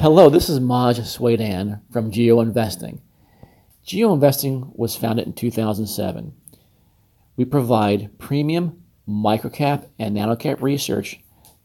Hello, 0.00 0.30
this 0.30 0.48
is 0.48 0.60
Maj 0.60 0.98
Soueidan 1.00 1.82
from 1.92 2.10
Geo 2.10 2.40
Investing. 2.40 3.02
Geo 3.84 4.14
Investing 4.14 4.72
was 4.74 4.96
founded 4.96 5.26
in 5.26 5.34
2007. 5.34 6.32
We 7.36 7.44
provide 7.44 8.18
premium 8.18 8.82
microcap 9.06 9.88
and 9.98 10.16
nanocap 10.16 10.62
research 10.62 11.20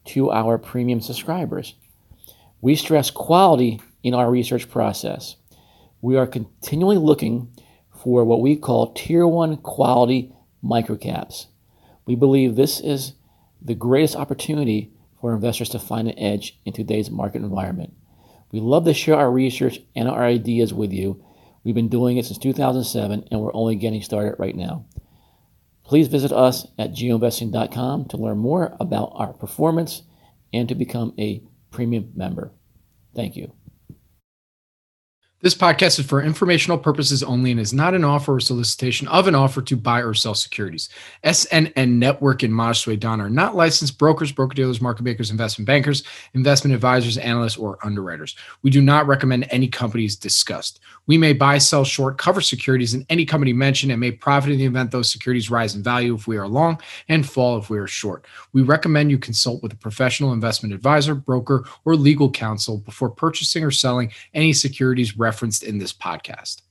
to 0.08 0.30
our 0.30 0.58
premium 0.58 1.00
subscribers. 1.00 1.76
We 2.60 2.76
stress 2.76 3.10
quality 3.10 3.80
in 4.02 4.12
our 4.12 4.30
research 4.30 4.68
process. 4.68 5.36
We 6.02 6.18
are 6.18 6.26
continually 6.26 6.98
looking 6.98 7.48
for 8.02 8.22
what 8.26 8.42
we 8.42 8.54
call 8.56 8.92
tier 8.92 9.26
one 9.26 9.56
quality 9.56 10.30
microcaps. 10.62 11.46
We 12.04 12.16
believe 12.16 12.54
this 12.54 12.80
is 12.80 13.14
the 13.62 13.74
greatest 13.74 14.14
opportunity 14.14 14.92
for 15.22 15.32
investors 15.32 15.70
to 15.70 15.78
find 15.78 16.06
an 16.06 16.18
edge 16.18 16.58
in 16.66 16.74
today's 16.74 17.10
market 17.10 17.40
environment. 17.40 17.94
We 18.52 18.60
love 18.60 18.84
to 18.84 18.94
share 18.94 19.16
our 19.16 19.30
research 19.30 19.80
and 19.94 20.08
our 20.08 20.24
ideas 20.24 20.72
with 20.72 20.92
you. 20.92 21.22
We've 21.64 21.74
been 21.74 21.88
doing 21.88 22.16
it 22.16 22.26
since 22.26 22.38
2007 22.38 23.28
and 23.30 23.40
we're 23.40 23.54
only 23.54 23.76
getting 23.76 24.02
started 24.02 24.36
right 24.38 24.54
now. 24.54 24.86
Please 25.84 26.08
visit 26.08 26.32
us 26.32 26.66
at 26.78 26.92
geoinvesting.com 26.92 28.06
to 28.06 28.16
learn 28.16 28.38
more 28.38 28.76
about 28.80 29.12
our 29.14 29.32
performance 29.32 30.02
and 30.52 30.68
to 30.68 30.74
become 30.74 31.14
a 31.18 31.42
premium 31.70 32.12
member. 32.14 32.52
Thank 33.14 33.36
you. 33.36 33.52
This 35.42 35.54
podcast 35.54 35.98
is 35.98 36.06
for 36.06 36.22
informational 36.22 36.78
purposes 36.78 37.22
only 37.22 37.50
and 37.50 37.60
is 37.60 37.74
not 37.74 37.92
an 37.92 38.04
offer 38.04 38.36
or 38.36 38.40
solicitation 38.40 39.06
of 39.08 39.28
an 39.28 39.34
offer 39.34 39.60
to 39.60 39.76
buy 39.76 40.00
or 40.00 40.14
sell 40.14 40.34
securities. 40.34 40.88
SNN 41.24 41.98
Network 41.98 42.42
and 42.42 42.54
Maj 42.54 42.86
Don 42.98 43.20
are 43.20 43.28
not 43.28 43.54
licensed 43.54 43.98
brokers, 43.98 44.32
broker 44.32 44.54
dealers, 44.54 44.80
market 44.80 45.02
makers, 45.02 45.30
investment 45.30 45.66
bankers, 45.66 46.04
investment 46.32 46.74
advisors, 46.74 47.18
analysts, 47.18 47.58
or 47.58 47.76
underwriters. 47.84 48.34
We 48.62 48.70
do 48.70 48.80
not 48.80 49.06
recommend 49.06 49.46
any 49.50 49.68
companies 49.68 50.16
discussed. 50.16 50.80
We 51.06 51.18
may 51.18 51.32
buy, 51.32 51.58
sell, 51.58 51.84
short, 51.84 52.18
cover 52.18 52.40
securities 52.40 52.94
in 52.94 53.06
any 53.08 53.24
company 53.24 53.52
mentioned 53.52 53.92
and 53.92 54.00
may 54.00 54.10
profit 54.10 54.50
in 54.52 54.58
the 54.58 54.64
event 54.64 54.90
those 54.90 55.10
securities 55.10 55.50
rise 55.50 55.74
in 55.74 55.82
value 55.82 56.14
if 56.14 56.26
we 56.26 56.36
are 56.36 56.48
long 56.48 56.80
and 57.08 57.28
fall 57.28 57.58
if 57.58 57.70
we 57.70 57.78
are 57.78 57.86
short. 57.86 58.26
We 58.52 58.62
recommend 58.62 59.10
you 59.10 59.18
consult 59.18 59.62
with 59.62 59.72
a 59.72 59.76
professional 59.76 60.32
investment 60.32 60.74
advisor, 60.74 61.14
broker, 61.14 61.64
or 61.84 61.96
legal 61.96 62.30
counsel 62.30 62.78
before 62.78 63.10
purchasing 63.10 63.64
or 63.64 63.70
selling 63.70 64.12
any 64.34 64.52
securities 64.52 65.16
referenced 65.16 65.62
in 65.62 65.78
this 65.78 65.92
podcast. 65.92 66.62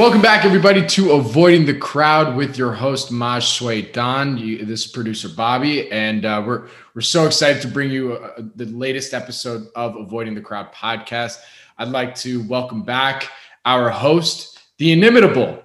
Welcome 0.00 0.22
back, 0.22 0.46
everybody, 0.46 0.86
to 0.86 1.12
Avoiding 1.12 1.66
the 1.66 1.74
Crowd 1.74 2.34
with 2.34 2.56
your 2.56 2.72
host 2.72 3.12
Maj 3.12 3.44
Soueidan. 3.44 4.66
This 4.66 4.86
is 4.86 4.90
producer 4.90 5.28
Bobby, 5.28 5.92
and 5.92 6.24
uh, 6.24 6.42
we're 6.46 6.68
we're 6.94 7.02
so 7.02 7.26
excited 7.26 7.60
to 7.60 7.68
bring 7.68 7.90
you 7.90 8.14
uh, 8.14 8.40
the 8.56 8.64
latest 8.64 9.12
episode 9.12 9.66
of 9.76 9.96
Avoiding 9.96 10.34
the 10.34 10.40
Crowd 10.40 10.72
podcast. 10.72 11.40
I'd 11.76 11.88
like 11.88 12.14
to 12.14 12.42
welcome 12.48 12.82
back 12.82 13.28
our 13.66 13.90
host, 13.90 14.58
the 14.78 14.90
inimitable. 14.90 15.62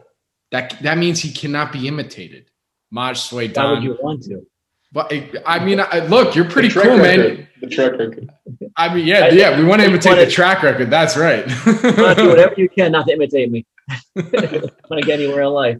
That 0.51 0.81
that 0.81 0.97
means 0.97 1.21
he 1.21 1.31
cannot 1.31 1.71
be 1.71 1.87
imitated. 1.87 2.51
Maj 2.91 3.17
Soueidan. 3.17 3.55
Why 3.55 3.71
would 3.71 3.83
you 3.83 3.97
want 4.01 4.23
to? 4.23 4.45
But 4.91 5.13
I 5.45 5.63
mean, 5.63 5.79
I, 5.79 5.99
look, 6.07 6.35
you're 6.35 6.49
pretty 6.49 6.67
cool, 6.67 6.83
record. 6.83 7.01
man. 7.37 7.47
The 7.61 7.67
track 7.67 7.93
record. 7.93 8.29
I 8.75 8.93
mean, 8.93 9.07
yeah, 9.07 9.29
yeah, 9.29 9.57
we 9.57 9.63
want 9.63 9.79
to 9.79 9.87
imitate 9.87 10.17
the 10.17 10.29
track 10.29 10.61
record. 10.61 10.89
That's 10.89 11.15
right. 11.15 11.47
do 11.65 12.27
whatever 12.27 12.55
you 12.57 12.67
can 12.67 12.91
not 12.91 13.07
to 13.07 13.13
imitate 13.13 13.49
me. 13.49 13.65
get 14.15 15.09
anywhere 15.09 15.41
in 15.41 15.49
life. 15.49 15.77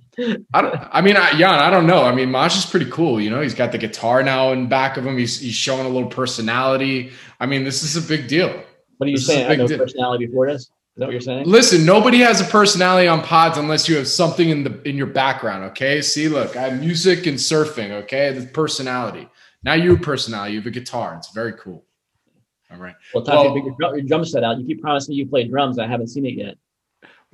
I 0.54 0.62
don't. 0.62 0.76
I 0.92 1.02
mean, 1.02 1.18
I, 1.18 1.32
Jan, 1.38 1.60
I 1.60 1.70
don't 1.70 1.88
know. 1.88 2.04
I 2.04 2.14
mean, 2.14 2.30
Maj 2.32 2.56
is 2.56 2.66
pretty 2.66 2.90
cool. 2.92 3.20
You 3.20 3.30
know, 3.30 3.42
he's 3.42 3.56
got 3.56 3.72
the 3.72 3.78
guitar 3.78 4.22
now 4.24 4.52
in 4.52 4.68
back 4.68 4.98
of 4.98 5.06
him. 5.06 5.18
He's 5.18 5.40
he's 5.40 5.56
showing 5.56 5.86
a 5.86 5.90
little 5.90 6.10
personality. 6.10 7.12
I 7.40 7.46
mean, 7.46 7.64
this 7.64 7.84
is 7.84 7.96
a 7.96 8.08
big 8.08 8.28
deal. 8.28 8.50
What 8.98 9.08
are 9.08 9.10
you 9.10 9.18
This 9.18 9.28
saying? 9.28 9.52
I 9.52 9.56
know 9.56 9.68
deal. 9.68 9.78
personality 9.80 10.28
before 10.28 10.48
this. 10.48 10.62
Is 10.62 10.70
that 10.98 11.06
what 11.08 11.12
you're 11.12 11.22
saying? 11.22 11.46
Listen, 11.46 11.86
nobody 11.86 12.20
has 12.20 12.40
a 12.40 12.46
personality 12.46 13.08
on 13.08 13.22
pods 13.22 13.58
unless 13.58 13.90
you 13.90 13.98
have 13.98 14.08
something 14.08 14.50
in 14.50 14.64
the 14.64 14.82
in 14.88 14.96
your 14.96 15.08
background. 15.08 15.64
Okay. 15.72 16.02
See, 16.02 16.28
look, 16.30 16.56
I 16.56 16.70
have 16.70 16.80
music 16.80 17.26
and 17.26 17.38
surfing. 17.38 17.92
Okay, 18.04 18.32
the 18.32 18.46
personality. 18.48 19.28
Now 19.64 19.74
you 19.74 19.96
have 19.96 20.02
personality. 20.04 20.54
You 20.54 20.60
have 20.60 20.68
a 20.68 20.72
guitar. 20.72 21.16
It's 21.18 21.32
very 21.32 21.54
cool. 21.54 21.84
All 22.72 22.78
right. 22.78 22.96
Well, 23.14 23.24
time 23.24 23.36
Well- 23.38 23.58
your, 23.58 23.76
drum- 23.80 23.96
your 23.96 24.04
drum 24.06 24.26
set 24.26 24.44
out. 24.44 24.60
You 24.60 24.66
keep 24.66 24.82
promising 24.82 25.14
me 25.14 25.18
you 25.18 25.28
play 25.28 25.44
drums. 25.46 25.80
I 25.80 25.88
haven't 25.88 26.08
seen 26.08 26.26
it 26.26 26.34
yet. 26.36 26.56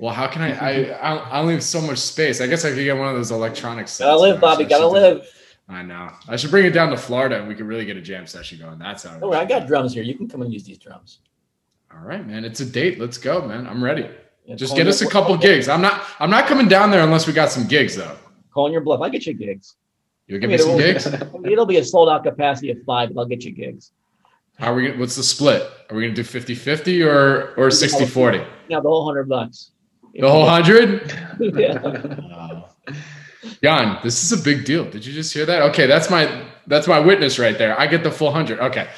Well, 0.02 0.12
how 0.12 0.26
can 0.26 0.42
I? 0.42 0.50
I 0.58 0.70
I 1.10 1.16
I 1.16 1.38
only 1.40 1.54
have 1.54 1.62
so 1.62 1.80
much 1.80 1.98
space. 1.98 2.40
I 2.40 2.48
guess 2.48 2.64
I 2.64 2.70
could 2.70 2.82
get 2.82 2.96
one 2.98 3.06
of 3.06 3.14
those 3.14 3.30
electronic 3.30 3.86
sets. 3.86 4.00
Gotta 4.00 4.18
live, 4.20 4.40
Bobby. 4.40 4.64
so 4.64 4.66
I 4.66 4.68
Gotta 4.68 4.82
should 4.82 4.88
do- 4.88 5.20
live. 5.20 5.28
I 5.68 5.82
know. 5.82 6.10
I 6.28 6.34
should 6.34 6.50
bring 6.50 6.66
it 6.66 6.70
down 6.72 6.90
to 6.90 6.96
Florida 6.96 7.38
and 7.38 7.46
we 7.46 7.54
could 7.54 7.66
really 7.66 7.84
get 7.84 7.96
a 7.96 8.00
jam 8.02 8.26
session 8.26 8.58
going. 8.58 8.80
That's 8.80 9.04
how. 9.04 9.16
Don't 9.20 9.32
I 9.32 9.44
got 9.44 9.68
drums 9.68 9.94
here. 9.94 10.02
You 10.02 10.16
can 10.16 10.28
come 10.28 10.42
and 10.42 10.52
use 10.52 10.64
these 10.64 10.76
drums. 10.78 11.20
All 11.94 12.00
right, 12.04 12.26
man. 12.26 12.44
It's 12.44 12.58
a 12.58 12.66
date. 12.66 12.98
Let's 12.98 13.16
go, 13.16 13.46
man. 13.46 13.68
I'm 13.68 13.82
ready. 13.82 14.10
Yeah, 14.44 14.56
Just 14.56 14.74
get 14.74 14.88
us 14.88 15.00
a 15.00 15.04
your- 15.04 15.12
couple 15.12 15.36
gigs. 15.36 15.68
I'm 15.68 15.80
not. 15.80 16.02
I'm 16.18 16.30
not 16.30 16.46
coming 16.48 16.66
down 16.66 16.90
there 16.90 17.04
unless 17.04 17.28
we 17.28 17.32
got 17.32 17.50
some 17.52 17.68
gigs, 17.68 17.94
though. 17.94 18.16
Calling 18.52 18.72
your 18.72 18.82
bluff. 18.82 19.00
I 19.02 19.08
get 19.08 19.24
you 19.24 19.34
gigs. 19.34 19.76
You'll 20.26 20.40
give 20.40 20.50
I 20.50 20.54
me 20.54 20.58
some 20.58 20.70
it 20.72 20.78
gigs. 20.78 21.06
I 21.06 21.10
mean, 21.38 21.52
it'll 21.52 21.64
be 21.64 21.76
a 21.76 21.84
sold 21.84 22.08
out 22.08 22.24
capacity 22.24 22.72
of 22.72 22.82
five, 22.84 23.14
but 23.14 23.20
I'll 23.20 23.26
get 23.28 23.44
you 23.44 23.52
gigs. 23.52 23.92
How 24.58 24.72
are 24.72 24.74
we? 24.74 24.88
gonna- 24.88 24.98
What's 24.98 25.14
the 25.14 25.22
split? 25.22 25.62
Are 25.90 25.96
we 25.96 26.02
gonna 26.02 26.14
do 26.14 26.24
50-50 26.24 27.06
or 27.06 27.54
or 27.56 27.68
60-40? 27.68 28.44
Now 28.68 28.80
the 28.80 28.88
whole 28.88 29.04
hundred 29.06 29.28
bucks. 29.28 29.70
The 30.14 30.30
whole 30.30 30.46
hundred? 30.46 31.12
yeah. 31.40 32.62
Jan, 33.62 33.98
this 34.02 34.22
is 34.22 34.38
a 34.38 34.42
big 34.42 34.64
deal. 34.64 34.88
Did 34.88 35.06
you 35.06 35.12
just 35.12 35.32
hear 35.32 35.46
that? 35.46 35.62
Okay, 35.62 35.86
that's 35.86 36.10
my 36.10 36.44
that's 36.66 36.86
my 36.86 36.98
witness 36.98 37.38
right 37.38 37.56
there. 37.56 37.78
I 37.78 37.86
get 37.86 38.02
the 38.02 38.10
full 38.10 38.30
hundred. 38.30 38.60
Okay, 38.60 38.88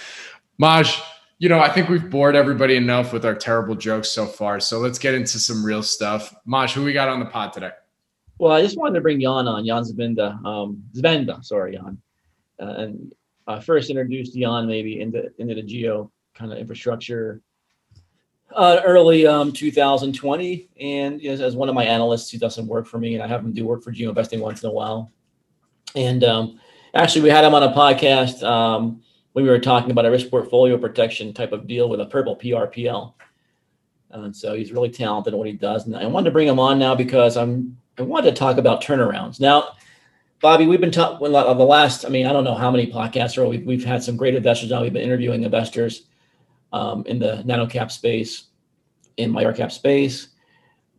Maj, 0.59 1.01
you 1.39 1.49
know 1.49 1.61
I 1.61 1.69
think 1.69 1.89
we've 1.89 2.11
bored 2.11 2.35
everybody 2.35 2.77
enough 2.77 3.13
with 3.13 3.25
our 3.25 3.35
terrible 3.35 3.75
jokes 3.75 4.11
so 4.11 4.27
far. 4.27 4.61
So 4.61 4.79
let's 4.79 4.99
get 4.99 5.15
into 5.15 5.39
some 5.39 5.65
real 5.65 5.83
stuff. 5.83 6.35
Maj, 6.47 6.73
who 6.73 6.85
we 6.85 6.93
got 6.93 7.09
on 7.09 7.21
the 7.21 7.27
pod 7.27 7.53
today? 7.53 7.71
Well, 8.39 8.53
I 8.53 8.63
just 8.63 8.77
wanted 8.77 8.95
to 8.95 9.01
bring 9.01 9.21
Jan 9.21 9.47
on, 9.47 9.65
Jan 9.65 9.85
Zvinda, 9.85 10.45
um, 10.45 10.83
Zvenda, 10.93 11.45
sorry, 11.45 11.77
Jan, 11.77 11.99
uh, 12.61 12.65
and 12.65 13.15
uh, 13.47 13.61
first 13.61 13.91
introduced 13.91 14.35
Jan 14.35 14.67
maybe 14.67 15.01
into 15.01 15.31
into 15.39 15.55
the 15.55 15.63
geo 15.63 16.11
kind 16.35 16.53
of 16.53 16.59
infrastructure 16.59 17.41
uh, 18.55 18.81
early 18.85 19.27
um, 19.27 19.53
2020, 19.53 20.69
and 20.81 21.21
you 21.21 21.35
know, 21.35 21.45
as 21.45 21.57
one 21.57 21.69
of 21.69 21.75
my 21.75 21.85
analysts 21.85 22.31
who 22.31 22.39
doesn't 22.39 22.67
work 22.67 22.87
for 22.87 22.99
me, 22.99 23.15
and 23.15 23.23
I 23.23 23.27
have 23.27 23.45
him 23.45 23.53
do 23.53 23.67
work 23.67 23.83
for 23.83 23.91
geo 23.91 24.11
investing 24.11 24.41
once 24.41 24.63
in 24.63 24.69
a 24.69 24.73
while. 24.73 25.11
And 25.95 26.25
um, 26.25 26.61
actually, 26.95 27.23
we 27.23 27.31
had 27.31 27.45
him 27.45 27.55
on 27.55 27.63
a 27.63 27.73
podcast 27.73 28.43
um, 28.43 29.03
when 29.33 29.45
we 29.45 29.51
were 29.51 29.59
talking 29.59 29.91
about 29.91 30.07
a 30.07 30.11
risk 30.11 30.31
portfolio 30.31 30.79
protection 30.79 31.33
type 31.33 31.53
of 31.53 31.67
deal 31.67 31.89
with 31.89 32.01
a 32.01 32.07
purple 32.07 32.37
PRPL. 32.37 33.15
And 34.11 34.35
so 34.35 34.55
he's 34.55 34.73
really 34.73 34.91
talented 34.91 35.33
in 35.33 35.39
what 35.39 35.49
he 35.49 35.55
does. 35.55 35.87
And 35.87 35.97
I 35.97 36.07
wanted 36.07 36.27
to 36.27 36.31
bring 36.31 36.47
him 36.47 36.61
on 36.61 36.79
now 36.79 36.95
because 36.95 37.37
I'm 37.37 37.77
I 37.99 38.03
wanted 38.03 38.31
to 38.31 38.37
talk 38.37 38.59
about 38.59 38.83
turnarounds. 38.83 39.41
Now, 39.41 39.73
Bobby, 40.41 40.67
we've 40.67 40.81
been 40.81 40.91
talking 40.91 41.33
the 41.33 41.65
last, 41.65 42.05
I 42.05 42.09
mean, 42.09 42.27
I 42.27 42.33
don't 42.33 42.45
know 42.45 42.55
how 42.55 42.71
many 42.71 42.91
podcasts 42.91 43.39
are 43.39 43.47
we've, 43.47 43.65
we've 43.65 43.85
had 43.85 44.03
some 44.03 44.17
great 44.17 44.35
investors 44.35 44.73
on. 44.73 44.83
We've 44.83 44.93
been 44.93 45.03
interviewing 45.03 45.43
investors 45.43 46.07
um, 46.75 47.05
in 47.07 47.21
the 47.21 47.43
nano 47.45 47.67
cap 47.67 47.93
space, 47.93 48.49
in 49.17 49.31
micro 49.31 49.53
cap 49.53 49.71
space. 49.71 50.29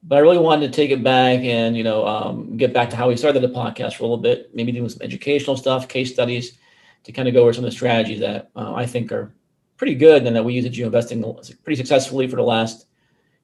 But 0.03 0.15
I 0.15 0.19
really 0.19 0.37
wanted 0.37 0.71
to 0.71 0.75
take 0.75 0.89
it 0.89 1.03
back 1.03 1.41
and, 1.41 1.75
you 1.75 1.83
know, 1.83 2.07
um, 2.07 2.55
get 2.55 2.73
back 2.73 2.89
to 2.91 2.95
how 2.95 3.09
we 3.09 3.17
started 3.17 3.41
the 3.41 3.49
podcast 3.49 3.95
for 3.95 4.03
a 4.03 4.07
little 4.07 4.17
bit, 4.17 4.55
maybe 4.55 4.71
doing 4.71 4.87
some 4.87 5.01
educational 5.01 5.57
stuff, 5.57 5.87
case 5.89 6.13
studies 6.13 6.57
to 7.03 7.11
kind 7.11 7.27
of 7.27 7.33
go 7.33 7.41
over 7.41 7.51
some 7.51 7.65
of 7.65 7.69
the 7.69 7.75
strategies 7.75 8.21
that 8.21 8.51
uh, 8.55 8.73
I 8.73 8.85
think 8.85 9.11
are 9.11 9.33
pretty 9.75 9.95
good 9.95 10.25
and 10.25 10.35
that 10.35 10.45
we 10.45 10.53
use 10.53 10.65
at 10.65 10.71
Geo 10.71 10.85
Investing 10.85 11.21
pretty 11.63 11.75
successfully 11.75 12.27
for 12.27 12.37
the 12.37 12.43
last, 12.43 12.85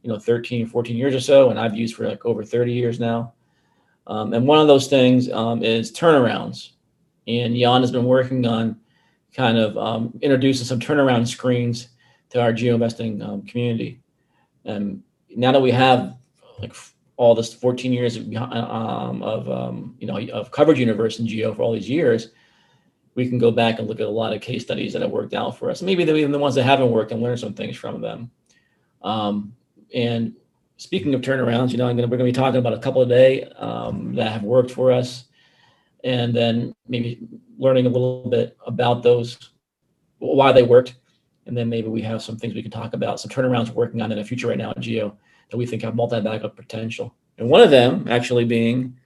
you 0.02 0.10
know, 0.10 0.18
13, 0.18 0.68
14 0.68 0.96
years 0.96 1.14
or 1.14 1.20
so. 1.20 1.50
And 1.50 1.60
I've 1.60 1.76
used 1.76 1.96
for 1.96 2.08
like 2.08 2.26
over 2.26 2.46
30 2.46 2.72
years 2.72 2.98
now. 2.98 3.34
Um, 4.08 4.34
and 4.34 4.48
one 4.48 4.60
of 4.60 4.68
those 4.68 4.88
things 4.88 5.30
um, 5.32 5.64
is 5.64 5.92
turnarounds. 5.92 6.72
And 7.28 7.58
Jan 7.58 7.82
has 7.82 7.92
been 7.92 8.06
working 8.06 8.46
on 8.48 8.80
kind 9.36 9.58
of 9.58 9.78
um, 9.78 10.18
introducing 10.22 10.66
some 10.66 10.80
turnaround 10.80 11.28
screens 11.28 11.90
to 12.32 12.42
our 12.42 12.54
geo 12.54 12.74
investing 12.74 13.22
um, 13.22 13.44
community. 13.44 14.00
And 14.66 15.04
now 15.30 15.52
that 15.52 15.62
we 15.62 15.72
have 15.72 16.18
like 16.60 16.76
all 17.18 17.36
this 17.36 17.54
14 17.54 17.94
years 17.94 18.18
of, 18.18 18.34
um, 18.36 19.22
of 19.22 19.50
um, 19.50 19.96
you 20.00 20.08
know 20.08 20.18
of 20.32 20.52
coverage 20.52 20.80
universe 20.80 21.20
in 21.20 21.28
geo 21.28 21.54
for 21.54 21.62
all 21.62 21.74
these 21.74 21.90
years, 21.90 22.30
we 23.16 23.28
can 23.28 23.38
go 23.38 23.52
back 23.52 23.80
and 23.80 23.88
look 23.88 24.00
at 24.00 24.08
a 24.08 24.10
lot 24.10 24.34
of 24.34 24.42
case 24.42 24.64
studies 24.64 24.94
that 24.94 25.02
have 25.02 25.12
worked 25.12 25.34
out 25.34 25.58
for 25.58 25.70
us. 25.70 25.82
Maybe 25.82 26.04
even 26.04 26.32
the 26.32 26.40
ones 26.40 26.56
that 26.56 26.64
haven't 26.64 26.92
worked 26.92 27.12
and 27.12 27.22
learn 27.22 27.38
some 27.38 27.54
things 27.54 27.78
from 27.78 28.02
them. 28.02 28.32
Um, 29.02 29.54
and 29.94 30.34
speaking 30.78 31.14
of 31.14 31.22
turnarounds, 31.22 31.72
you 31.72 31.78
know, 31.78 31.88
I'm 31.88 31.96
gonna 31.96 32.08
we're 32.08 32.18
gonna 32.18 32.30
be 32.30 32.32
talking 32.32 32.60
about 32.60 32.74
a 32.74 32.80
couple 32.80 33.02
a 33.02 33.06
day 33.06 33.44
um, 33.58 34.16
that 34.16 34.32
have 34.32 34.44
worked 34.44 34.72
for 34.72 34.92
us, 34.92 35.26
and 36.04 36.34
then 36.34 36.74
maybe 36.88 37.20
learning 37.58 37.86
a 37.86 37.90
little 37.90 38.30
bit 38.30 38.58
about 38.66 39.04
those, 39.04 39.52
why 40.20 40.52
they 40.52 40.64
worked, 40.64 40.96
and 41.52 41.58
then 41.58 41.68
maybe 41.68 41.90
we 41.90 42.02
have 42.02 42.22
some 42.22 42.38
things 42.38 42.54
we 42.54 42.62
can 42.62 42.72
talk 42.72 42.94
about, 42.94 43.20
some 43.20 43.30
turnarounds 43.30 43.68
we're 43.68 43.84
working 43.84 44.02
on 44.02 44.10
in 44.10 44.18
the 44.18 44.24
future 44.24 44.48
right 44.48 44.58
now 44.58 44.70
at 44.70 44.80
Geo 44.80 45.18
that 45.50 45.58
we 45.58 45.66
think 45.66 45.82
have 45.82 45.96
multi-bagger 45.96 46.48
potential. 46.48 47.14
And 47.38 47.50
one 47.50 47.60
of 47.60 47.70
them 47.70 48.08
actually 48.08 48.46
being 48.46 48.98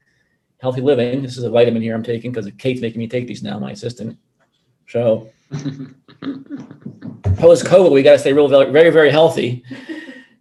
healthy 0.59 0.81
living. 0.81 1.23
This 1.23 1.39
is 1.39 1.43
a 1.43 1.49
vitamin 1.49 1.81
here 1.81 1.95
I'm 1.95 2.03
taking 2.03 2.31
because 2.31 2.47
Kate's 2.59 2.81
making 2.81 2.99
me 2.99 3.07
take 3.07 3.25
these 3.25 3.41
now, 3.41 3.57
my 3.57 3.71
assistant. 3.71 4.19
So 4.87 5.27
post 7.35 7.65
COVID, 7.65 7.91
we 7.91 8.03
got 8.03 8.11
to 8.11 8.19
stay 8.19 8.31
real, 8.31 8.47
very, 8.47 8.91
very 8.91 9.09
healthy, 9.09 9.63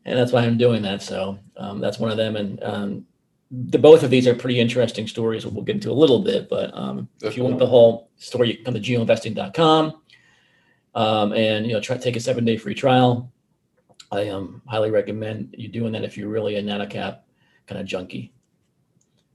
and 0.05 0.19
that's 0.19 0.31
why 0.31 0.43
I'm 0.43 0.59
doing 0.59 0.83
that. 0.83 1.01
So 1.01 1.39
um, 1.57 1.81
that's 1.81 1.99
one 1.99 2.11
of 2.11 2.19
them, 2.19 2.37
and 2.37 2.63
um, 2.63 3.07
the 3.51 3.79
both 3.79 4.03
of 4.03 4.11
these 4.11 4.27
are 4.27 4.35
pretty 4.35 4.61
interesting 4.61 5.09
stories. 5.09 5.47
We'll 5.47 5.65
get 5.65 5.77
into 5.77 5.91
a 5.91 5.93
little 5.93 6.23
bit, 6.23 6.51
but 6.51 6.71
um, 6.77 7.09
if 7.23 7.35
you 7.35 7.45
want 7.45 7.59
the 7.59 7.67
whole 7.67 8.11
story, 8.19 8.49
you 8.49 8.57
can 8.57 8.65
come 8.67 8.75
to 8.75 8.81
geoinvesting.com 8.81 10.03
um, 10.95 11.33
and 11.33 11.67
you 11.67 11.73
know 11.73 11.81
try 11.81 11.97
take 11.97 12.17
a 12.17 12.21
seven 12.21 12.45
day 12.45 12.57
free 12.57 12.75
trial. 12.75 13.31
I 14.13 14.29
um, 14.29 14.63
highly 14.67 14.91
recommend 14.91 15.55
you 15.59 15.69
doing 15.69 15.93
that 15.93 16.05
if 16.05 16.17
you're 16.17 16.29
really 16.29 16.57
a 16.57 16.63
nanocap 16.63 17.21
kind 17.67 17.81
of 17.81 17.87
junkie. 17.87 18.33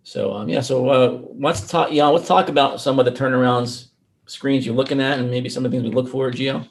So 0.04 0.34
um, 0.34 0.50
yeah, 0.50 0.62
so 0.62 0.90
uh, 0.90 1.22
let's 1.36 1.68
talk. 1.68 1.92
Yeah, 1.92 2.08
let's 2.08 2.28
talk 2.28 2.50
about 2.50 2.80
some 2.80 3.00
of 3.00 3.06
the 3.06 3.12
turnarounds 3.12 3.90
screens 4.26 4.66
you're 4.66 4.76
looking 4.76 5.02
at, 5.02 5.20
and 5.20 5.30
maybe 5.30 5.50
some 5.50 5.66
of 5.66 5.72
the 5.72 5.78
things 5.78 5.90
we 5.90 5.96
look 5.96 6.10
for, 6.10 6.32
Geo. 6.32 6.66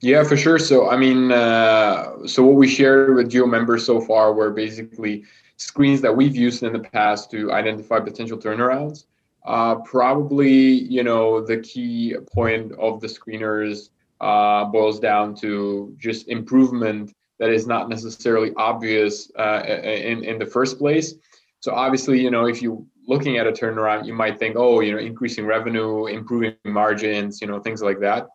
Yeah, 0.00 0.22
for 0.22 0.36
sure. 0.36 0.58
So 0.58 0.90
I 0.90 0.96
mean, 0.96 1.32
uh, 1.32 2.26
so 2.26 2.44
what 2.44 2.56
we 2.56 2.68
shared 2.68 3.14
with 3.14 3.30
Geo 3.30 3.46
members 3.46 3.84
so 3.84 4.00
far 4.00 4.32
were 4.32 4.50
basically 4.50 5.24
screens 5.56 6.00
that 6.02 6.14
we've 6.14 6.36
used 6.36 6.62
in 6.62 6.72
the 6.72 6.80
past 6.80 7.30
to 7.30 7.52
identify 7.52 8.00
potential 8.00 8.38
turnarounds. 8.38 9.04
Uh, 9.44 9.76
probably, 9.76 10.52
you 10.52 11.02
know, 11.02 11.44
the 11.44 11.58
key 11.58 12.16
point 12.32 12.72
of 12.72 13.00
the 13.00 13.06
screeners 13.06 13.90
uh, 14.20 14.64
boils 14.64 14.98
down 14.98 15.34
to 15.34 15.94
just 15.98 16.28
improvement 16.28 17.12
that 17.38 17.50
is 17.50 17.66
not 17.66 17.88
necessarily 17.88 18.52
obvious 18.56 19.30
uh, 19.38 19.62
in 19.66 20.24
in 20.24 20.38
the 20.38 20.46
first 20.46 20.78
place. 20.78 21.14
So 21.60 21.74
obviously, 21.74 22.20
you 22.20 22.30
know, 22.30 22.46
if 22.46 22.62
you 22.62 22.86
looking 23.06 23.36
at 23.36 23.46
a 23.46 23.52
turnaround, 23.52 24.06
you 24.06 24.14
might 24.14 24.38
think, 24.38 24.56
oh, 24.56 24.80
you 24.80 24.92
know, 24.92 24.98
increasing 24.98 25.44
revenue, 25.44 26.06
improving 26.06 26.54
margins, 26.64 27.40
you 27.40 27.46
know, 27.46 27.60
things 27.60 27.82
like 27.82 28.00
that. 28.00 28.28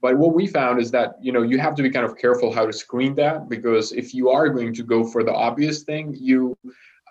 But 0.00 0.18
what 0.18 0.34
we 0.34 0.48
found 0.48 0.80
is 0.80 0.90
that 0.90 1.14
you 1.20 1.32
know 1.32 1.42
you 1.42 1.58
have 1.58 1.76
to 1.76 1.82
be 1.82 1.90
kind 1.90 2.04
of 2.04 2.18
careful 2.18 2.52
how 2.52 2.66
to 2.66 2.72
screen 2.72 3.14
that 3.14 3.48
because 3.48 3.92
if 3.92 4.12
you 4.12 4.30
are 4.30 4.48
going 4.48 4.74
to 4.74 4.82
go 4.82 5.04
for 5.04 5.22
the 5.22 5.32
obvious 5.32 5.84
thing, 5.84 6.16
you 6.18 6.58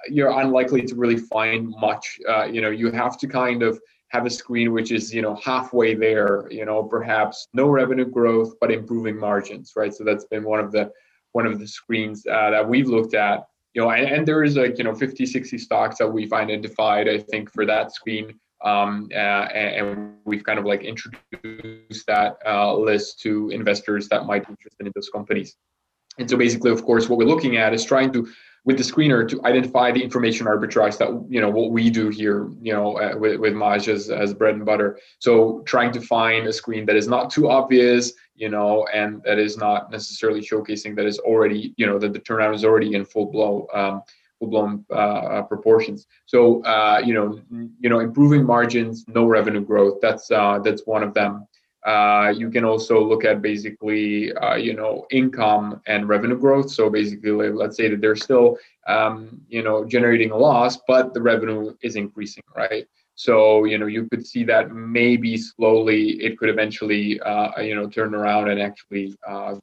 you're 0.10 0.40
unlikely 0.40 0.82
to 0.84 0.96
really 0.96 1.18
find 1.18 1.74
much. 1.80 2.20
Uh, 2.28 2.46
you 2.46 2.62
know, 2.62 2.70
you 2.70 2.92
have 2.92 3.18
to 3.20 3.28
kind 3.28 3.64
of 3.64 3.80
have 4.10 4.26
a 4.26 4.30
screen 4.30 4.74
which 4.74 4.92
is 4.92 5.14
you 5.14 5.22
know 5.22 5.36
halfway 5.36 5.96
there. 5.96 6.48
You 6.52 6.66
know, 6.66 6.84
perhaps 6.84 7.48
no 7.54 7.68
revenue 7.68 8.06
growth 8.06 8.54
but 8.60 8.72
improving 8.72 9.18
margins, 9.18 9.74
right? 9.76 9.94
So 9.94 10.04
that's 10.04 10.26
been 10.26 10.44
one 10.44 10.60
of 10.60 10.72
the 10.72 10.92
one 11.34 11.46
of 11.46 11.60
the 11.60 11.68
screens 11.68 12.26
uh, 12.26 12.50
that 12.52 12.68
we've 12.68 12.88
looked 12.88 13.14
at. 13.14 13.48
You 13.74 13.84
know, 13.84 13.92
and, 13.92 14.06
and 14.06 14.28
there 14.28 14.44
is 14.44 14.58
like 14.58 14.78
you 14.78 14.84
know 14.84 14.94
50, 14.94 15.26
60 15.26 15.58
stocks 15.58 15.98
that 16.00 16.08
we've 16.08 16.34
identified. 16.34 17.08
I 17.08 17.20
think 17.20 17.52
for 17.52 17.66
that 17.66 17.94
screen 17.94 18.40
um, 18.64 19.10
uh, 19.14 19.18
and, 19.18 20.14
we've 20.24 20.44
kind 20.44 20.60
of 20.60 20.66
like 20.66 20.84
introduced 20.84 22.06
that 22.08 22.38
uh, 22.46 22.76
list 22.76 23.20
to 23.22 23.50
investors 23.50 24.08
that 24.10 24.26
might 24.26 24.46
be 24.46 24.52
interested 24.52 24.86
in 24.86 24.92
those 24.94 25.10
companies. 25.10 25.58
And 26.20 26.30
so 26.30 26.38
basically, 26.38 26.72
of 26.72 26.84
course, 26.86 27.10
what 27.10 27.18
we're 27.18 27.26
looking 27.26 27.58
at 27.58 27.74
is 27.74 27.84
trying 27.84 28.14
to, 28.14 28.28
with 28.64 28.78
the 28.78 28.84
screener, 28.84 29.28
to 29.28 29.44
identify 29.44 29.92
the 29.92 30.04
information 30.04 30.46
arbitrage 30.46 30.98
that 31.00 31.10
you 31.30 31.42
know 31.42 31.50
what 31.50 31.72
we 31.72 31.90
do 31.90 32.10
here, 32.10 32.50
you 32.62 32.74
know, 32.74 32.98
uh, 32.98 33.18
with 33.18 33.40
with 33.40 33.54
Maj 33.54 33.88
as, 33.90 34.10
as 34.10 34.34
bread 34.34 34.56
and 34.56 34.66
butter. 34.66 35.00
So 35.20 35.62
trying 35.66 35.92
to 35.94 36.02
find 36.02 36.48
a 36.48 36.54
screen 36.54 36.86
that 36.86 36.96
is 36.96 37.08
not 37.08 37.32
too 37.32 37.50
obvious, 37.50 38.14
you 38.36 38.50
know, 38.50 38.88
and 38.94 39.22
that 39.24 39.40
is 39.40 39.58
not 39.58 39.92
necessarily 39.92 40.42
showcasing 40.42 40.96
that 40.96 41.06
is 41.06 41.18
already, 41.20 41.74
you 41.78 41.86
know, 41.86 41.98
that 42.00 42.14
the 42.14 42.20
turnout 42.20 42.54
is 42.54 42.64
already 42.64 42.94
in 42.94 43.06
full 43.06 43.28
blow. 43.32 43.68
Um, 43.74 44.04
full-blown 44.42 44.84
uh, 44.90 44.94
uh, 44.94 45.42
proportions. 45.44 46.08
So 46.26 46.64
uh, 46.64 47.00
you 47.06 47.14
know, 47.14 47.40
you 47.80 47.90
know, 47.90 48.00
improving 48.00 48.44
margins, 48.44 49.06
no 49.08 49.26
revenue 49.26 49.62
growth. 49.62 50.00
That's 50.02 50.32
uh, 50.32 50.60
that's 50.64 50.82
one 50.86 51.04
of 51.04 51.14
them. 51.14 51.46
Uh, 51.86 52.34
you 52.36 52.50
can 52.52 52.64
also 52.64 53.04
look 53.04 53.26
at 53.26 53.42
basically, 53.42 54.32
uh, 54.34 54.56
you 54.56 54.74
know, 54.74 55.06
income 55.12 55.82
and 55.88 56.08
revenue 56.08 56.38
growth. 56.38 56.70
So 56.72 56.90
basically, 56.90 57.50
let's 57.50 57.76
say 57.76 57.90
that 57.90 58.02
they're 58.02 58.16
still, 58.16 58.58
um, 58.88 59.42
you 59.50 59.64
know, 59.64 59.84
generating 59.86 60.32
a 60.32 60.38
loss, 60.38 60.78
but 60.88 61.14
the 61.14 61.22
revenue 61.22 61.76
is 61.82 61.96
increasing, 61.96 62.44
right? 62.56 62.86
So 63.16 63.66
you 63.66 63.78
know, 63.78 63.88
you 63.88 64.08
could 64.10 64.26
see 64.26 64.44
that 64.46 64.72
maybe 64.72 65.38
slowly 65.38 66.24
it 66.24 66.38
could 66.38 66.50
eventually, 66.50 67.20
you 67.62 67.76
know, 67.76 67.88
turn 67.88 68.16
around 68.16 68.50
and 68.50 68.60
actually 68.60 69.16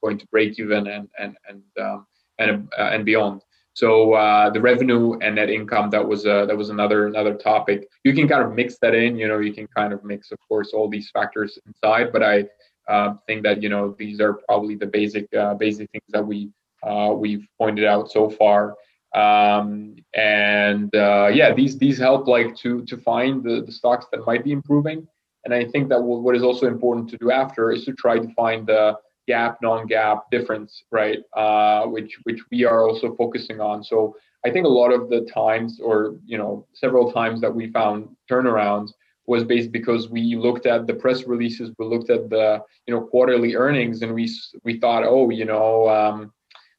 going 0.03 0.19
to 0.19 0.27
break 0.29 0.59
even 0.59 0.87
and 0.87 1.09
and 1.19 1.37
and 1.49 1.63
um, 1.81 2.07
and 2.39 2.69
and 2.79 3.05
beyond. 3.05 3.43
So 3.79 4.15
uh, 4.15 4.51
the 4.51 4.61
revenue 4.61 5.17
and 5.21 5.37
net 5.37 5.51
income 5.51 5.89
that 5.91 6.05
was 6.05 6.27
uh, 6.27 6.47
that 6.47 6.57
was 6.57 6.69
another 6.69 7.07
another 7.07 7.35
topic. 7.35 7.89
You 8.03 8.13
can 8.13 8.27
kind 8.27 8.43
of 8.43 8.53
mix 8.53 8.77
that 8.83 8.93
in. 8.93 9.17
You 9.17 9.29
know, 9.29 9.39
you 9.39 9.53
can 9.53 9.69
kind 9.69 9.93
of 9.93 10.03
mix, 10.03 10.33
of 10.33 10.39
course, 10.49 10.73
all 10.75 10.89
these 10.89 11.11
factors 11.11 11.61
inside. 11.65 12.11
But 12.13 12.25
I 12.25 12.47
uh, 12.89 13.15
think 13.29 13.45
that 13.45 13.63
you 13.63 13.69
know 13.69 13.95
these 13.97 14.21
are 14.21 14.33
probably 14.49 14.75
the 14.75 14.89
basic 14.89 15.33
uh, 15.33 15.55
basic 15.55 15.89
things 15.93 16.03
that 16.09 16.27
we 16.27 16.51
uh, 16.83 17.13
we've 17.17 17.47
pointed 17.57 17.85
out 17.85 18.11
so 18.11 18.29
far. 18.29 18.75
Um, 19.15 19.95
and 20.13 20.93
uh, 20.97 21.31
yeah, 21.33 21.55
these 21.55 21.79
these 21.79 21.99
help 21.99 22.27
like 22.27 22.57
to 22.57 22.85
to 22.85 22.97
find 22.97 23.45
the, 23.45 23.63
the 23.65 23.71
stocks 23.71 24.07
that 24.11 24.27
might 24.27 24.43
be 24.43 24.51
improving. 24.51 25.07
And 25.45 25.55
I 25.55 25.65
think 25.67 25.89
that 25.91 26.03
what 26.03 26.35
is 26.35 26.43
also 26.43 26.67
important 26.67 27.09
to 27.11 27.17
do 27.17 27.31
after 27.31 27.71
is 27.71 27.85
to 27.85 27.93
try 27.93 28.19
to 28.19 28.29
find 28.35 28.67
the 28.67 28.97
GAAP, 29.29 29.57
non-GAAP 29.63 30.23
difference, 30.31 30.83
right? 30.91 31.19
Uh, 31.37 31.85
which 31.87 32.19
which 32.25 32.41
we 32.51 32.65
are 32.65 32.89
also 32.89 33.15
focusing 33.15 33.61
on. 33.61 33.85
So 33.85 34.17
I 34.47 34.51
think 34.51 34.67
a 34.67 34.69
lot 34.69 34.93
of 34.93 35.11
the 35.11 35.23
times, 35.33 35.81
or 35.81 36.17
you 36.25 36.39
know, 36.39 36.67
several 36.73 37.13
times 37.13 37.41
that 37.41 37.55
we 37.55 37.71
found 37.71 38.09
turnarounds 38.31 38.91
was 39.27 39.45
based 39.45 39.71
because 39.73 40.09
we 40.09 40.37
looked 40.37 40.65
at 40.67 40.87
the 40.87 40.95
press 40.95 41.25
releases, 41.25 41.71
we 41.79 41.85
looked 41.85 42.11
at 42.11 42.31
the 42.31 42.63
you 42.87 42.95
know 42.95 43.03
quarterly 43.03 43.55
earnings, 43.55 44.03
and 44.03 44.15
we 44.15 44.31
we 44.65 44.79
thought, 44.79 45.05
oh, 45.05 45.31
you 45.31 45.45
know, 45.45 45.89
um, 45.89 46.33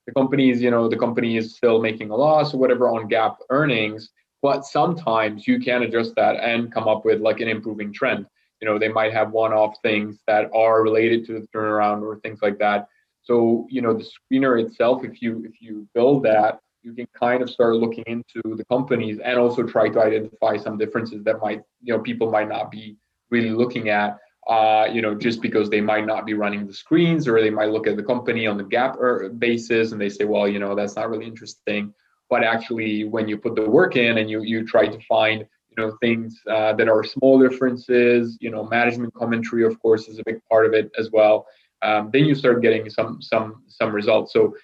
the 0.07 0.13
company 0.13 0.49
is 0.49 0.61
you 0.61 0.71
know 0.71 0.89
the 0.89 0.97
company 0.97 1.37
is 1.37 1.55
still 1.55 1.79
making 1.79 2.09
a 2.09 2.15
loss 2.15 2.53
or 2.53 2.57
whatever 2.57 2.89
on 2.89 3.09
GAAP 3.09 3.35
earnings. 3.49 4.09
But 4.41 4.63
sometimes 4.63 5.47
you 5.47 5.59
can 5.59 5.83
adjust 5.83 6.15
that 6.15 6.37
and 6.37 6.71
come 6.71 6.87
up 6.87 7.03
with 7.03 7.19
like 7.19 7.41
an 7.41 7.49
improving 7.49 7.91
trend 7.91 8.25
you 8.61 8.67
know 8.67 8.77
they 8.77 8.89
might 8.89 9.13
have 9.13 9.31
one-off 9.31 9.75
things 9.81 10.19
that 10.27 10.49
are 10.53 10.81
related 10.83 11.25
to 11.25 11.33
the 11.33 11.47
turnaround 11.55 12.01
or 12.01 12.19
things 12.19 12.39
like 12.41 12.59
that. 12.59 12.87
So 13.21 13.67
you 13.69 13.81
know 13.81 13.93
the 13.93 14.05
screener 14.05 14.63
itself 14.63 15.03
if 15.03 15.21
you 15.21 15.43
if 15.45 15.61
you 15.61 15.87
build 15.93 16.23
that 16.23 16.59
you 16.81 16.93
can 16.93 17.07
kind 17.13 17.41
of 17.41 17.49
start 17.49 17.75
looking 17.75 18.03
into 18.07 18.55
the 18.55 18.65
companies 18.65 19.19
and 19.23 19.37
also 19.37 19.63
try 19.63 19.89
to 19.89 20.01
identify 20.01 20.57
some 20.57 20.77
differences 20.77 21.23
that 21.23 21.39
might 21.41 21.61
you 21.81 21.93
know 21.93 21.99
people 21.99 22.31
might 22.31 22.47
not 22.47 22.71
be 22.71 22.95
really 23.29 23.51
looking 23.51 23.89
at 23.89 24.17
uh, 24.47 24.87
you 24.91 25.01
know 25.01 25.13
just 25.13 25.41
because 25.41 25.69
they 25.69 25.81
might 25.81 26.05
not 26.05 26.25
be 26.25 26.33
running 26.33 26.65
the 26.65 26.73
screens 26.73 27.27
or 27.27 27.41
they 27.41 27.49
might 27.49 27.69
look 27.69 27.87
at 27.87 27.95
the 27.95 28.03
company 28.03 28.47
on 28.47 28.57
the 28.57 28.63
GAAP 28.63 28.95
er, 28.97 29.29
basis 29.37 29.91
and 29.91 30.01
they 30.01 30.09
say 30.09 30.25
well 30.25 30.47
you 30.47 30.59
know 30.59 30.75
that's 30.75 30.95
not 30.95 31.09
really 31.09 31.25
interesting. 31.25 31.93
But 32.29 32.43
actually 32.43 33.05
when 33.05 33.27
you 33.27 33.37
put 33.37 33.55
the 33.55 33.69
work 33.69 33.95
in 33.95 34.17
and 34.19 34.29
you 34.29 34.41
you 34.43 34.65
try 34.65 34.87
to 34.87 34.99
find 35.07 35.45
know 35.79 35.97
things 36.01 36.39
uh, 36.49 36.73
that 36.73 36.87
are 36.87 37.03
small 37.03 37.39
differences 37.39 38.37
you 38.39 38.51
know 38.51 38.63
management 38.65 39.13
commentary 39.13 39.63
of 39.65 39.79
course 39.81 40.07
is 40.07 40.19
a 40.19 40.23
big 40.25 40.39
part 40.49 40.65
of 40.65 40.73
it 40.73 40.91
as 40.99 41.09
well. 41.11 41.47
Um, 41.81 42.09
then 42.11 42.25
you 42.25 42.35
start 42.35 42.61
getting 42.61 42.89
some 42.89 43.21
some 43.21 43.63
some 43.67 43.91
results. 43.93 44.33
So 44.33 44.55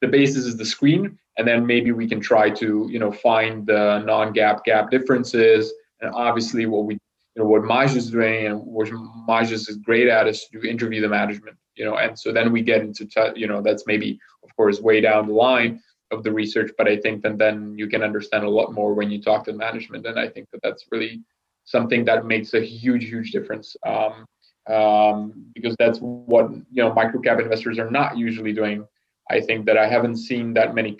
the 0.00 0.08
basis 0.08 0.44
is 0.46 0.56
the 0.56 0.64
screen 0.64 1.18
and 1.38 1.46
then 1.46 1.66
maybe 1.66 1.92
we 1.92 2.08
can 2.08 2.20
try 2.20 2.50
to 2.62 2.88
you 2.90 2.98
know 2.98 3.12
find 3.12 3.66
the 3.66 4.02
non-GAAP 4.04 4.60
GAAP 4.66 4.90
differences. 4.90 5.72
And 6.00 6.12
obviously 6.14 6.66
what 6.66 6.84
we 6.84 6.94
you 7.34 7.42
know 7.42 7.48
what 7.48 7.64
Maj 7.64 7.94
is 7.94 8.10
doing 8.10 8.46
and 8.46 8.60
what 8.60 8.88
Maj 8.92 9.52
is 9.52 9.68
great 9.84 10.08
at 10.08 10.26
is 10.26 10.46
to 10.52 10.68
interview 10.68 11.00
the 11.00 11.08
management 11.08 11.56
you 11.76 11.84
know 11.84 11.96
and 11.96 12.18
so 12.18 12.32
then 12.32 12.52
we 12.52 12.62
get 12.62 12.82
into 12.82 13.06
t- 13.06 13.32
you 13.36 13.46
know 13.46 13.62
that's 13.62 13.84
maybe 13.86 14.18
of 14.44 14.54
course 14.56 14.80
way 14.80 15.00
down 15.00 15.26
the 15.26 15.34
line 15.34 15.80
of 16.12 16.22
the 16.22 16.32
research 16.32 16.70
but 16.78 16.86
i 16.86 16.96
think 16.96 17.22
that 17.22 17.38
then 17.38 17.74
you 17.76 17.88
can 17.88 18.02
understand 18.02 18.44
a 18.44 18.50
lot 18.50 18.72
more 18.72 18.94
when 18.94 19.10
you 19.10 19.20
talk 19.20 19.44
to 19.44 19.52
management 19.52 20.06
and 20.06 20.18
i 20.18 20.28
think 20.28 20.48
that 20.52 20.60
that's 20.62 20.86
really 20.92 21.22
something 21.64 22.04
that 22.04 22.26
makes 22.26 22.54
a 22.54 22.60
huge 22.60 23.04
huge 23.04 23.30
difference. 23.32 23.76
Um, 23.86 24.26
um, 24.70 25.46
because 25.54 25.74
that's 25.78 25.98
what 25.98 26.50
you 26.50 26.82
know 26.82 26.92
microcap 26.92 27.40
investors 27.40 27.78
are 27.78 27.90
not 27.90 28.16
usually 28.16 28.52
doing. 28.52 28.86
I 29.30 29.40
think 29.40 29.66
that 29.66 29.78
i 29.78 29.88
haven't 29.88 30.16
seen 30.16 30.52
that 30.54 30.74
many 30.74 30.92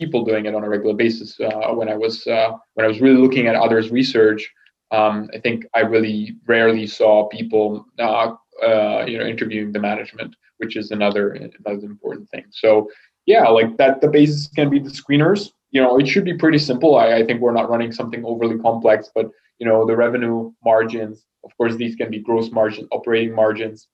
people 0.00 0.24
doing 0.24 0.46
it 0.46 0.54
on 0.54 0.64
a 0.64 0.68
regular 0.68 0.94
basis 0.94 1.38
uh, 1.40 1.72
when 1.74 1.88
i 1.88 1.96
was 1.96 2.26
uh, 2.26 2.52
when 2.74 2.84
i 2.84 2.88
was 2.88 3.00
really 3.00 3.20
looking 3.20 3.46
at 3.46 3.56
others 3.56 3.90
research. 3.90 4.50
Um, 4.92 5.30
i 5.34 5.38
think 5.38 5.66
i 5.74 5.80
really 5.80 6.36
rarely 6.46 6.86
saw 6.86 7.28
people 7.28 7.86
uh, 7.98 8.34
uh 8.62 9.04
you 9.06 9.18
know 9.18 9.26
interviewing 9.26 9.72
the 9.72 9.78
management 9.78 10.34
which 10.60 10.76
is 10.76 10.90
another 10.90 11.32
another 11.32 11.86
important 11.86 12.28
thing. 12.30 12.44
So 12.50 12.88
yeah, 13.26 13.48
like 13.48 13.76
that, 13.76 14.00
the 14.00 14.08
basis 14.08 14.48
can 14.48 14.70
be 14.70 14.78
the 14.78 14.90
screeners. 14.90 15.50
You 15.70 15.80
know, 15.80 15.98
it 15.98 16.08
should 16.08 16.24
be 16.24 16.34
pretty 16.34 16.58
simple. 16.58 16.96
I, 16.96 17.14
I 17.14 17.26
think 17.26 17.40
we're 17.40 17.52
not 17.52 17.70
running 17.70 17.92
something 17.92 18.24
overly 18.24 18.58
complex, 18.58 19.10
but 19.14 19.30
you 19.58 19.66
know, 19.66 19.86
the 19.86 19.96
revenue 19.96 20.52
margins, 20.64 21.24
of 21.44 21.56
course, 21.56 21.76
these 21.76 21.94
can 21.94 22.10
be 22.10 22.18
gross 22.18 22.50
margin, 22.50 22.88
operating 22.90 23.34
margins. 23.34 23.88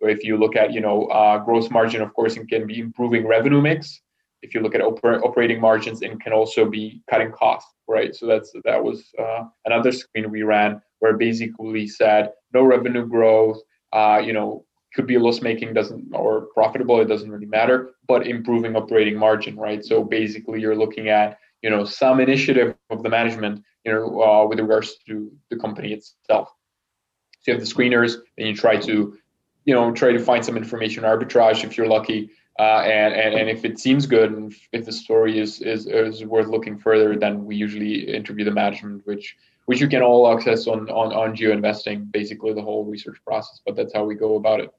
if 0.00 0.24
you 0.24 0.36
look 0.36 0.56
at 0.56 0.72
you 0.72 0.80
know 0.80 1.06
uh, 1.06 1.38
gross 1.38 1.70
margin, 1.70 2.00
of 2.02 2.14
course, 2.14 2.36
it 2.36 2.48
can 2.48 2.66
be 2.66 2.78
improving 2.80 3.26
revenue 3.26 3.60
mix. 3.60 4.00
If 4.42 4.54
you 4.54 4.60
look 4.60 4.74
at 4.74 4.80
oper- 4.80 5.22
operating 5.24 5.60
margins, 5.60 6.00
it 6.02 6.20
can 6.20 6.32
also 6.32 6.64
be 6.64 7.02
cutting 7.10 7.32
costs, 7.32 7.72
right? 7.88 8.14
So 8.14 8.26
that's 8.26 8.52
that 8.64 8.82
was 8.82 9.04
uh, 9.18 9.44
another 9.66 9.92
screen 9.92 10.30
we 10.30 10.42
ran 10.44 10.80
where 11.00 11.16
basically 11.16 11.86
said 11.88 12.30
no 12.54 12.62
revenue 12.62 13.06
growth, 13.06 13.58
uh, 13.92 14.22
you 14.24 14.32
know, 14.32 14.64
could 14.98 15.06
be 15.06 15.16
loss 15.16 15.40
making 15.40 15.72
doesn't 15.74 16.12
or 16.12 16.46
profitable, 16.54 17.00
it 17.00 17.04
doesn't 17.04 17.30
really 17.30 17.46
matter, 17.46 17.90
but 18.08 18.26
improving 18.26 18.74
operating 18.74 19.16
margin, 19.16 19.56
right? 19.56 19.84
So 19.84 20.02
basically, 20.02 20.60
you're 20.60 20.74
looking 20.74 21.08
at 21.08 21.38
you 21.62 21.70
know 21.70 21.84
some 21.84 22.18
initiative 22.18 22.74
of 22.90 23.04
the 23.04 23.08
management, 23.08 23.62
you 23.84 23.92
know, 23.92 24.20
uh, 24.20 24.44
with 24.48 24.58
regards 24.58 24.96
to 25.06 25.30
the 25.50 25.56
company 25.56 25.92
itself. 25.92 26.48
So 27.42 27.52
you 27.52 27.54
have 27.54 27.64
the 27.64 27.72
screeners, 27.72 28.16
and 28.36 28.48
you 28.48 28.56
try 28.56 28.76
to 28.88 29.16
you 29.66 29.74
know 29.74 29.92
try 29.92 30.10
to 30.10 30.18
find 30.18 30.44
some 30.44 30.56
information 30.56 31.04
arbitrage 31.04 31.62
if 31.62 31.76
you're 31.76 31.92
lucky 31.98 32.30
uh, 32.58 32.80
and, 32.98 33.14
and 33.14 33.34
and 33.38 33.48
if 33.48 33.64
it 33.64 33.78
seems 33.78 34.04
good 34.04 34.32
and 34.32 34.52
if 34.72 34.84
the 34.84 34.96
story 35.04 35.38
is, 35.38 35.60
is 35.60 35.86
is 35.86 36.24
worth 36.24 36.48
looking 36.48 36.76
further 36.76 37.16
then 37.16 37.44
we 37.44 37.54
usually 37.54 37.94
interview 38.20 38.44
the 38.44 38.56
management 38.62 39.06
which 39.06 39.36
which 39.66 39.80
you 39.82 39.88
can 39.94 40.02
all 40.02 40.32
access 40.32 40.66
on 40.66 40.80
on 40.90 41.12
on 41.12 41.36
geo 41.36 41.52
investing 41.52 41.98
basically 42.18 42.52
the 42.54 42.66
whole 42.68 42.84
research 42.84 43.18
process 43.26 43.60
but 43.66 43.76
that's 43.76 43.94
how 43.94 44.04
we 44.04 44.14
go 44.14 44.36
about 44.36 44.58
it 44.64 44.70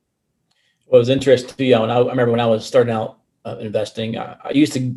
well 0.89 0.97
it 0.97 0.99
was 0.99 1.09
interesting 1.09 1.67
yeah 1.67 1.79
when 1.79 1.89
I, 1.89 1.95
I 1.95 2.09
remember 2.09 2.31
when 2.31 2.41
i 2.41 2.45
was 2.45 2.65
starting 2.65 2.93
out 2.93 3.19
uh, 3.45 3.57
investing 3.59 4.17
I, 4.17 4.35
I 4.43 4.51
used 4.51 4.73
to 4.73 4.93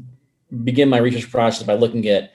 begin 0.65 0.89
my 0.89 0.99
research 0.99 1.31
process 1.31 1.63
by 1.63 1.75
looking 1.75 2.07
at 2.09 2.33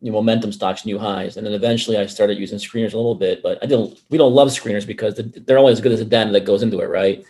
you 0.00 0.10
know, 0.10 0.18
momentum 0.18 0.52
stocks 0.52 0.84
new 0.84 0.98
highs. 0.98 1.36
And 1.36 1.46
then 1.46 1.54
eventually 1.54 1.96
I 1.96 2.06
started 2.06 2.38
using 2.38 2.58
screeners 2.58 2.92
a 2.92 2.96
little 2.96 3.14
bit, 3.14 3.42
but 3.42 3.58
I 3.62 3.66
don't, 3.66 3.98
we 4.10 4.18
don't 4.18 4.34
love 4.34 4.48
screeners 4.48 4.86
because 4.86 5.14
they're 5.16 5.58
only 5.58 5.72
as 5.72 5.80
good 5.80 5.92
as 5.92 6.00
the 6.00 6.04
data 6.04 6.30
that 6.32 6.44
goes 6.44 6.62
into 6.62 6.80
it. 6.80 6.86
Right. 6.86 7.24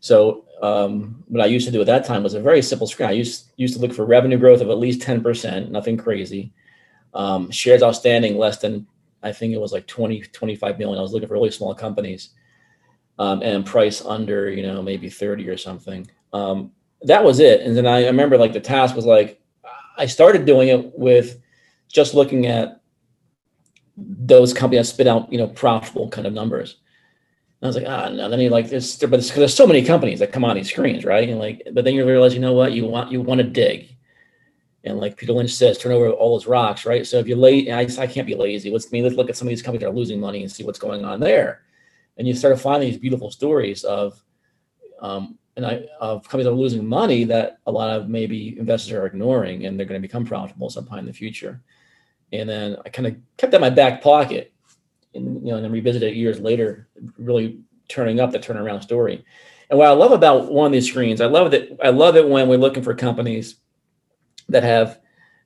So 0.00 0.44
um, 0.62 1.24
what 1.28 1.42
I 1.42 1.46
used 1.46 1.66
to 1.66 1.72
do 1.72 1.80
at 1.80 1.86
that 1.86 2.04
time 2.04 2.22
was 2.22 2.34
a 2.34 2.40
very 2.40 2.62
simple 2.62 2.86
screen. 2.86 3.08
I 3.08 3.12
used, 3.12 3.50
used 3.56 3.74
to 3.74 3.80
look 3.80 3.92
for 3.92 4.04
revenue 4.04 4.38
growth 4.38 4.60
of 4.60 4.70
at 4.70 4.78
least 4.78 5.00
10%, 5.00 5.70
nothing 5.70 5.96
crazy. 5.96 6.52
Um, 7.14 7.50
shares 7.50 7.82
outstanding 7.82 8.38
less 8.38 8.58
than, 8.58 8.86
I 9.22 9.32
think 9.32 9.52
it 9.52 9.60
was 9.60 9.72
like 9.72 9.86
20, 9.86 10.22
25 10.22 10.78
million. 10.78 10.98
I 10.98 11.02
was 11.02 11.12
looking 11.12 11.28
for 11.28 11.34
really 11.34 11.50
small 11.50 11.74
companies 11.74 12.30
um, 13.18 13.42
and 13.42 13.64
price 13.64 14.04
under, 14.04 14.50
you 14.50 14.62
know, 14.62 14.82
maybe 14.82 15.08
30 15.08 15.48
or 15.48 15.56
something. 15.56 16.08
Um, 16.32 16.72
that 17.02 17.22
was 17.22 17.40
it. 17.40 17.60
And 17.60 17.76
then 17.76 17.86
I, 17.86 18.06
remember 18.06 18.38
like 18.38 18.52
the 18.52 18.60
task 18.60 18.96
was 18.96 19.06
like, 19.06 19.40
I 19.96 20.06
started 20.06 20.44
doing 20.44 20.68
it 20.68 20.98
with 20.98 21.40
just 21.88 22.14
looking 22.14 22.46
at 22.46 22.80
those 23.96 24.52
companies 24.52 24.88
that 24.88 24.92
spit 24.94 25.06
out, 25.06 25.30
you 25.32 25.38
know, 25.38 25.46
profitable 25.46 26.08
kind 26.08 26.26
of 26.26 26.32
numbers. 26.32 26.78
And 27.60 27.66
I 27.66 27.68
was 27.68 27.76
like, 27.76 27.86
ah, 27.86 28.08
no. 28.08 28.28
Then 28.28 28.40
you 28.40 28.50
like 28.50 28.68
this, 28.68 28.96
but 28.96 29.10
there's 29.10 29.54
so 29.54 29.66
many 29.66 29.84
companies 29.84 30.18
that 30.18 30.32
come 30.32 30.44
on 30.44 30.56
these 30.56 30.70
screens, 30.70 31.04
right? 31.04 31.28
And 31.28 31.38
like, 31.38 31.62
but 31.72 31.84
then 31.84 31.94
you 31.94 32.06
realize, 32.06 32.34
you 32.34 32.40
know 32.40 32.52
what, 32.52 32.72
you 32.72 32.84
want 32.86 33.12
you 33.12 33.20
want 33.20 33.38
to 33.38 33.46
dig, 33.46 33.94
and 34.84 34.98
like 34.98 35.16
Peter 35.16 35.32
Lynch 35.32 35.52
says, 35.52 35.78
turn 35.78 35.92
over 35.92 36.10
all 36.10 36.36
those 36.36 36.46
rocks, 36.46 36.84
right? 36.84 37.06
So 37.06 37.18
if 37.18 37.26
you're 37.26 37.38
late, 37.38 37.70
I, 37.70 37.88
I 38.02 38.06
can't 38.06 38.26
be 38.26 38.34
lazy. 38.34 38.70
Let's 38.70 38.86
I 38.86 38.90
mean, 38.92 39.04
let's 39.04 39.16
look 39.16 39.30
at 39.30 39.36
some 39.36 39.48
of 39.48 39.50
these 39.50 39.62
companies 39.62 39.80
that 39.80 39.90
are 39.90 39.94
losing 39.94 40.20
money 40.20 40.42
and 40.42 40.52
see 40.52 40.62
what's 40.62 40.78
going 40.78 41.04
on 41.04 41.20
there, 41.20 41.62
and 42.16 42.26
you 42.26 42.34
start 42.34 42.56
to 42.56 42.62
find 42.62 42.82
these 42.82 42.98
beautiful 42.98 43.30
stories 43.30 43.84
of, 43.84 44.22
um, 45.00 45.38
and 45.56 45.64
I 45.64 45.86
of 46.00 46.22
companies 46.24 46.46
that 46.46 46.52
are 46.52 46.56
losing 46.56 46.86
money 46.86 47.24
that 47.24 47.58
a 47.66 47.72
lot 47.72 47.90
of 47.90 48.08
maybe 48.08 48.58
investors 48.58 48.92
are 48.92 49.06
ignoring, 49.06 49.66
and 49.66 49.78
they're 49.78 49.86
going 49.86 50.00
to 50.00 50.06
become 50.06 50.24
profitable 50.24 50.70
sometime 50.70 51.00
in 51.00 51.06
the 51.06 51.12
future 51.12 51.60
and 52.34 52.48
then 52.48 52.76
I 52.84 52.88
kind 52.88 53.06
of 53.06 53.16
kept 53.36 53.52
that 53.52 53.58
in 53.58 53.60
my 53.60 53.70
back 53.70 54.02
pocket, 54.02 54.52
and 55.14 55.42
you 55.44 55.50
know, 55.50 55.56
and 55.56 55.64
then 55.64 55.72
revisited 55.72 56.12
it 56.12 56.16
years 56.16 56.40
later, 56.40 56.88
really 57.16 57.60
turning 57.88 58.20
up 58.20 58.32
the 58.32 58.38
turnaround 58.38 58.82
story. 58.82 59.24
And 59.70 59.78
what 59.78 59.88
I 59.88 59.92
love 59.92 60.12
about 60.12 60.50
one 60.50 60.66
of 60.66 60.72
these 60.72 60.88
screens, 60.88 61.20
I 61.20 61.26
love 61.26 61.50
that 61.52 61.78
I 61.82 61.90
love 61.90 62.16
it 62.16 62.28
when 62.28 62.48
we're 62.48 62.58
looking 62.58 62.82
for 62.82 62.94
companies 62.94 63.56
that 64.48 64.64
have 64.64 65.00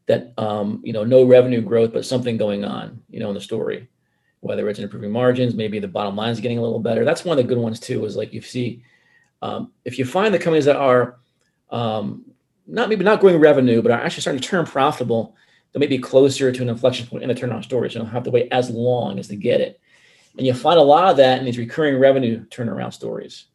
that 0.07 0.33
um, 0.39 0.81
you 0.83 0.93
know 0.93 1.05
no 1.05 1.25
revenue 1.25 1.61
growth, 1.61 1.93
but 1.93 2.07
something 2.07 2.37
going 2.37 2.65
on, 2.65 3.03
you 3.11 3.21
know, 3.21 3.29
in 3.29 3.35
the 3.35 3.41
story, 3.41 3.89
whether 4.40 4.68
it's 4.68 4.78
improving 4.78 5.11
margins, 5.11 5.54
maybe 5.54 5.78
the 5.78 5.88
bottom 5.88 6.16
line 6.16 6.30
is 6.30 6.40
getting 6.40 6.59
a 6.59 6.62
little 6.62 6.80
better. 6.80 7.04
That's 7.04 7.25
one 7.25 7.38
of 7.38 7.45
the 7.45 7.49
good 7.49 7.61
ones 7.61 7.80
too. 7.80 8.04
Is 8.04 8.16
like 8.16 8.33
you 8.33 8.40
see, 8.40 8.83
um, 9.42 9.73
if 9.85 9.99
you 9.99 10.04
find 10.04 10.33
the 10.33 10.38
companies 10.38 10.66
that 10.66 10.76
are 10.76 11.18
um, 11.71 12.25
not 12.66 12.88
maybe 12.88 13.04
not 13.04 13.21
growing 13.21 13.40
revenue, 13.40 13.83
but 13.83 13.90
are 13.90 14.00
actually 14.00 14.21
starting 14.21 14.40
to 14.40 14.49
turn 14.49 14.66
profitable, 14.66 15.35
they 15.73 15.80
may 15.80 15.87
be 15.87 15.99
closer 15.99 16.52
to 16.52 16.62
an 16.62 16.68
inflection 16.68 17.07
point 17.07 17.23
in 17.23 17.28
the 17.28 17.35
turnaround 17.35 17.64
story. 17.64 17.90
So 17.90 17.99
you 17.99 18.04
don't 18.04 18.12
have 18.12 18.25
to 18.25 18.30
wait 18.30 18.49
as 18.52 18.71
long 18.71 19.18
as 19.18 19.28
to 19.28 19.37
get 19.37 19.61
it. 19.61 19.80
And 20.37 20.47
you 20.47 20.54
find 20.54 20.78
a 20.78 20.83
lot 20.83 21.11
of 21.11 21.16
that 21.16 21.38
in 21.38 21.45
these 21.45 21.59
recurring 21.59 21.99
revenue 21.99 22.45
turnaround 22.47 22.92
stories. 22.92 23.47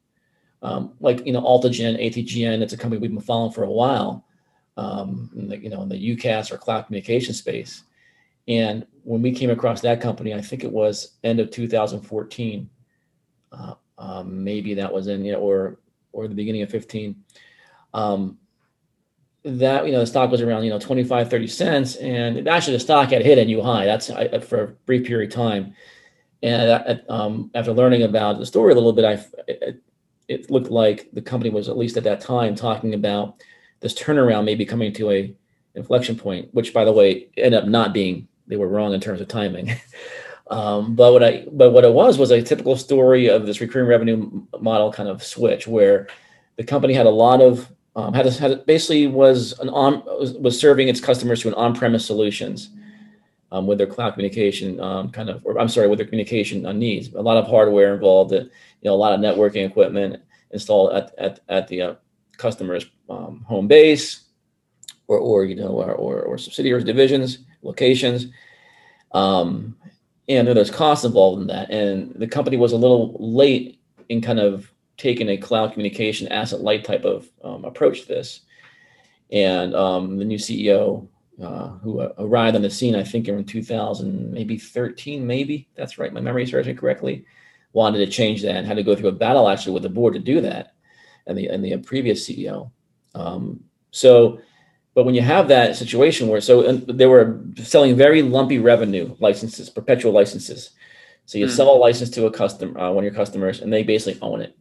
Um, 0.61 0.93
like, 0.99 1.25
you 1.25 1.33
know, 1.33 1.41
Altigen, 1.41 2.01
ATGN, 2.01 2.61
it's 2.61 2.73
a 2.73 2.77
company 2.77 2.99
we've 2.99 3.11
been 3.11 3.21
following 3.21 3.51
for 3.51 3.63
a 3.63 3.71
while, 3.71 4.25
um, 4.77 5.29
the, 5.33 5.57
you 5.57 5.69
know, 5.69 5.81
in 5.81 5.89
the 5.89 6.15
UCaaS 6.15 6.51
or 6.51 6.57
cloud 6.57 6.85
communication 6.85 7.33
space. 7.33 7.83
And 8.47 8.85
when 9.03 9.21
we 9.21 9.31
came 9.31 9.49
across 9.49 9.81
that 9.81 10.01
company, 10.01 10.33
I 10.33 10.41
think 10.41 10.63
it 10.63 10.71
was 10.71 11.17
end 11.23 11.39
of 11.39 11.51
2014. 11.51 12.69
Uh, 13.51 13.75
um, 13.97 14.43
maybe 14.43 14.73
that 14.73 14.91
was 14.91 15.07
in, 15.07 15.23
you 15.23 15.33
know, 15.33 15.39
or, 15.39 15.79
or 16.11 16.27
the 16.27 16.35
beginning 16.35 16.61
of 16.61 16.69
15. 16.69 17.15
Um, 17.93 18.37
that 19.45 19.85
you 19.85 19.91
know 19.91 19.99
the 19.99 20.07
stock 20.07 20.31
was 20.31 20.41
around 20.41 20.63
you 20.63 20.69
know 20.69 20.79
25 20.79 21.29
30 21.29 21.47
cents 21.47 21.95
and 21.97 22.47
actually 22.47 22.73
the 22.73 22.79
stock 22.79 23.09
had 23.09 23.21
hit 23.21 23.37
a 23.37 23.45
new 23.45 23.61
high 23.61 23.85
that's 23.85 24.09
I, 24.09 24.39
for 24.39 24.63
a 24.63 24.67
brief 24.67 25.05
period 25.05 25.31
of 25.31 25.35
time 25.35 25.75
and 26.41 27.01
um, 27.09 27.51
after 27.53 27.73
learning 27.73 28.03
about 28.03 28.39
the 28.39 28.45
story 28.45 28.71
a 28.71 28.75
little 28.75 28.93
bit 28.93 29.05
i 29.05 29.25
it, 29.47 29.83
it, 30.29 30.49
looked 30.49 30.71
like 30.71 31.09
the 31.11 31.21
company 31.21 31.49
was 31.49 31.67
at 31.67 31.77
least 31.77 31.97
at 31.97 32.05
that 32.05 32.21
time 32.21 32.55
talking 32.55 32.93
about 32.93 33.43
this 33.81 33.93
turnaround 33.93 34.45
maybe 34.45 34.65
coming 34.65 34.93
to 34.93 35.11
a 35.11 35.35
inflection 35.75 36.15
point 36.15 36.47
which 36.53 36.73
by 36.73 36.85
the 36.85 36.93
way 36.93 37.27
ended 37.35 37.61
up 37.61 37.67
not 37.67 37.93
being 37.93 38.27
they 38.47 38.55
were 38.55 38.67
wrong 38.67 38.93
in 38.93 38.99
terms 38.99 39.21
of 39.21 39.27
timing. 39.27 39.75
Um, 40.47 40.93
but 40.93 41.13
what 41.13 41.23
i 41.23 41.45
but 41.53 41.71
what 41.71 41.85
it 41.85 41.93
was 41.93 42.17
was 42.17 42.31
a 42.31 42.41
typical 42.41 42.75
story 42.75 43.27
of 43.27 43.45
this 43.45 43.61
recurring 43.61 43.87
revenue 43.87 44.45
model 44.59 44.91
kind 44.91 45.07
of 45.07 45.23
switch 45.23 45.67
where 45.67 46.07
the 46.57 46.63
company 46.63 46.93
had 46.93 47.05
a 47.05 47.09
lot 47.09 47.41
of 47.41 47.71
um, 47.95 48.13
had, 48.13 48.25
a, 48.25 48.31
had 48.31 48.65
basically 48.65 49.07
was 49.07 49.57
an 49.59 49.69
on 49.69 50.03
was, 50.05 50.59
serving 50.59 50.89
its 50.89 50.99
customers 50.99 51.41
to 51.41 51.47
an 51.47 51.53
on-premise 51.53 52.05
solutions 52.05 52.71
um, 53.51 53.67
with 53.67 53.77
their 53.77 53.87
cloud 53.87 54.11
communication 54.11 54.79
um, 54.81 55.09
kind 55.09 55.29
of 55.29 55.45
or 55.45 55.57
I'm 55.57 55.69
sorry 55.69 55.87
with 55.87 55.99
their 55.99 56.07
communication 56.07 56.63
needs. 56.77 57.13
A 57.13 57.21
lot 57.21 57.37
of 57.37 57.47
hardware 57.47 57.93
involved 57.93 58.33
uh, 58.33 58.39
you 58.39 58.49
know 58.83 58.93
a 58.93 58.95
lot 58.95 59.13
of 59.13 59.21
networking 59.21 59.65
equipment 59.65 60.21
installed 60.51 60.93
at 60.93 61.15
at, 61.17 61.39
at 61.47 61.67
the 61.69 61.81
uh, 61.81 61.95
customer's 62.37 62.85
um, 63.09 63.45
home 63.47 63.67
base 63.67 64.25
or 65.07 65.17
or 65.19 65.45
you 65.45 65.55
know 65.55 65.69
or, 65.69 65.93
or, 65.93 66.21
or 66.23 66.37
subsidiaries 66.37 66.83
divisions 66.83 67.39
locations 67.63 68.27
um, 69.13 69.75
and 70.29 70.47
there's 70.47 70.71
costs 70.71 71.05
involved 71.05 71.41
in 71.41 71.47
that 71.47 71.69
and 71.71 72.13
the 72.15 72.27
company 72.27 72.57
was 72.57 72.71
a 72.71 72.77
little 72.77 73.15
late 73.19 73.79
in 74.09 74.21
kind 74.21 74.39
of 74.39 74.71
taking 74.97 75.29
a 75.29 75.37
cloud 75.37 75.73
communication 75.73 76.27
asset 76.29 76.61
light 76.61 76.83
type 76.83 77.03
of 77.03 77.29
um, 77.43 77.65
approach 77.65 78.01
to 78.01 78.07
this. 78.07 78.41
And 79.31 79.75
um, 79.75 80.17
the 80.17 80.25
new 80.25 80.37
CEO 80.37 81.07
uh, 81.41 81.69
who 81.79 82.01
arrived 82.19 82.55
on 82.55 82.61
the 82.61 82.69
scene, 82.69 82.95
I 82.95 83.03
think 83.03 83.27
in 83.27 83.43
2000, 83.43 84.31
maybe 84.31 84.57
13, 84.57 85.25
maybe 85.25 85.67
that's 85.75 85.97
right. 85.97 86.13
My 86.13 86.21
memory 86.21 86.45
serves 86.45 86.67
me 86.67 86.73
correctly. 86.73 87.25
Wanted 87.73 88.05
to 88.05 88.11
change 88.11 88.43
that 88.43 88.55
and 88.55 88.67
had 88.67 88.77
to 88.77 88.83
go 88.83 88.95
through 88.95 89.09
a 89.09 89.13
battle 89.13 89.49
actually 89.49 89.73
with 89.73 89.83
the 89.83 89.89
board 89.89 90.13
to 90.13 90.19
do 90.19 90.41
that, 90.41 90.75
and 91.25 91.35
the 91.35 91.47
and 91.47 91.65
the 91.65 91.75
previous 91.77 92.29
CEO. 92.29 92.69
Um, 93.15 93.63
so, 93.89 94.39
but 94.93 95.05
when 95.05 95.15
you 95.15 95.21
have 95.21 95.47
that 95.47 95.75
situation 95.75 96.27
where 96.27 96.41
so 96.41 96.73
they 96.73 97.05
were 97.05 97.41
selling 97.57 97.95
very 97.95 98.21
lumpy 98.21 98.59
revenue 98.59 99.15
licenses, 99.19 99.69
perpetual 99.69 100.11
licenses. 100.11 100.71
So 101.25 101.37
you 101.37 101.47
mm. 101.47 101.49
sell 101.49 101.73
a 101.73 101.77
license 101.77 102.09
to 102.11 102.25
a 102.25 102.31
customer, 102.31 102.79
uh, 102.79 102.91
one 102.91 103.03
of 103.03 103.05
your 103.05 103.13
customers, 103.13 103.61
and 103.61 103.71
they 103.71 103.83
basically 103.83 104.21
own 104.21 104.41
it 104.41 104.57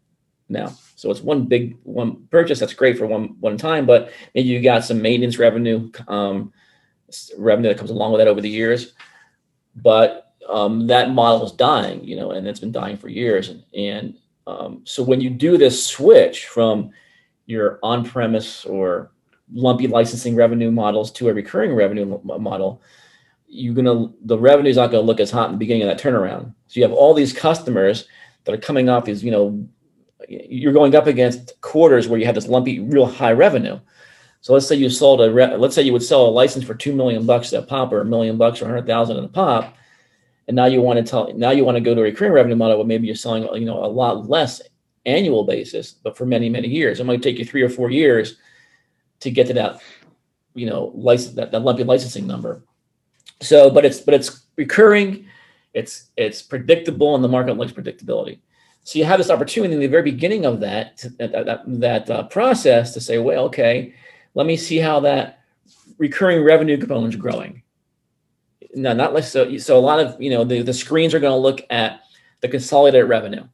now. 0.49 0.77
So 0.97 1.11
it's 1.11 1.21
one 1.21 1.47
big 1.47 1.77
one 1.83 2.29
purchase 2.31 2.61
that's 2.61 2.75
great 2.75 2.97
for 2.97 3.07
one 3.07 3.37
one 3.41 3.57
time, 3.57 3.87
but 3.87 4.13
maybe 4.35 4.49
you 4.49 4.63
got 4.63 4.85
some 4.85 5.03
maintenance 5.03 5.39
revenue, 5.39 5.91
um, 6.09 6.53
revenue 7.37 7.69
that 7.69 7.79
comes 7.79 7.91
along 7.91 8.13
with 8.13 8.21
that 8.21 8.29
over 8.29 8.41
the 8.41 8.49
years. 8.49 8.95
But 9.77 10.35
um, 10.49 10.87
that 10.89 11.11
model 11.11 11.45
is 11.47 11.53
dying, 11.53 12.05
you 12.05 12.17
know, 12.17 12.33
and 12.33 12.47
it's 12.47 12.61
been 12.61 12.73
dying 12.73 12.97
for 12.97 13.09
years. 13.09 13.49
And, 13.49 13.65
and 13.75 14.15
um, 14.47 14.83
so 14.85 15.03
when 15.03 15.21
you 15.21 15.31
do 15.31 15.57
this 15.57 15.87
switch 15.87 16.47
from 16.47 16.91
your 17.47 17.79
on-premise 17.83 18.65
or 18.65 19.12
lumpy 19.53 19.87
licensing 19.87 20.35
revenue 20.35 20.71
models 20.71 21.11
to 21.13 21.29
a 21.29 21.35
recurring 21.35 21.75
revenue 21.75 22.21
model, 22.25 22.83
you're 23.47 23.75
gonna 23.75 24.13
the 24.25 24.39
revenue 24.39 24.71
is 24.71 24.77
not 24.77 24.91
gonna 24.91 25.03
look 25.03 25.21
as 25.21 25.31
hot 25.31 25.47
in 25.47 25.53
the 25.53 25.59
beginning 25.59 25.83
of 25.83 25.89
that 25.89 26.03
turnaround. 26.03 26.55
So 26.69 26.81
you 26.81 26.83
have 26.83 26.93
all 26.93 27.15
these 27.15 27.33
customers 27.33 28.07
that 28.45 28.55
are 28.55 28.59
coming 28.59 28.89
off 28.89 29.05
these, 29.05 29.23
you 29.23 29.31
know, 29.31 29.69
you're 30.29 30.73
going 30.73 30.95
up 30.95 31.07
against 31.07 31.61
quarters 31.61 32.09
where 32.09 32.19
you 32.19 32.27
have 32.27 32.35
this 32.35 32.49
lumpy, 32.49 32.81
real 32.81 33.07
high 33.07 33.33
revenue. 33.33 33.79
So 34.41 34.53
let's 34.53 34.67
say 34.67 34.75
you 34.75 34.91
sold 34.91 35.21
a, 35.21 35.33
re- 35.33 35.57
let's 35.57 35.75
say 35.75 35.83
you 35.83 35.93
would 35.93 36.03
sell 36.03 36.27
a 36.27 36.31
license 36.31 36.65
for 36.65 36.75
two 36.75 36.95
million 36.95 37.27
bucks 37.27 37.53
a 37.53 37.63
pop, 37.63 37.93
or 37.93 38.01
a 38.01 38.05
million 38.05 38.37
bucks, 38.39 38.61
or 38.61 38.65
a 38.65 38.69
hundred 38.69 38.87
thousand 38.87 39.19
in 39.19 39.25
a 39.25 39.29
pop, 39.29 39.77
and 40.49 40.57
now 40.57 40.65
you 40.65 40.81
want 40.81 40.99
to 40.99 41.09
tell, 41.09 41.33
now 41.35 41.51
you 41.51 41.65
want 41.65 41.77
to 41.77 41.81
go 41.81 41.95
to 41.95 42.01
a 42.01 42.05
recurring 42.05 42.33
revenue 42.33 42.57
model 42.57 42.79
where 42.79 42.87
maybe 42.87 43.07
you're 43.07 43.15
selling, 43.15 43.45
you 43.55 43.65
know, 43.67 43.85
a 43.85 43.87
lot 43.87 44.29
less 44.29 44.61
annual 45.07 45.45
basis, 45.45 45.93
but 45.93 46.17
for 46.17 46.27
many, 46.27 46.49
many 46.49 46.69
years. 46.69 46.99
It 46.99 47.05
might 47.05 47.23
take 47.23 47.39
you 47.39 47.45
three 47.45 47.63
or 47.63 47.69
four 47.69 47.91
years 47.91 48.37
to 49.23 49.31
get 49.31 49.47
to 49.47 49.55
that, 49.55 49.81
you 50.55 50.67
know, 50.67 50.93
license 50.95 51.35
that, 51.37 51.53
that 51.53 51.61
lumpy 51.61 51.85
licensing 51.85 52.27
number. 52.27 52.63
So, 53.41 53.71
but 53.71 53.85
it's 53.85 54.01
but 54.01 54.15
it's 54.15 54.47
recurring, 54.57 55.27
it's 55.75 56.11
it's 56.17 56.43
predictable, 56.43 57.15
and 57.15 57.25
the 57.25 57.29
market 57.29 57.57
likes 57.57 57.73
predictability. 57.73 58.41
So 58.85 58.99
you 58.99 59.05
have 59.05 59.19
this 59.19 59.31
opportunity 59.31 59.75
in 59.75 59.81
the 59.81 59.87
very 59.87 60.03
beginning 60.03 60.45
of 60.45 60.61
that 60.61 61.05
that 61.19 61.33
that, 61.33 61.63
that 61.67 62.11
uh, 62.11 62.23
process 62.25 62.93
to 62.95 63.01
say, 63.01 63.19
well, 63.19 63.45
okay, 63.45 63.95
let 64.35 64.47
me 64.47 64.57
see 64.57 64.79
how 64.79 65.01
that 65.01 65.41
recurring 65.99 66.43
revenue 66.45 66.77
component 66.79 67.15
is 67.15 67.21
growing. 67.21 67.63
No, 68.75 68.93
not 68.93 69.13
less 69.13 69.31
so. 69.31 69.57
So 69.59 69.79
a 69.79 69.81
lot 69.81 70.01
of 70.01 70.21
you 70.21 70.31
know 70.31 70.45
the, 70.45 70.63
the 70.63 70.75
screens 70.75 71.15
are 71.15 71.21
going 71.21 71.33
to 71.33 71.37
look 71.37 71.61
at 71.71 72.01
the 72.41 72.49
consolidated 72.49 73.09
revenue. 73.09 73.45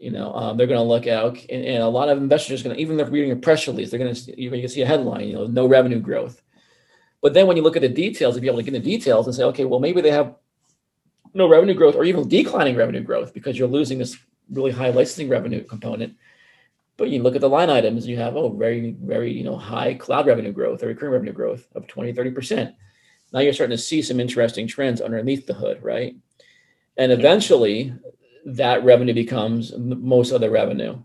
You 0.00 0.10
know, 0.10 0.32
um, 0.34 0.56
they're 0.56 0.66
going 0.66 0.80
to 0.80 0.82
look 0.82 1.06
at, 1.06 1.22
okay, 1.24 1.46
and, 1.50 1.62
and, 1.62 1.82
a 1.82 1.88
lot 1.88 2.08
of 2.08 2.16
investors 2.16 2.62
are 2.62 2.64
going 2.64 2.76
to, 2.76 2.80
even 2.80 2.98
if 2.98 3.04
they're 3.04 3.12
reading 3.12 3.32
a 3.32 3.36
press 3.36 3.66
release, 3.66 3.90
they're 3.90 3.98
going 3.98 4.14
to, 4.14 4.40
you're 4.40 4.50
going 4.50 4.62
to 4.62 4.68
see 4.68 4.80
a 4.80 4.86
headline, 4.86 5.28
you 5.28 5.34
know, 5.34 5.46
no 5.46 5.66
revenue 5.66 6.00
growth. 6.00 6.40
But 7.20 7.34
then 7.34 7.46
when 7.46 7.58
you 7.58 7.62
look 7.62 7.76
at 7.76 7.82
the 7.82 7.88
details, 7.88 8.34
if 8.34 8.42
you're 8.42 8.54
able 8.54 8.64
to 8.64 8.70
get 8.70 8.82
the 8.82 8.90
details 8.90 9.26
and 9.26 9.36
say, 9.36 9.44
okay, 9.44 9.66
well, 9.66 9.78
maybe 9.78 10.00
they 10.00 10.10
have 10.10 10.36
no 11.34 11.46
revenue 11.46 11.74
growth 11.74 11.96
or 11.96 12.04
even 12.04 12.28
declining 12.28 12.76
revenue 12.76 13.02
growth 13.02 13.34
because 13.34 13.58
you're 13.58 13.68
losing 13.68 13.98
this 13.98 14.16
really 14.50 14.70
high 14.70 14.88
licensing 14.88 15.28
revenue 15.28 15.62
component. 15.64 16.14
But 16.96 17.10
you 17.10 17.22
look 17.22 17.34
at 17.34 17.42
the 17.42 17.48
line 17.48 17.68
items, 17.68 18.06
you 18.06 18.16
have, 18.16 18.36
oh, 18.36 18.48
very, 18.48 18.96
very, 19.02 19.30
you 19.30 19.44
know, 19.44 19.56
high 19.56 19.94
cloud 19.94 20.26
revenue 20.26 20.52
growth 20.52 20.82
or 20.82 20.86
recurring 20.86 21.12
revenue 21.12 21.32
growth 21.32 21.66
of 21.74 21.86
20, 21.86 22.14
30%. 22.14 22.74
Now 23.32 23.40
you're 23.40 23.52
starting 23.52 23.76
to 23.76 23.82
see 23.82 24.00
some 24.00 24.18
interesting 24.18 24.66
trends 24.66 25.02
underneath 25.02 25.46
the 25.46 25.54
hood, 25.54 25.82
right? 25.82 26.16
And 26.96 27.12
eventually 27.12 27.94
that 28.46 28.84
revenue 28.84 29.14
becomes 29.14 29.72
most 29.76 30.32
of 30.32 30.40
the 30.40 30.50
revenue. 30.50 30.98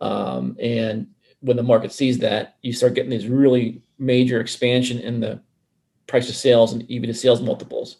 Um, 0.00 0.56
and 0.60 1.08
when 1.40 1.56
the 1.56 1.62
market 1.62 1.92
sees 1.92 2.18
that, 2.18 2.56
you 2.62 2.72
start 2.72 2.94
getting 2.94 3.10
these 3.10 3.26
really 3.26 3.82
major 3.98 4.40
expansion 4.40 4.98
in 4.98 5.20
the 5.20 5.40
price 6.06 6.28
of 6.28 6.36
sales 6.36 6.72
and 6.72 6.88
even 6.90 7.08
the 7.08 7.14
sales 7.14 7.40
multiples. 7.40 7.98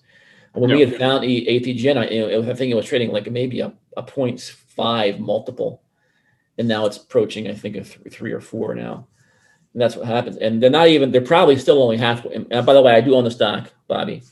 When 0.52 0.71
yep. 0.71 0.76
we 0.76 0.85
had 0.85 0.99
found 0.99 1.25
ATGN, 1.25 1.97
I, 1.97 2.09
you 2.09 2.42
know, 2.42 2.50
I 2.50 2.54
think 2.54 2.73
it 2.73 2.76
was 2.76 2.87
trading 2.87 3.12
like 3.12 3.30
maybe 3.30 3.61
a, 3.61 3.73
a 3.97 4.02
0.5 4.02 5.19
multiple. 5.21 5.83
And 6.59 6.66
now 6.66 6.87
it's 6.87 6.97
approaching, 6.97 7.49
I 7.49 7.54
think, 7.54 7.76
a 7.76 7.85
th- 7.85 8.12
three 8.12 8.33
or 8.33 8.40
four 8.40 8.75
now. 8.75 9.07
And 9.73 9.80
that's 9.80 9.95
what 9.95 10.07
happens. 10.07 10.37
And 10.37 10.61
they're 10.61 10.69
not 10.69 10.88
even, 10.88 11.12
they're 11.12 11.21
probably 11.21 11.57
still 11.57 11.80
only 11.80 11.97
halfway. 11.97 12.35
And 12.35 12.66
by 12.66 12.75
the 12.75 12.83
way, 12.83 12.92
I 12.95 13.00
do 13.00 13.14
own 13.14 13.25
the 13.25 13.30
stock, 13.30 13.73
Bobby. 13.87 14.23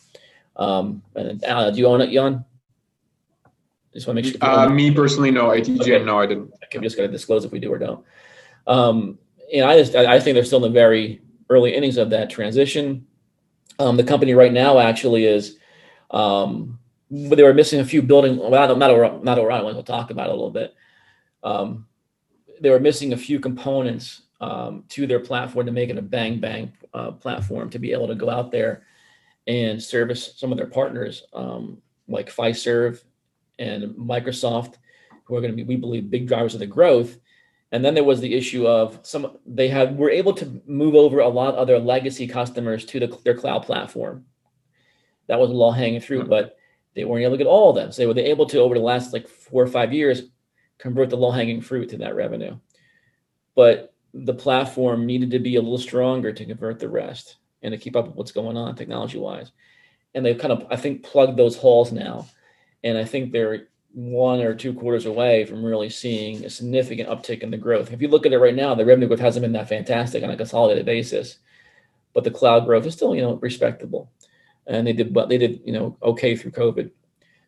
Um, 0.57 1.03
and 1.15 1.43
uh, 1.45 1.71
do 1.71 1.79
you 1.79 1.87
own 1.87 2.01
it, 2.01 2.11
Jan? 2.11 2.45
Just 3.99 4.07
want 4.07 4.19
to 4.19 4.23
make 4.23 4.33
sure. 4.33 4.49
Uh, 4.49 4.69
me 4.69 4.93
personally, 4.93 5.33
no. 5.33 5.49
ATGN, 5.49 5.81
okay. 5.81 6.05
no, 6.05 6.21
I 6.21 6.27
didn't. 6.27 6.53
I'm 6.73 6.83
just 6.83 6.97
going 6.97 7.09
to 7.09 7.13
disclose 7.13 7.45
if 7.45 7.51
we 7.51 7.59
do 7.59 7.73
or 7.73 7.79
don't. 7.79 8.05
Um, 8.69 9.19
and 9.53 9.65
I 9.65 9.77
just, 9.77 9.97
I 9.97 10.21
think 10.21 10.35
they're 10.35 10.45
still 10.45 10.65
in 10.65 10.71
the 10.71 10.79
very 10.79 11.21
early 11.51 11.75
innings 11.75 11.97
of 11.97 12.11
that 12.11 12.31
transition. 12.31 13.09
Um, 13.81 13.97
the 13.97 14.05
company 14.05 14.35
right 14.35 14.53
now 14.53 14.79
actually 14.79 15.25
is, 15.25 15.57
um, 16.13 16.79
but 17.11 17.35
they 17.35 17.43
were 17.43 17.55
missing 17.55 17.81
a 17.81 17.85
few 17.85 18.01
building. 18.01 18.37
Well, 18.37 18.51
not 18.51 18.79
not 18.79 19.25
not 19.25 19.39
around. 19.39 19.65
We'll 19.65 19.83
talk 19.83 20.11
about 20.11 20.29
it 20.29 20.33
a 20.33 20.35
little 20.35 20.51
bit. 20.51 20.77
Um, 21.43 21.87
they 22.61 22.71
were 22.71 22.79
missing 22.79 23.15
a 23.15 23.17
few 23.17 23.41
components 23.41 24.23
um, 24.41 24.85
to 24.91 25.09
their 25.09 25.21
platform 25.21 25.67
to 25.67 25.73
make 25.73 25.91
it 25.91 25.99
a 25.99 26.03
bang 26.03 26.39
bang 26.39 26.73
uh, 26.95 27.11
platform 27.11 27.69
to 27.71 27.81
be 27.81 27.91
able 27.91 28.07
to 28.07 28.15
go 28.15 28.31
out 28.31 28.53
there 28.53 28.85
and 29.49 29.83
service 29.83 30.35
some 30.37 30.53
of 30.53 30.59
their 30.59 30.69
partners 30.69 31.25
um, 31.33 31.83
like 32.07 32.33
Fiserv 32.33 33.03
and 33.59 33.95
Microsoft, 33.95 34.75
who 35.25 35.37
are 35.37 35.41
going 35.41 35.53
to 35.53 35.57
be, 35.57 35.65
we 35.65 35.77
believe, 35.77 36.11
big 36.11 36.27
drivers 36.27 36.55
of 36.55 36.61
the 36.61 36.67
growth. 36.67 37.19
And 37.71 37.85
then 37.85 37.95
there 37.95 38.05
was 38.05 38.21
the 38.21 38.35
issue 38.35 38.67
of 38.67 38.99
some 39.03 39.39
they 39.45 39.69
had 39.69 39.99
were 39.99 40.11
able 40.11 40.33
to 40.35 40.63
move 40.67 40.95
over 40.95 41.21
a 41.21 41.29
lot 41.29 41.55
of 41.55 41.67
their 41.67 41.79
legacy 41.79 42.27
customers 42.27 42.85
to 42.87 43.01
the, 43.01 43.19
their 43.25 43.37
cloud 43.37 43.65
platform. 43.65 44.25
That 45.27 45.39
was 45.39 45.51
low 45.51 45.71
hanging 45.71 46.01
fruit, 46.01 46.23
mm-hmm. 46.23 46.31
but 46.31 46.57
they 46.95 47.05
weren't 47.05 47.25
able 47.25 47.35
to 47.35 47.39
get 47.39 47.47
all 47.47 47.71
of 47.71 47.77
them. 47.77 47.93
So 47.93 48.03
they 48.03 48.07
were 48.07 48.19
able 48.19 48.47
to 48.47 48.61
over 48.61 48.75
the 48.75 48.81
last 48.81 49.13
like 49.13 49.29
four 49.29 49.63
or 49.63 49.67
five 49.67 49.93
years 49.93 50.23
convert 50.79 51.11
the 51.11 51.17
low 51.17 51.31
hanging 51.31 51.61
fruit 51.61 51.91
to 51.91 51.99
that 51.99 52.17
revenue. 52.17 52.59
But 53.55 53.95
the 54.15 54.35
platform 54.35 55.05
needed 55.05 55.31
to 55.33 55.39
be 55.39 55.57
a 55.57 55.61
little 55.61 55.79
stronger 55.79 56.33
to 56.33 56.45
convert 56.47 56.79
the 56.79 56.89
rest 56.89 57.37
and 57.63 57.73
to 57.73 57.79
keep 57.79 57.97
up 57.97 58.07
with 58.07 58.17
what's 58.17 58.33
going 58.33 58.57
on 58.57 58.75
technology 58.75 59.19
wise. 59.19 59.53
And 60.15 60.25
they've 60.25 60.39
kind 60.39 60.53
of, 60.53 60.67
I 60.71 60.77
think, 60.77 61.03
plugged 61.03 61.37
those 61.37 61.57
holes 61.57 61.93
now 61.93 62.27
and 62.85 62.97
I 62.97 63.05
think 63.05 63.33
they're 63.33 63.69
one 63.93 64.41
or 64.41 64.55
two 64.55 64.73
quarters 64.73 65.07
away 65.07 65.45
from 65.45 65.65
really 65.65 65.89
seeing 65.89 66.45
a 66.45 66.51
significant 66.51 67.09
uptick 67.09 67.41
in 67.41 67.51
the 67.51 67.57
growth. 67.57 67.93
If 67.93 68.03
you 68.03 68.09
look 68.09 68.27
at 68.27 68.33
it 68.33 68.39
right 68.39 68.55
now, 68.55 68.75
the 68.75 68.85
revenue 68.85 69.09
growth 69.09 69.21
hasn't 69.21 69.43
been 69.43 69.53
that 69.53 69.69
fantastic 69.69 70.23
on 70.23 70.31
a 70.31 70.37
consolidated 70.37 70.87
basis, 70.87 71.39
but 72.15 72.25
the 72.25 72.31
cloud 72.31 72.67
growth 72.67 72.87
is 72.87 72.95
still, 72.95 73.15
you 73.15 73.23
know, 73.23 73.35
respectable. 73.35 74.11
And 74.67 74.87
they 74.87 74.93
did, 74.93 75.15
but 75.15 75.29
they 75.29 75.39
did, 75.39 75.63
you 75.65 75.73
know, 75.73 75.97
okay 76.03 76.37
through 76.37 76.51
COVID. 76.53 76.91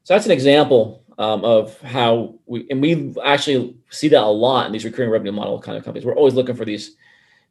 So 0.05 0.15
that's 0.15 0.27
an 0.27 0.33
example 0.33 1.05
um, 1.19 1.45
of 1.45 1.79
how 1.83 2.37
we, 2.47 2.67
and 2.71 2.81
we 2.81 3.15
actually 3.23 3.77
see 3.91 4.09
that 4.09 4.23
a 4.23 4.27
lot 4.27 4.67
in 4.67 4.73
these 4.73 4.87
recurring 4.87 5.11
revenue 5.11 5.33
model 5.33 5.61
kind 5.61 5.77
of 5.77 5.85
companies. 5.85 6.07
We're 6.07 6.17
always 6.17 6.35
looking 6.35 6.57
for 6.57 6.65
these 6.65 6.97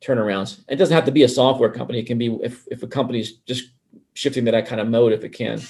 turnarounds. 0.01 0.61
It 0.67 0.77
doesn't 0.77 0.95
have 0.95 1.05
to 1.05 1.11
be 1.11 1.23
a 1.23 1.29
software 1.29 1.69
company. 1.69 1.99
It 1.99 2.07
can 2.07 2.17
be 2.17 2.35
if, 2.41 2.65
if 2.71 2.81
a 2.81 2.87
company's 2.87 3.33
just 3.45 3.69
shifting 4.15 4.45
to 4.45 4.51
that 4.51 4.65
kind 4.65 4.81
of 4.81 4.87
mode, 4.87 5.13
if 5.13 5.23
it 5.23 5.29
can. 5.29 5.61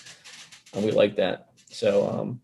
And 0.73 0.85
we 0.85 0.91
like 0.91 1.17
that. 1.17 1.48
So 1.69 2.09
um, 2.09 2.41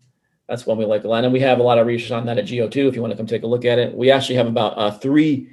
that's 0.48 0.66
one 0.66 0.78
we 0.78 0.84
like 0.84 1.04
a 1.04 1.08
lot. 1.08 1.24
And 1.24 1.32
we 1.32 1.40
have 1.40 1.58
a 1.58 1.62
lot 1.62 1.78
of 1.78 1.86
research 1.86 2.12
on 2.12 2.26
that 2.26 2.38
at 2.38 2.46
Geo 2.46 2.68
too. 2.68 2.88
If 2.88 2.94
you 2.94 3.00
want 3.00 3.12
to 3.12 3.16
come 3.16 3.26
take 3.26 3.42
a 3.42 3.46
look 3.46 3.64
at 3.64 3.78
it, 3.78 3.94
we 3.94 4.10
actually 4.10 4.36
have 4.36 4.46
about 4.46 4.78
uh, 4.78 4.90
three 4.90 5.50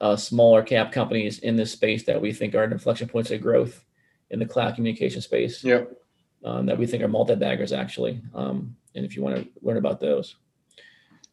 uh, 0.00 0.16
smaller 0.16 0.62
cap 0.62 0.92
companies 0.92 1.38
in 1.40 1.56
this 1.56 1.72
space 1.72 2.04
that 2.04 2.20
we 2.20 2.32
think 2.32 2.54
are 2.54 2.64
inflection 2.64 3.08
points 3.08 3.30
of 3.30 3.40
growth 3.40 3.84
in 4.30 4.38
the 4.38 4.46
cloud 4.46 4.74
communication 4.74 5.20
space. 5.20 5.62
Yep. 5.62 5.92
Um, 6.44 6.66
that 6.66 6.76
we 6.76 6.86
think 6.86 7.02
are 7.02 7.08
multi-baggers 7.08 7.72
actually. 7.72 8.20
Um, 8.34 8.76
and 8.94 9.04
if 9.04 9.16
you 9.16 9.22
want 9.22 9.36
to 9.36 9.48
learn 9.62 9.78
about 9.78 9.98
those, 9.98 10.36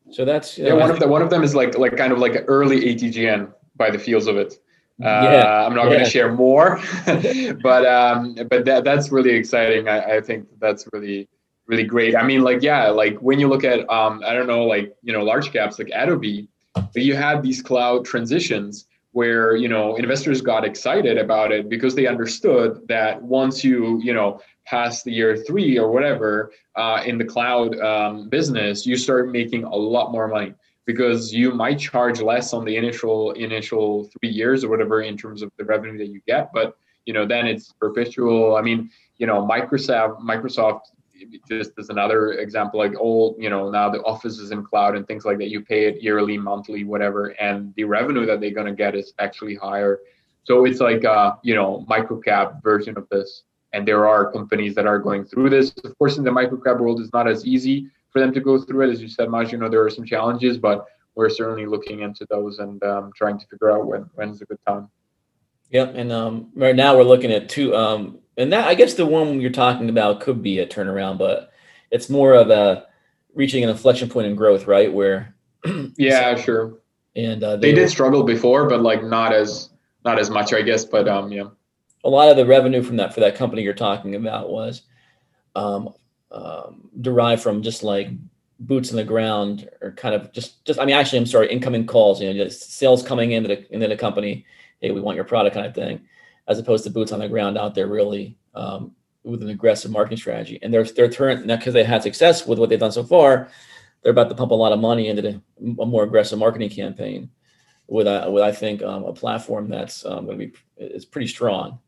so 0.10 0.25
that's 0.25 0.57
yeah. 0.57 0.69
Know, 0.69 0.77
one 0.77 0.89
of 0.89 0.99
the 0.99 1.07
one 1.07 1.21
of 1.21 1.29
them 1.29 1.43
is 1.43 1.53
like 1.53 1.77
like 1.77 1.95
kind 1.97 2.12
of 2.12 2.19
like 2.19 2.43
early 2.47 2.81
ATGN 2.81 3.53
by 3.75 3.91
the 3.91 3.99
feels 3.99 4.27
of 4.27 4.38
it. 4.38 4.53
Uh, 5.03 5.21
yeah, 5.23 5.65
I'm 5.65 5.73
not 5.73 5.86
yeah. 5.86 5.89
going 5.89 6.03
to 6.03 6.10
share 6.10 6.31
more, 6.31 6.79
but 7.05 7.86
um, 7.86 8.36
but 8.49 8.65
that 8.65 8.84
that's 8.84 9.12
really 9.12 9.31
exciting. 9.31 9.88
I, 9.88 10.17
I 10.17 10.21
think 10.21 10.47
that's 10.60 10.88
really 10.93 11.27
really 11.67 11.84
great. 11.84 12.15
I 12.15 12.24
mean, 12.24 12.41
like, 12.41 12.62
yeah, 12.62 12.89
like 12.89 13.17
when 13.19 13.39
you 13.39 13.47
look 13.47 13.63
at, 13.63 13.89
um, 13.89 14.21
I 14.26 14.34
don't 14.34 14.47
know, 14.47 14.65
like, 14.65 14.93
you 15.04 15.13
know, 15.13 15.24
large 15.24 15.52
caps 15.52 15.80
like 15.80 15.89
Adobe, 15.93 16.47
you 16.95 17.15
had 17.15 17.41
these 17.41 17.62
cloud 17.62 18.06
transitions 18.06 18.88
where, 19.13 19.56
you 19.56 19.67
know, 19.67 19.95
investors 19.97 20.41
got 20.41 20.63
excited 20.63 21.17
about 21.17 21.52
it 21.52 21.69
because 21.69 21.95
they 21.95 22.08
understood 22.08 22.88
that 22.88 23.21
once 23.21 23.63
you, 23.63 24.00
you 24.02 24.13
know, 24.13 24.39
pass 24.65 25.04
the 25.04 25.12
year 25.12 25.36
three 25.36 25.78
or 25.78 25.91
whatever 25.91 26.52
uh, 26.76 27.02
in 27.06 27.17
the 27.17 27.26
cloud 27.26 27.78
um, 27.80 28.30
business, 28.30 28.86
you 28.86 28.95
start 28.95 29.30
making 29.30 29.63
a 29.63 29.76
lot 29.76 30.12
more 30.12 30.28
money 30.28 30.54
because 30.86 31.34
you 31.34 31.52
might 31.52 31.80
charge 31.80 32.21
less 32.21 32.54
on 32.54 32.65
the 32.65 32.76
initial 32.76 33.32
initial 33.34 34.10
three 34.13 34.30
years 34.30 34.63
or 34.63 34.69
whatever 34.69 35.02
in 35.02 35.17
terms 35.17 35.41
of 35.41 35.52
the 35.58 35.63
revenue 35.63 35.97
that 35.97 36.08
you 36.08 36.21
get, 36.28 36.52
but 36.54 36.76
you 37.06 37.13
know 37.13 37.26
then 37.26 37.47
it's 37.47 37.74
perpetual. 37.74 38.56
I 38.56 38.62
mean, 38.62 38.89
you 39.17 39.28
know, 39.28 39.45
Microsoft 39.45 40.21
Microsoft 40.21 40.82
just 41.47 41.71
as 41.77 41.89
another 41.89 42.34
example, 42.34 42.79
like 42.79 42.99
all, 42.99 43.36
you 43.39 43.49
know, 43.49 43.69
now 43.69 43.89
the 43.89 44.01
office 44.03 44.39
is 44.39 44.51
in 44.51 44.63
cloud 44.63 44.95
and 44.95 45.07
things 45.07 45.25
like 45.25 45.38
that, 45.39 45.49
you 45.49 45.62
pay 45.62 45.86
it 45.86 46.01
yearly, 46.01 46.38
monthly, 46.38 46.84
whatever, 46.84 47.27
and 47.39 47.73
the 47.75 47.84
revenue 47.84 48.25
that 48.25 48.39
they're 48.39 48.51
to 48.51 48.73
get 48.73 48.95
is 48.95 49.13
actually 49.19 49.55
higher. 49.55 49.99
So 50.43 50.65
it's 50.65 50.79
like 50.79 51.03
a, 51.03 51.38
you 51.43 51.55
know, 51.55 51.86
microcap 51.89 52.63
version 52.63 52.97
of 52.97 53.07
this. 53.10 53.43
And 53.73 53.88
there 53.88 54.07
are 54.07 54.31
companies 54.31 54.75
that 54.75 54.86
are 54.86 54.99
going 54.99 55.23
through 55.23 55.49
this. 55.49 55.71
Of 55.84 55.97
course, 55.97 56.17
in 56.17 56.23
the 56.23 56.31
microcap 56.31 56.79
world, 56.79 56.99
it's 56.99 57.13
not 57.13 57.27
as 57.27 57.45
easy 57.45 57.89
for 58.10 58.19
them 58.19 58.34
to 58.34 58.41
go 58.41 58.60
through 58.60 58.89
it. 58.89 58.91
As 58.91 59.01
you 59.01 59.07
said, 59.07 59.29
Maj, 59.29 59.51
you 59.51 59.57
know, 59.57 59.69
there 59.69 59.84
are 59.84 59.89
some 59.89 60.05
challenges, 60.05 60.57
but 60.57 60.86
we're 61.15 61.29
certainly 61.29 61.65
looking 61.65 62.01
into 62.01 62.25
those 62.29 62.60
and 62.60 62.84
um, 62.84 63.12
trying 63.15 63.39
to 63.39 63.45
figure 63.47 63.71
out 63.71 63.86
when 63.86 64.10
when's 64.15 64.41
a 64.41 64.45
good 64.45 64.60
time. 64.67 64.89
Yep, 65.69 65.93
and 65.95 66.12
um, 66.12 66.49
right 66.55 66.75
now 66.75 66.97
we're 66.97 67.03
looking 67.03 67.31
at 67.31 67.47
two 67.47 67.73
um, 67.75 68.19
and 68.41 68.51
that 68.54 68.67
I 68.67 68.73
guess 68.73 68.95
the 68.95 69.06
one 69.06 69.39
you're 69.39 69.51
talking 69.51 69.89
about 69.89 70.21
could 70.21 70.41
be 70.41 70.60
a 70.60 70.67
turnaround, 70.67 71.17
but 71.17 71.51
it's 71.91 72.10
more 72.10 72.34
of 72.34 72.49
a 72.49 72.88
reaching 73.36 73.63
an 73.63 73.69
inflection 73.69 74.10
point 74.10 74.27
in 74.27 74.36
growth, 74.36 74.67
right? 74.67 74.91
Where 74.91 75.36
yeah, 75.97 76.36
sure. 76.36 76.80
And 77.15 77.43
uh, 77.43 77.58
they, 77.58 77.69
they 77.69 77.75
did 77.75 77.84
were, 77.84 77.89
struggle 77.89 78.23
before, 78.23 78.67
but 78.67 78.82
like 78.82 79.04
not 79.04 79.34
as 79.34 79.69
not 80.04 80.17
as 80.17 80.30
much, 80.30 80.54
I 80.54 80.62
guess. 80.62 80.86
But 80.86 81.08
um, 81.08 81.32
yeah, 81.32 81.49
a 82.04 82.10
lot 82.10 82.30
of 82.30 82.38
the 82.38 82.45
revenue 82.45 82.82
from 82.82 82.97
that 82.97 83.13
for 83.13 83.19
that 83.19 83.36
company 83.36 83.62
you're 83.62 83.73
talking 83.73 84.15
about 84.15 84.49
was 84.49 84.82
um, 85.56 85.93
um, 86.32 86.89
derived 86.99 87.43
from 87.43 87.62
just 87.62 87.84
like 87.84 88.10
boots 88.60 88.91
in 88.91 88.97
the 88.97 89.04
ground 89.04 89.69
or 89.82 89.91
kind 89.91 90.15
of 90.15 90.32
just 90.32 90.63
just 90.65 90.80
I 90.80 90.86
mean 90.86 90.95
actually 90.95 91.19
I'm 91.19 91.25
sorry 91.25 91.51
incoming 91.51 91.88
calls 91.88 92.21
you 92.21 92.32
know 92.32 92.45
just 92.45 92.73
sales 92.73 93.04
coming 93.04 93.32
into 93.32 93.49
the 93.49 93.73
into 93.73 93.88
the 93.88 93.97
company 93.97 94.45
hey 94.82 94.91
we 94.91 95.01
want 95.01 95.15
your 95.15 95.25
product 95.25 95.56
kind 95.56 95.65
of 95.65 95.73
thing 95.73 96.01
as 96.47 96.60
opposed 96.60 96.84
to 96.84 96.89
boots 96.89 97.12
on 97.12 97.19
the 97.19 97.27
ground 97.27 97.58
out 97.58 97.75
there 97.75 97.88
really 97.88 98.38
um, 98.56 98.93
with 99.23 99.41
an 99.41 99.49
aggressive 99.49 99.91
marketing 99.91 100.17
strategy. 100.17 100.60
And 100.62 100.73
they're 100.73 100.84
they're 100.84 101.10
turning 101.10 101.45
now 101.45 101.58
because 101.58 101.73
they 101.73 101.84
had 101.84 102.04
success 102.04 102.45
with 102.47 102.60
what 102.60 102.69
they've 102.69 102.80
done 102.80 102.91
so 102.91 103.04
far. 103.04 103.49
they're 104.01 104.12
about 104.12 104.30
to 104.30 104.36
pump 104.36 104.51
a 104.51 104.56
lot 104.56 104.71
of 104.71 104.80
money 104.80 105.08
into 105.08 105.21
the, 105.21 105.41
a 105.82 105.86
more 105.86 106.04
aggressive 106.04 106.39
marketing 106.39 106.69
campaign 106.69 107.30
with 107.88 108.08
a, 108.08 108.30
with 108.32 108.43
I 108.43 108.51
think 108.51 108.82
um, 108.82 109.04
a 109.04 109.13
platform 109.13 109.69
that's 109.69 110.06
um, 110.06 110.25
going 110.25 110.39
to 110.39 110.47
be 110.47 110.54
is 110.77 111.06
pretty 111.06 111.27
strong. 111.27 111.80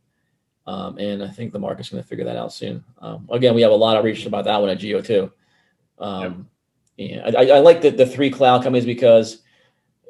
Um, 0.65 0.97
and 0.97 1.23
I 1.23 1.27
think 1.27 1.51
the 1.51 1.59
market's 1.59 1.89
going 1.89 2.01
to 2.01 2.07
figure 2.07 2.25
that 2.25 2.37
out 2.37 2.53
soon. 2.53 2.83
Um, 2.99 3.27
again, 3.31 3.53
we 3.53 3.61
have 3.61 3.71
a 3.71 3.75
lot 3.75 3.97
of 3.97 4.05
research 4.05 4.27
about 4.27 4.45
that 4.45 4.61
one 4.61 4.69
at 4.69 4.79
Geo 4.79 5.01
too. 5.01 5.31
Um, 5.99 6.49
yeah, 6.97 7.29
I, 7.37 7.51
I, 7.51 7.59
like 7.59 7.81
the, 7.81 7.89
the 7.89 8.05
three 8.05 8.29
cloud 8.29 8.63
companies 8.63 8.85
because 8.85 9.41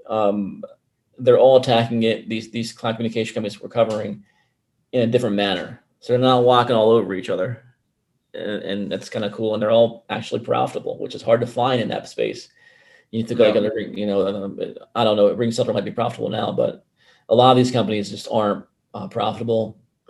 um, 0.07 0.63
they're 1.17 1.39
all 1.39 1.57
attacking 1.57 2.03
it. 2.03 2.29
These 2.29 2.51
these 2.51 2.73
cloud 2.73 2.93
communication 2.93 3.33
companies 3.33 3.61
we're 3.61 3.69
covering 3.69 4.23
in 4.93 5.01
a 5.01 5.11
different 5.11 5.35
manner, 5.35 5.83
so 5.99 6.13
they're 6.13 6.19
not 6.19 6.45
walking 6.45 6.75
all 6.75 6.91
over 6.91 7.13
each 7.13 7.29
other, 7.29 7.61
and, 8.33 8.63
and 8.63 8.91
that's 8.91 9.09
kind 9.09 9.25
of 9.25 9.33
cool. 9.33 9.53
And 9.53 9.61
they're 9.61 9.71
all 9.71 10.05
actually 10.09 10.39
profitable, 10.39 10.97
which 10.99 11.15
is 11.15 11.21
hard 11.21 11.41
to 11.41 11.47
find 11.47 11.81
in 11.81 11.89
that 11.89 12.07
space. 12.07 12.47
You 13.11 13.23
think 13.23 13.41
yeah. 13.41 13.49
like, 13.49 13.97
you 13.97 14.07
know, 14.07 14.25
um, 14.25 14.59
I 14.95 15.03
don't 15.03 15.17
know, 15.17 15.33
Ring 15.33 15.51
RingCentral 15.51 15.73
might 15.73 15.85
be 15.85 15.91
profitable 15.91 16.29
now, 16.29 16.51
but 16.51 16.85
a 17.27 17.35
lot 17.35 17.51
of 17.51 17.57
these 17.57 17.71
companies 17.71 18.09
just 18.09 18.27
aren't 18.31 18.65
uh, 18.93 19.07
profitable. 19.09 19.77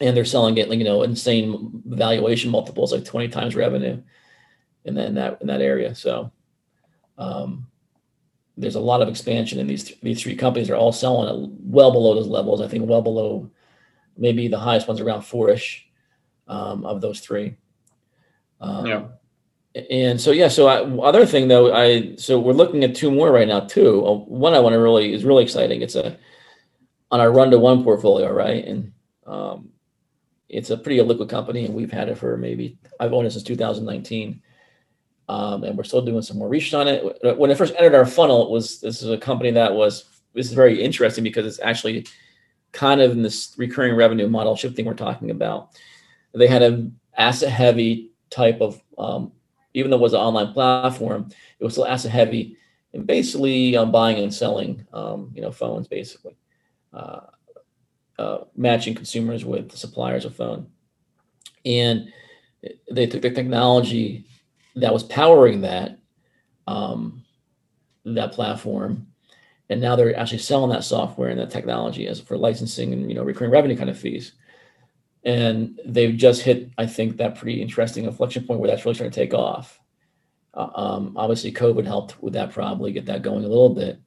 and 0.00 0.16
they're 0.16 0.24
selling 0.24 0.56
it 0.58 0.68
like 0.68 0.78
you 0.78 0.84
know 0.84 1.02
insane 1.02 1.82
valuation 1.86 2.50
multiples 2.50 2.92
like 2.92 3.04
20 3.04 3.28
times 3.28 3.54
revenue 3.54 4.00
in 4.84 4.94
that 4.94 5.06
in 5.06 5.14
that, 5.14 5.40
in 5.40 5.46
that 5.46 5.60
area 5.60 5.94
so 5.94 6.32
um, 7.18 7.66
there's 8.56 8.76
a 8.76 8.80
lot 8.80 9.02
of 9.02 9.08
expansion 9.08 9.58
in 9.58 9.66
these 9.66 9.84
th- 9.84 10.00
these 10.00 10.22
three 10.22 10.36
companies 10.36 10.68
they're 10.68 10.76
all 10.76 10.92
selling 10.92 11.28
at 11.28 11.50
well 11.60 11.92
below 11.92 12.14
those 12.14 12.28
levels 12.28 12.60
i 12.60 12.68
think 12.68 12.88
well 12.88 13.02
below 13.02 13.50
maybe 14.20 14.46
the 14.46 14.58
highest 14.58 14.86
ones 14.86 15.00
around 15.00 15.22
four-ish 15.22 15.88
um, 16.46 16.84
of 16.84 17.00
those 17.00 17.18
three. 17.20 17.56
Um, 18.60 18.86
yeah. 18.86 19.04
and 19.90 20.20
so 20.20 20.32
yeah 20.32 20.48
so 20.48 20.68
I, 20.68 20.82
other 21.02 21.24
thing 21.24 21.48
though 21.48 21.72
i 21.74 22.14
so 22.16 22.38
we're 22.38 22.52
looking 22.52 22.84
at 22.84 22.94
two 22.94 23.10
more 23.10 23.32
right 23.32 23.48
now 23.48 23.60
too. 23.60 24.04
Uh, 24.06 24.16
one 24.16 24.52
i 24.52 24.60
want 24.60 24.74
to 24.74 24.78
really 24.78 25.14
is 25.14 25.24
really 25.24 25.42
exciting. 25.42 25.80
It's 25.80 25.96
a 25.96 26.18
on 27.10 27.20
our 27.20 27.32
run 27.32 27.50
to 27.50 27.58
one 27.58 27.82
portfolio 27.82 28.30
right? 28.30 28.64
And 28.64 28.92
um, 29.26 29.70
it's 30.50 30.70
a 30.70 30.76
pretty 30.76 31.00
liquid 31.00 31.28
company, 31.28 31.64
and 31.64 31.74
we've 31.74 31.90
had 31.90 32.08
it 32.08 32.18
for 32.18 32.36
maybe 32.36 32.76
I've 32.98 33.12
owned 33.12 33.26
it 33.26 33.30
since 33.30 33.44
2019, 33.44 34.42
um, 35.28 35.64
and 35.64 35.76
we're 35.76 35.84
still 35.84 36.02
doing 36.02 36.22
some 36.22 36.38
more 36.38 36.48
research 36.48 36.74
on 36.74 36.88
it. 36.88 37.38
When 37.38 37.50
I 37.50 37.54
first 37.54 37.74
entered 37.76 37.94
our 37.94 38.06
funnel, 38.06 38.44
it 38.44 38.50
was 38.50 38.80
this 38.80 39.02
is 39.02 39.10
a 39.10 39.16
company 39.16 39.52
that 39.52 39.72
was 39.72 40.04
this 40.34 40.46
is 40.46 40.52
very 40.52 40.82
interesting 40.82 41.24
because 41.24 41.46
it's 41.46 41.60
actually 41.60 42.06
kind 42.72 43.00
of 43.00 43.12
in 43.12 43.22
this 43.22 43.54
recurring 43.56 43.94
revenue 43.94 44.28
model 44.28 44.56
shifting 44.56 44.86
we're 44.86 44.94
talking 44.94 45.30
about. 45.30 45.70
They 46.34 46.46
had 46.46 46.62
an 46.62 46.98
asset 47.16 47.50
heavy 47.50 48.10
type 48.30 48.60
of 48.60 48.80
um, 48.98 49.32
even 49.74 49.90
though 49.90 49.96
it 49.96 50.02
was 50.02 50.14
an 50.14 50.20
online 50.20 50.52
platform, 50.52 51.30
it 51.58 51.64
was 51.64 51.74
still 51.74 51.86
asset 51.86 52.10
heavy 52.10 52.56
and 52.92 53.06
basically 53.06 53.76
um, 53.76 53.92
buying 53.92 54.22
and 54.22 54.32
selling 54.32 54.86
um, 54.92 55.30
you 55.34 55.42
know 55.42 55.52
phones 55.52 55.88
basically. 55.88 56.36
Uh, 56.92 57.20
uh, 58.20 58.44
matching 58.54 58.94
consumers 58.94 59.46
with 59.46 59.74
suppliers 59.74 60.26
of 60.26 60.36
phone. 60.36 60.66
And 61.64 62.12
they 62.90 63.06
took 63.06 63.22
the 63.22 63.30
technology 63.30 64.26
that 64.76 64.92
was 64.92 65.04
powering 65.04 65.62
that 65.62 65.98
um, 66.66 67.24
that 68.04 68.32
platform, 68.32 69.06
and 69.70 69.80
now 69.80 69.94
they're 69.94 70.18
actually 70.18 70.38
selling 70.38 70.72
that 70.72 70.84
software 70.84 71.30
and 71.30 71.38
that 71.38 71.50
technology 71.50 72.06
as 72.08 72.20
for 72.20 72.36
licensing 72.36 72.92
and 72.92 73.08
you 73.08 73.14
know 73.14 73.22
recurring 73.22 73.52
revenue 73.52 73.76
kind 73.76 73.88
of 73.88 73.98
fees. 73.98 74.32
And 75.24 75.78
they've 75.84 76.16
just 76.16 76.42
hit, 76.42 76.70
I 76.78 76.86
think, 76.86 77.18
that 77.18 77.36
pretty 77.36 77.62
interesting 77.62 78.04
inflection 78.04 78.46
point 78.46 78.58
where 78.58 78.70
that's 78.70 78.84
really 78.84 78.94
starting 78.94 79.12
to 79.12 79.20
take 79.20 79.34
off. 79.34 79.78
Uh, 80.54 80.70
um, 80.74 81.12
obviously, 81.16 81.52
COVID 81.52 81.84
helped 81.84 82.20
with 82.22 82.32
that, 82.32 82.52
probably 82.52 82.90
get 82.92 83.06
that 83.06 83.22
going 83.22 83.44
a 83.44 83.48
little 83.48 83.74
bit. 83.74 84.00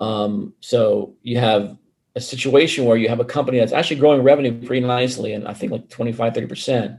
Um, 0.00 0.54
so 0.60 1.14
you 1.22 1.38
have 1.38 1.76
a 2.16 2.20
situation 2.20 2.86
where 2.86 2.96
you 2.96 3.08
have 3.08 3.20
a 3.20 3.24
company 3.24 3.58
that's 3.58 3.72
actually 3.72 4.00
growing 4.00 4.22
revenue 4.22 4.66
pretty 4.66 4.84
nicely 4.84 5.34
and 5.34 5.46
I 5.46 5.52
think 5.52 5.70
like 5.70 5.88
25, 5.88 6.32
30% 6.32 6.98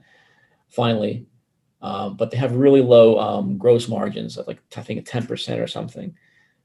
finally. 0.69 1.25
Um, 1.81 2.15
but 2.15 2.29
they 2.29 2.37
have 2.37 2.55
really 2.55 2.81
low 2.81 3.19
um, 3.19 3.57
gross 3.57 3.87
margins 3.87 4.37
of 4.37 4.47
like, 4.47 4.61
I 4.77 4.81
think 4.81 5.05
10% 5.05 5.59
or 5.59 5.67
something. 5.67 6.15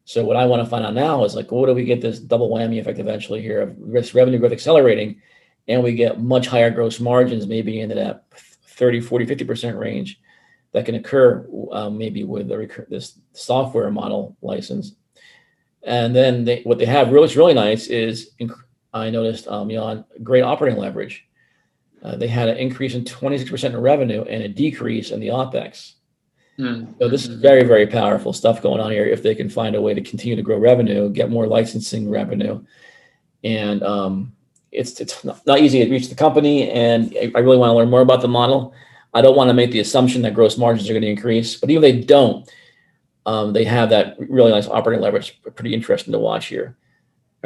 So 0.06 0.24
what 0.24 0.36
I 0.36 0.46
want 0.46 0.64
to 0.64 0.70
find 0.70 0.86
out 0.86 0.94
now 0.94 1.24
is 1.24 1.34
like, 1.34 1.52
what 1.52 1.66
do 1.66 1.74
we 1.74 1.84
get 1.84 2.00
this 2.00 2.18
double 2.18 2.48
whammy 2.48 2.80
effect 2.80 2.98
eventually 2.98 3.42
here 3.42 3.60
of 3.60 3.76
revenue 4.14 4.38
growth 4.38 4.52
accelerating 4.52 5.20
and 5.68 5.82
we 5.82 5.94
get 5.94 6.20
much 6.20 6.46
higher 6.46 6.70
gross 6.70 6.98
margins, 6.98 7.46
maybe 7.46 7.80
into 7.80 7.96
that 7.96 8.24
30, 8.68 9.02
40, 9.02 9.26
50% 9.26 9.78
range 9.78 10.20
that 10.72 10.86
can 10.86 10.94
occur 10.94 11.46
um, 11.72 11.98
maybe 11.98 12.24
with 12.24 12.48
this 12.88 13.18
software 13.34 13.90
model 13.90 14.36
license 14.40 14.94
and 15.86 16.14
then 16.14 16.44
they, 16.44 16.62
what 16.62 16.78
they 16.78 16.84
have 16.84 17.12
really, 17.12 17.32
really 17.36 17.54
nice 17.54 17.86
is 17.86 18.32
I 18.92 19.08
noticed, 19.08 19.46
um, 19.46 19.70
Jan, 19.70 20.04
great 20.22 20.42
operating 20.42 20.78
leverage. 20.78 21.26
Uh, 22.02 22.16
they 22.16 22.26
had 22.26 22.48
an 22.48 22.58
increase 22.58 22.94
in 22.94 23.04
26% 23.04 23.64
in 23.64 23.76
revenue 23.80 24.22
and 24.22 24.42
a 24.42 24.48
decrease 24.48 25.12
in 25.12 25.20
the 25.20 25.28
OPEX. 25.28 25.94
Mm-hmm. 26.58 26.92
So 26.98 27.08
this 27.08 27.26
is 27.26 27.36
very, 27.36 27.64
very 27.64 27.86
powerful 27.86 28.32
stuff 28.32 28.62
going 28.62 28.80
on 28.80 28.90
here. 28.90 29.04
If 29.04 29.22
they 29.22 29.34
can 29.34 29.50
find 29.50 29.76
a 29.76 29.80
way 29.80 29.92
to 29.94 30.00
continue 30.00 30.36
to 30.36 30.42
grow 30.42 30.58
revenue, 30.58 31.10
get 31.10 31.30
more 31.30 31.46
licensing 31.46 32.08
revenue, 32.10 32.64
and 33.44 33.82
um, 33.82 34.32
it's 34.72 35.00
it's 35.00 35.22
not 35.24 35.60
easy 35.60 35.84
to 35.84 35.90
reach 35.90 36.08
the 36.08 36.14
company. 36.14 36.70
And 36.70 37.14
I 37.34 37.38
really 37.40 37.58
want 37.58 37.70
to 37.70 37.74
learn 37.74 37.90
more 37.90 38.00
about 38.00 38.22
the 38.22 38.28
model. 38.28 38.74
I 39.12 39.22
don't 39.22 39.36
want 39.36 39.48
to 39.48 39.54
make 39.54 39.70
the 39.70 39.80
assumption 39.80 40.22
that 40.22 40.34
gross 40.34 40.56
margins 40.56 40.88
are 40.88 40.92
going 40.92 41.02
to 41.02 41.08
increase, 41.08 41.56
but 41.56 41.70
even 41.70 41.84
if 41.84 41.94
they 41.94 42.00
don't, 42.02 42.50
um, 43.24 43.52
they 43.52 43.64
have 43.64 43.90
that 43.90 44.16
really 44.18 44.50
nice 44.50 44.68
operating 44.68 45.02
leverage. 45.02 45.40
Pretty 45.54 45.74
interesting 45.74 46.12
to 46.12 46.18
watch 46.18 46.46
here. 46.46 46.76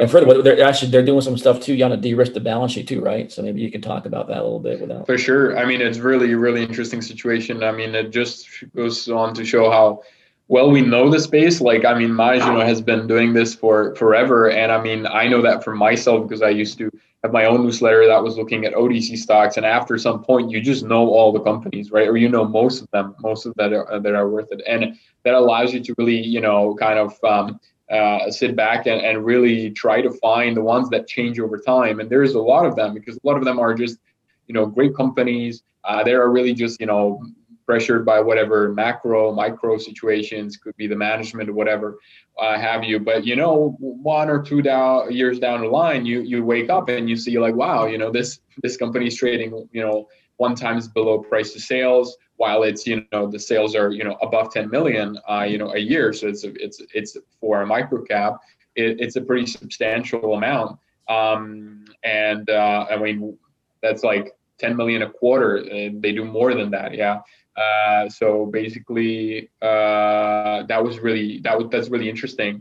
And 0.01 0.09
further, 0.09 0.41
they're 0.41 0.63
actually 0.63 0.89
they're 0.89 1.05
doing 1.05 1.21
some 1.21 1.37
stuff 1.37 1.59
too. 1.59 1.75
You 1.75 1.83
want 1.83 1.93
to 1.93 2.01
de-risk 2.01 2.33
the 2.33 2.39
balance 2.39 2.71
sheet 2.71 2.87
too, 2.87 3.01
right? 3.01 3.31
So 3.31 3.43
maybe 3.43 3.61
you 3.61 3.69
can 3.69 3.81
talk 3.81 4.07
about 4.07 4.27
that 4.29 4.39
a 4.39 4.43
little 4.43 4.59
bit 4.59 4.81
without. 4.81 5.05
For 5.05 5.15
sure. 5.15 5.55
I 5.59 5.63
mean, 5.63 5.79
it's 5.79 5.99
really 5.99 6.33
really 6.33 6.63
interesting 6.63 7.03
situation. 7.03 7.63
I 7.63 7.71
mean, 7.71 7.93
it 7.93 8.09
just 8.09 8.47
goes 8.75 9.07
on 9.09 9.35
to 9.35 9.45
show 9.45 9.69
how 9.69 10.01
well 10.47 10.71
we 10.71 10.81
know 10.81 11.11
the 11.11 11.19
space. 11.19 11.61
Like, 11.61 11.85
I 11.85 11.93
mean, 11.93 12.15
Maj, 12.15 12.39
you 12.39 12.51
know, 12.51 12.61
has 12.61 12.81
been 12.81 13.05
doing 13.05 13.33
this 13.33 13.53
for 13.53 13.95
forever, 13.95 14.49
and 14.49 14.71
I 14.71 14.81
mean, 14.81 15.05
I 15.05 15.27
know 15.27 15.43
that 15.43 15.63
for 15.63 15.75
myself 15.75 16.27
because 16.27 16.41
I 16.41 16.49
used 16.49 16.79
to 16.79 16.89
have 17.23 17.31
my 17.31 17.45
own 17.45 17.61
newsletter 17.61 18.07
that 18.07 18.23
was 18.23 18.37
looking 18.37 18.65
at 18.65 18.73
OTC 18.73 19.15
stocks, 19.17 19.57
and 19.57 19.67
after 19.67 19.99
some 19.99 20.23
point, 20.23 20.49
you 20.49 20.61
just 20.61 20.83
know 20.83 21.09
all 21.09 21.31
the 21.31 21.41
companies, 21.41 21.91
right? 21.91 22.07
Or 22.07 22.17
you 22.17 22.27
know 22.27 22.43
most 22.43 22.81
of 22.81 22.89
them, 22.89 23.13
most 23.19 23.45
of 23.45 23.53
that 23.57 23.71
are, 23.71 23.99
that 23.99 24.15
are 24.15 24.27
worth 24.27 24.51
it, 24.51 24.63
and 24.67 24.97
that 25.25 25.35
allows 25.35 25.75
you 25.75 25.79
to 25.83 25.93
really, 25.99 26.19
you 26.19 26.41
know, 26.41 26.73
kind 26.73 26.97
of 26.97 27.23
um, 27.23 27.59
uh, 27.91 28.31
sit 28.31 28.55
back 28.55 28.87
and, 28.87 29.01
and 29.01 29.25
really 29.25 29.69
try 29.71 30.01
to 30.01 30.11
find 30.11 30.55
the 30.55 30.61
ones 30.61 30.89
that 30.89 31.07
change 31.07 31.39
over 31.39 31.57
time. 31.57 31.99
And 31.99 32.09
there's 32.09 32.33
a 32.33 32.41
lot 32.41 32.65
of 32.65 32.75
them 32.75 32.93
because 32.93 33.17
a 33.17 33.27
lot 33.27 33.37
of 33.37 33.43
them 33.43 33.59
are 33.59 33.73
just, 33.73 33.99
you 34.47 34.53
know, 34.53 34.65
great 34.65 34.95
companies. 34.95 35.63
Uh, 35.83 36.03
they 36.03 36.13
are 36.13 36.29
really 36.29 36.53
just, 36.53 36.79
you 36.79 36.87
know, 36.87 37.21
pressured 37.65 38.05
by 38.05 38.19
whatever 38.19 38.73
macro, 38.73 39.31
micro 39.31 39.77
situations, 39.77 40.57
could 40.57 40.75
be 40.77 40.87
the 40.87 40.95
management 40.95 41.49
or 41.49 41.53
whatever 41.53 41.99
uh, 42.39 42.57
have 42.59 42.83
you. 42.83 42.99
But 42.99 43.25
you 43.25 43.35
know, 43.35 43.75
one 43.79 44.29
or 44.29 44.41
two 44.41 44.61
down 44.61 45.11
years 45.11 45.39
down 45.39 45.61
the 45.61 45.67
line, 45.67 46.05
you 46.05 46.21
you 46.21 46.43
wake 46.43 46.69
up 46.69 46.89
and 46.89 47.09
you 47.09 47.15
see 47.15 47.39
like, 47.39 47.55
wow, 47.55 47.85
you 47.85 47.97
know, 47.97 48.11
this 48.11 48.39
this 48.61 48.77
company 48.77 49.07
is 49.07 49.15
trading, 49.15 49.67
you 49.71 49.81
know, 49.81 50.07
one 50.41 50.55
times 50.55 50.87
below 50.87 51.19
price 51.19 51.53
to 51.53 51.59
sales, 51.59 52.17
while 52.37 52.63
it's 52.63 52.87
you 52.87 53.05
know 53.11 53.23
the 53.35 53.39
sales 53.39 53.75
are 53.75 53.91
you 53.91 54.03
know 54.03 54.17
above 54.27 54.51
10 54.51 54.69
million, 54.75 55.07
uh, 55.29 55.45
you 55.51 55.57
know, 55.61 55.69
a 55.73 55.81
year. 55.91 56.11
So 56.13 56.27
it's 56.31 56.43
a, 56.43 56.51
it's 56.65 56.81
it's 56.99 57.15
for 57.39 57.61
a 57.61 57.67
micro 57.75 57.99
cap, 58.03 58.33
it, 58.75 58.99
it's 58.99 59.15
a 59.15 59.21
pretty 59.21 59.45
substantial 59.45 60.33
amount. 60.33 60.79
Um, 61.07 61.85
and 62.03 62.49
uh, 62.49 62.87
I 62.89 62.97
mean, 62.97 63.37
that's 63.83 64.03
like 64.03 64.25
10 64.57 64.75
million 64.75 65.01
a 65.03 65.09
quarter. 65.09 65.57
and 65.57 66.01
they 66.01 66.11
do 66.19 66.25
more 66.25 66.53
than 66.59 66.71
that, 66.71 66.95
yeah. 66.95 67.19
Uh, 67.63 68.09
so 68.09 68.45
basically, 68.45 69.49
uh, 69.61 70.63
that 70.71 70.81
was 70.83 70.99
really 70.99 71.39
that 71.45 71.55
was 71.57 71.67
that's 71.71 71.89
really 71.89 72.09
interesting. 72.09 72.53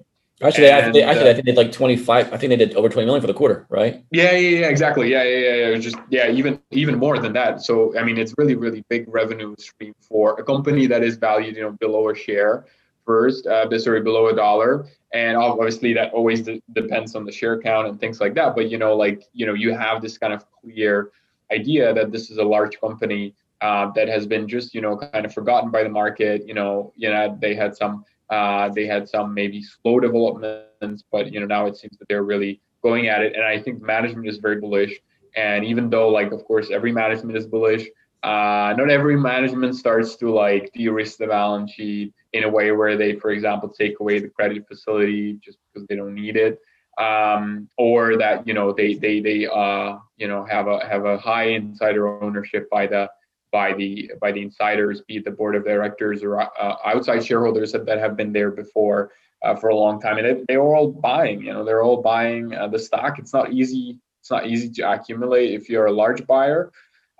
Actually, 0.43 0.71
and, 0.71 0.95
they, 0.95 1.03
actually, 1.03 1.29
uh, 1.29 1.33
I 1.33 1.35
think 1.35 1.45
they 1.45 1.53
did 1.53 1.59
like 1.59 1.73
twenty 1.73 1.97
five. 1.97 2.33
I 2.33 2.39
think 2.39 2.49
they 2.49 2.57
did 2.57 2.75
over 2.75 2.89
twenty 2.89 3.05
million 3.05 3.21
for 3.21 3.27
the 3.27 3.35
quarter, 3.35 3.67
right? 3.69 4.03
Yeah, 4.11 4.33
yeah, 4.33 4.61
yeah, 4.61 4.69
exactly. 4.69 5.11
Yeah, 5.11 5.23
yeah, 5.23 5.39
yeah. 5.39 5.69
yeah. 5.69 5.79
Just 5.79 5.97
yeah, 6.09 6.31
even 6.31 6.59
even 6.71 6.99
more 6.99 7.19
than 7.19 7.35
that. 7.35 7.61
So 7.61 7.97
I 7.99 8.03
mean, 8.03 8.17
it's 8.17 8.35
really, 8.39 8.55
really 8.55 8.83
big 8.89 9.05
revenue 9.07 9.55
stream 9.59 9.95
for 10.01 10.41
a 10.41 10.45
company 10.45 10.87
that 10.87 11.03
is 11.03 11.17
valued, 11.17 11.57
you 11.57 11.63
know, 11.63 11.73
below 11.73 12.09
a 12.09 12.15
share 12.15 12.65
first, 13.05 13.47
uh, 13.47 13.79
sorry, 13.79 14.01
below 14.01 14.29
a 14.29 14.35
dollar, 14.35 14.87
and 15.13 15.37
obviously 15.37 15.93
that 15.93 16.13
always 16.13 16.43
de- 16.43 16.63
depends 16.73 17.15
on 17.15 17.25
the 17.25 17.33
share 17.33 17.61
count 17.61 17.89
and 17.89 18.01
things 18.01 18.21
like 18.21 18.35
that. 18.35 18.55
But 18.55 18.71
you 18.71 18.79
know, 18.79 18.97
like 18.97 19.25
you 19.35 19.45
know, 19.45 19.55
you 19.55 19.75
have 19.75 20.01
this 20.01 20.17
kind 20.17 20.33
of 20.33 20.47
clear 20.63 21.11
idea 21.53 21.93
that 21.93 22.13
this 22.13 22.31
is 22.31 22.39
a 22.39 22.45
large 22.45 22.81
company 22.81 23.35
uh, 23.61 23.91
that 23.93 24.09
has 24.09 24.27
been 24.27 24.49
just 24.49 24.75
you 24.75 24.81
know 24.81 24.97
kind 24.97 25.27
of 25.27 25.35
forgotten 25.35 25.71
by 25.71 25.83
the 25.83 25.91
market. 25.91 26.47
You 26.47 26.55
know, 26.55 26.95
you 26.97 27.11
know 27.11 27.37
they 27.43 27.55
had 27.55 27.77
some 27.77 28.07
uh, 28.31 28.69
they 28.69 28.87
had 28.87 29.09
some 29.09 29.35
maybe 29.35 29.63
slow 29.63 30.01
developments, 30.01 31.05
but 31.11 31.33
you 31.33 31.41
know 31.41 31.47
now 31.47 31.67
it 31.67 31.77
seems 31.77 31.99
that 31.99 32.09
they're 32.09 32.23
really 32.23 32.61
going 32.83 33.09
at 33.09 33.23
it. 33.23 33.35
And 33.35 33.45
I 33.45 33.61
think 33.61 33.83
management 33.83 34.29
is 34.29 34.39
very 34.39 34.61
bullish. 34.61 35.01
And 35.37 35.65
even 35.65 35.91
though 35.91 36.09
like 36.09 36.33
of 36.33 36.45
course 36.45 36.71
every 36.71 36.93
management 36.93 37.37
is 37.37 37.47
bullish, 37.47 37.87
uh, 38.23 38.75
not 38.77 38.91
every 38.91 39.17
management 39.17 39.75
starts 39.75 40.17
to 40.17 40.31
like 40.31 40.71
de-risk 40.75 41.19
the 41.19 41.27
balance 41.27 41.73
sheet 41.73 42.13
in 42.33 42.45
a 42.45 42.49
way 42.49 42.71
where 42.73 42.97
they, 42.97 43.15
for 43.17 43.31
example, 43.31 43.69
take 43.69 43.99
away 44.01 44.19
the 44.21 44.29
credit 44.29 44.67
facility 44.69 45.39
just 45.45 45.59
because 45.73 45.87
they 45.89 45.97
don't 45.97 46.15
need 46.15 46.37
it, 46.37 46.59
um, 46.99 47.69
or 47.79 48.17
that 48.17 48.47
you 48.47 48.55
know 48.55 48.73
they 48.73 48.95
they 48.95 49.21
they 49.21 49.47
uh, 49.47 49.97
you 50.19 50.29
know 50.29 50.45
have 50.45 50.69
a 50.69 50.87
have 50.87 51.05
a 51.05 51.19
high 51.19 51.49
insider 51.49 52.23
ownership 52.23 52.69
by 52.71 52.87
the 52.87 53.09
by 53.53 53.73
the 53.73 54.13
by 54.21 54.33
the 54.33 54.43
insiders, 54.43 55.03
be 55.03 55.17
it 55.17 55.25
the 55.25 55.31
board 55.31 55.57
of 55.57 55.65
directors 55.65 56.23
or 56.23 56.41
uh, 56.41 56.77
outside 56.85 57.25
shareholders 57.25 57.73
that, 57.73 57.87
that 57.87 57.99
have 57.99 58.17
been 58.17 58.33
there 58.33 58.51
before 58.51 59.11
uh, 59.43 59.55
for 59.57 59.69
a 59.69 59.77
long 59.77 60.01
time, 60.01 60.19
and 60.19 60.27
they, 60.27 60.45
they're 60.49 60.63
all 60.63 60.91
buying. 60.91 61.43
You 61.43 61.53
know, 61.53 61.65
they're 61.65 61.83
all 61.83 62.03
buying 62.03 62.55
uh, 62.55 62.69
the 62.69 62.79
stock. 62.79 63.19
It's 63.19 63.33
not 63.33 63.53
easy. 63.53 63.99
It's 64.21 64.31
not 64.31 64.47
easy 64.47 64.71
to 64.71 64.93
accumulate 64.93 65.55
if 65.55 65.69
you're 65.69 65.87
a 65.87 65.93
large 65.93 66.27
buyer. 66.27 66.71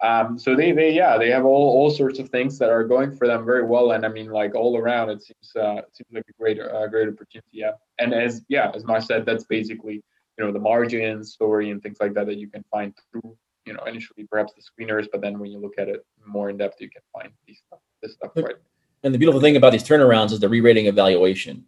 Um, 0.03 0.39
so 0.39 0.57
they 0.57 0.73
they 0.73 0.93
yeah 0.93 1.19
they 1.19 1.31
have 1.31 1.45
all, 1.45 1.71
all 1.77 1.91
sorts 1.91 2.19
of 2.19 2.31
things 2.31 2.59
that 2.59 2.71
are 2.71 2.85
going 2.85 3.15
for 3.17 3.27
them 3.27 3.45
very 3.45 3.65
well, 3.65 3.93
and 3.93 4.07
I 4.07 4.09
mean 4.09 4.31
like 4.31 4.55
all 4.55 4.79
around 4.79 5.11
it 5.11 5.23
seems 5.23 5.53
uh, 5.57 5.79
it 5.79 5.95
seems 5.95 6.09
like 6.13 6.25
a 6.29 6.33
great 6.41 6.59
uh, 6.59 6.87
great 6.89 7.09
opportunity. 7.09 7.49
Yeah, 7.53 7.73
and 7.99 8.15
as 8.15 8.43
yeah 8.49 8.71
as 8.75 8.85
Maj 8.85 9.05
said, 9.05 9.27
that's 9.27 9.45
basically 9.45 10.03
you 10.39 10.45
know 10.45 10.53
the 10.53 10.59
margin 10.59 11.23
story 11.23 11.71
and 11.71 11.83
things 11.83 11.99
like 12.01 12.15
that 12.15 12.27
that 12.27 12.37
you 12.37 12.49
can 12.49 12.65
find 12.71 12.95
through 13.11 13.37
you 13.65 13.73
know 13.73 13.83
initially 13.85 14.25
perhaps 14.25 14.53
the 14.55 14.63
screeners, 14.63 15.07
but 15.11 15.21
then 15.21 15.39
when 15.39 15.51
you 15.51 15.59
look 15.59 15.75
at 15.79 15.89
it 15.89 16.05
more 16.27 16.51
in 16.51 16.57
depth, 16.57 16.81
you 16.81 16.91
can 16.91 17.03
find 17.13 17.33
these 17.47 17.61
stuff 17.67 17.81
this 18.03 18.15
stuff 18.15 18.33
right. 18.37 18.57
And 19.03 19.15
the 19.15 19.19
beautiful 19.19 19.41
thing 19.41 19.57
about 19.57 19.73
these 19.73 19.85
turnarounds 19.85 20.33
is 20.33 20.41
the 20.41 20.49
re-rating 20.49 20.87
evaluation 20.87 21.65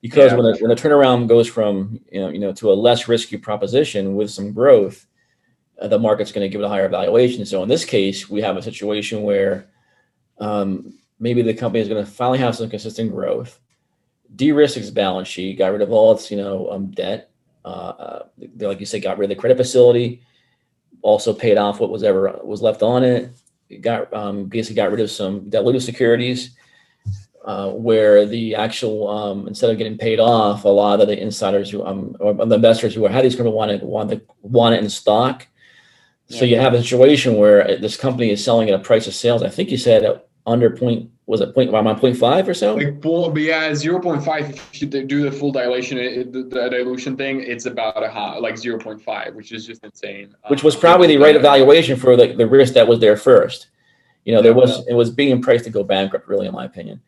because 0.00 0.32
yeah, 0.32 0.38
when, 0.38 0.46
a, 0.46 0.56
when 0.58 0.70
a 0.70 0.76
turnaround 0.76 1.28
goes 1.28 1.46
from 1.46 2.00
you 2.10 2.20
know, 2.20 2.28
you 2.28 2.38
know 2.38 2.52
to 2.54 2.72
a 2.72 2.74
less 2.74 3.08
risky 3.08 3.36
proposition 3.36 4.14
with 4.14 4.30
some 4.30 4.52
growth 4.52 5.06
uh, 5.80 5.88
the 5.88 5.98
market's 5.98 6.32
going 6.32 6.44
to 6.44 6.48
give 6.48 6.60
it 6.60 6.64
a 6.64 6.68
higher 6.68 6.88
valuation. 6.88 7.44
So 7.46 7.62
in 7.62 7.68
this 7.68 7.84
case, 7.84 8.28
we 8.28 8.42
have 8.42 8.56
a 8.56 8.62
situation 8.62 9.22
where 9.22 9.70
um, 10.38 10.98
maybe 11.18 11.42
the 11.42 11.54
company 11.54 11.80
is 11.80 11.88
going 11.88 12.04
to 12.04 12.10
finally 12.10 12.38
have 12.38 12.56
some 12.56 12.68
consistent 12.68 13.10
growth, 13.10 13.58
de-risk 14.36 14.76
its 14.76 14.90
balance 14.90 15.28
sheet, 15.28 15.58
got 15.58 15.72
rid 15.72 15.82
of 15.82 15.90
all 15.90 16.12
its 16.12 16.30
you 16.30 16.36
know 16.36 16.70
um, 16.70 16.90
debt. 16.90 17.30
Uh, 17.64 17.68
uh, 17.68 18.22
like 18.58 18.80
you 18.80 18.86
said, 18.86 19.02
got 19.02 19.18
rid 19.18 19.30
of 19.30 19.36
the 19.36 19.40
credit 19.40 19.56
facility, 19.56 20.22
also 21.02 21.32
paid 21.32 21.58
off 21.58 21.80
what 21.80 21.90
was 21.90 22.02
ever 22.02 22.38
was 22.42 22.62
left 22.62 22.82
on 22.82 23.04
it. 23.04 23.30
Got 23.80 24.12
um, 24.12 24.46
basically 24.46 24.76
got 24.76 24.90
rid 24.90 25.00
of 25.00 25.10
some 25.10 25.42
dilutive 25.50 25.82
securities. 25.82 26.56
Uh, 27.42 27.70
where 27.70 28.26
the 28.26 28.54
actual 28.54 29.08
um, 29.08 29.48
instead 29.48 29.70
of 29.70 29.78
getting 29.78 29.96
paid 29.96 30.20
off, 30.20 30.64
a 30.64 30.68
lot 30.68 31.00
of 31.00 31.08
the 31.08 31.18
insiders 31.18 31.70
who 31.70 31.82
um, 31.86 32.14
or 32.20 32.34
the 32.34 32.54
investors 32.54 32.94
who 32.94 33.06
had 33.06 33.24
these 33.24 33.34
companies 33.34 33.56
wanted 33.56 33.82
wanted 33.82 34.20
want 34.42 34.74
it 34.74 34.84
in 34.84 34.90
stock, 34.90 35.46
so 36.28 36.44
you 36.44 36.56
have 36.56 36.74
a 36.74 36.82
situation 36.82 37.36
where 37.36 37.78
this 37.78 37.96
company 37.96 38.30
is 38.30 38.44
selling 38.44 38.68
at 38.68 38.78
a 38.78 38.82
price 38.82 39.06
of 39.06 39.14
sales. 39.14 39.42
I 39.42 39.48
think 39.48 39.70
you 39.70 39.78
said 39.78 40.20
under 40.46 40.70
point 40.70 41.10
was 41.30 41.40
it 41.40 41.54
point 41.54 41.70
around 41.70 41.96
point 42.00 42.16
five 42.16 42.48
or 42.48 42.54
so? 42.54 42.74
Like, 42.74 43.36
yeah, 43.36 43.72
zero 43.72 44.00
point 44.00 44.24
five. 44.24 44.50
If 44.50 44.82
you 44.82 44.88
do 44.88 45.22
the 45.22 45.30
full 45.30 45.52
dilution, 45.52 45.96
it, 45.96 46.32
the, 46.32 46.42
the, 46.42 46.68
dilution 46.68 47.16
thing, 47.16 47.40
it's 47.40 47.66
about 47.66 48.02
a 48.02 48.10
high, 48.10 48.36
like 48.38 48.58
zero 48.58 48.80
point 48.80 49.00
five, 49.00 49.36
which 49.36 49.52
is 49.52 49.64
just 49.64 49.84
insane. 49.84 50.34
Which 50.48 50.64
was 50.64 50.74
um, 50.74 50.80
probably 50.80 51.06
the 51.06 51.18
right 51.18 51.36
evaluation 51.36 51.96
for 51.96 52.16
the, 52.16 52.34
the 52.34 52.48
risk 52.48 52.74
that 52.74 52.88
was 52.88 52.98
there 52.98 53.16
first. 53.16 53.68
You 54.24 54.34
know, 54.34 54.42
there 54.42 54.54
was 54.54 54.84
it 54.88 54.94
was 54.94 55.08
being 55.08 55.40
priced 55.40 55.62
to 55.66 55.70
go 55.70 55.84
bankrupt, 55.84 56.26
really, 56.26 56.48
in 56.48 56.52
my 56.52 56.64
opinion. 56.64 57.00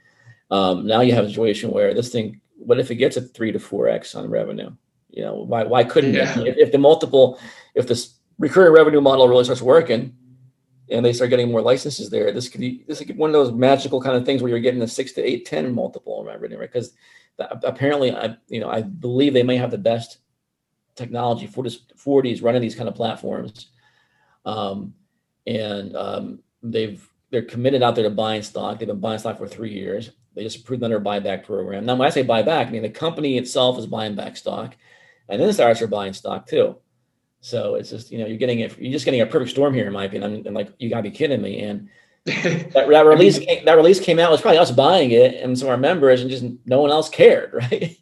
Um, 0.52 0.86
now 0.86 1.00
you 1.00 1.14
have 1.14 1.24
a 1.24 1.28
situation 1.28 1.72
where 1.72 1.92
this 1.92 2.12
thing, 2.12 2.40
what 2.58 2.78
if 2.78 2.92
it 2.92 2.96
gets 2.96 3.16
a 3.16 3.22
three 3.22 3.50
to 3.50 3.58
four 3.58 3.88
x 3.88 4.14
on 4.14 4.30
revenue? 4.30 4.70
You 5.10 5.22
know, 5.24 5.34
why 5.34 5.64
why 5.64 5.82
couldn't 5.82 6.14
yeah. 6.14 6.38
it? 6.38 6.46
If, 6.46 6.56
if 6.58 6.72
the 6.72 6.78
multiple, 6.78 7.40
if 7.74 7.88
this 7.88 8.14
recurring 8.38 8.72
revenue 8.72 9.00
model 9.00 9.26
really 9.26 9.42
starts 9.42 9.62
working 9.62 10.16
and 10.92 11.04
they 11.04 11.12
start 11.12 11.30
getting 11.30 11.50
more 11.50 11.62
licenses 11.62 12.10
there, 12.10 12.32
this 12.32 12.48
could 12.48 12.60
be 12.60 12.84
this 12.86 12.98
could 12.98 13.08
be 13.08 13.14
one 13.14 13.30
of 13.30 13.34
those 13.34 13.52
magical 13.52 14.00
kind 14.00 14.16
of 14.16 14.24
things 14.24 14.42
where 14.42 14.50
you're 14.50 14.60
getting 14.60 14.82
a 14.82 14.88
six 14.88 15.12
to 15.12 15.22
eight, 15.22 15.46
10 15.46 15.74
multiple 15.74 16.24
revenue, 16.24 16.58
right? 16.58 16.70
Because 16.72 16.92
apparently 17.38 18.14
I 18.14 18.36
you 18.48 18.60
know 18.60 18.68
I 18.68 18.82
believe 18.82 19.32
they 19.32 19.42
may 19.42 19.56
have 19.56 19.70
the 19.70 19.78
best 19.78 20.18
technology 20.94 21.46
for 21.46 21.64
this 21.64 21.78
for 21.96 22.22
these 22.22 22.42
running 22.42 22.62
these 22.62 22.74
kind 22.74 22.88
of 22.88 22.94
platforms. 22.94 23.68
Um, 24.44 24.94
and 25.46 25.96
um, 25.96 26.38
they've 26.62 27.06
they're 27.30 27.42
committed 27.42 27.82
out 27.82 27.94
there 27.94 28.04
to 28.04 28.10
buying 28.10 28.42
stock. 28.42 28.78
They've 28.78 28.88
been 28.88 29.00
buying 29.00 29.18
stock 29.18 29.38
for 29.38 29.48
three 29.48 29.72
years. 29.72 30.10
They 30.34 30.42
just 30.42 30.58
approved 30.60 30.82
another 30.82 31.02
buyback 31.02 31.44
program. 31.44 31.84
Now, 31.84 31.96
when 31.96 32.06
I 32.06 32.10
say 32.10 32.24
buyback, 32.24 32.66
I 32.66 32.70
mean 32.70 32.82
the 32.82 32.90
company 32.90 33.38
itself 33.38 33.78
is 33.78 33.86
buying 33.86 34.14
back 34.14 34.36
stock, 34.36 34.76
and 35.28 35.40
then 35.40 35.48
insiders 35.48 35.82
are 35.82 35.86
buying 35.86 36.12
stock 36.12 36.46
too. 36.46 36.76
So 37.42 37.74
it's 37.74 37.90
just 37.90 38.12
you 38.12 38.18
know 38.18 38.26
you're 38.26 38.38
getting 38.38 38.60
it 38.60 38.78
you're 38.78 38.92
just 38.92 39.04
getting 39.04 39.20
a 39.20 39.26
perfect 39.26 39.50
storm 39.50 39.74
here 39.74 39.86
in 39.86 39.92
my 39.92 40.04
opinion. 40.04 40.32
I'm, 40.32 40.46
I'm 40.46 40.54
like 40.54 40.72
you 40.78 40.88
gotta 40.88 41.02
be 41.02 41.10
kidding 41.10 41.42
me. 41.42 41.60
And 41.60 41.88
that, 42.24 42.86
that 42.88 43.06
release 43.06 43.40
came, 43.40 43.64
that 43.64 43.76
release 43.76 43.98
came 43.98 44.20
out 44.20 44.28
it 44.28 44.30
was 44.30 44.40
probably 44.40 44.58
us 44.58 44.70
buying 44.70 45.10
it 45.10 45.34
and 45.34 45.58
some 45.58 45.66
of 45.66 45.72
our 45.72 45.76
members 45.76 46.20
and 46.20 46.30
just 46.30 46.44
no 46.66 46.80
one 46.80 46.92
else 46.92 47.08
cared, 47.08 47.52
right? 47.70 47.98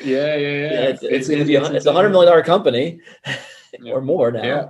Yeah, 0.00 0.34
yeah, 0.34 0.36
yeah. 0.36 0.72
yeah 0.72 0.80
it's, 0.88 1.02
it's, 1.04 1.28
it's, 1.28 1.48
it's, 1.48 1.68
it's 1.70 1.86
a 1.86 1.92
hundred 1.92 2.10
million 2.10 2.32
dollar 2.32 2.42
company 2.42 3.00
yeah. 3.80 3.92
or 3.92 4.00
more 4.00 4.32
now. 4.32 4.42
Yeah. 4.42 4.68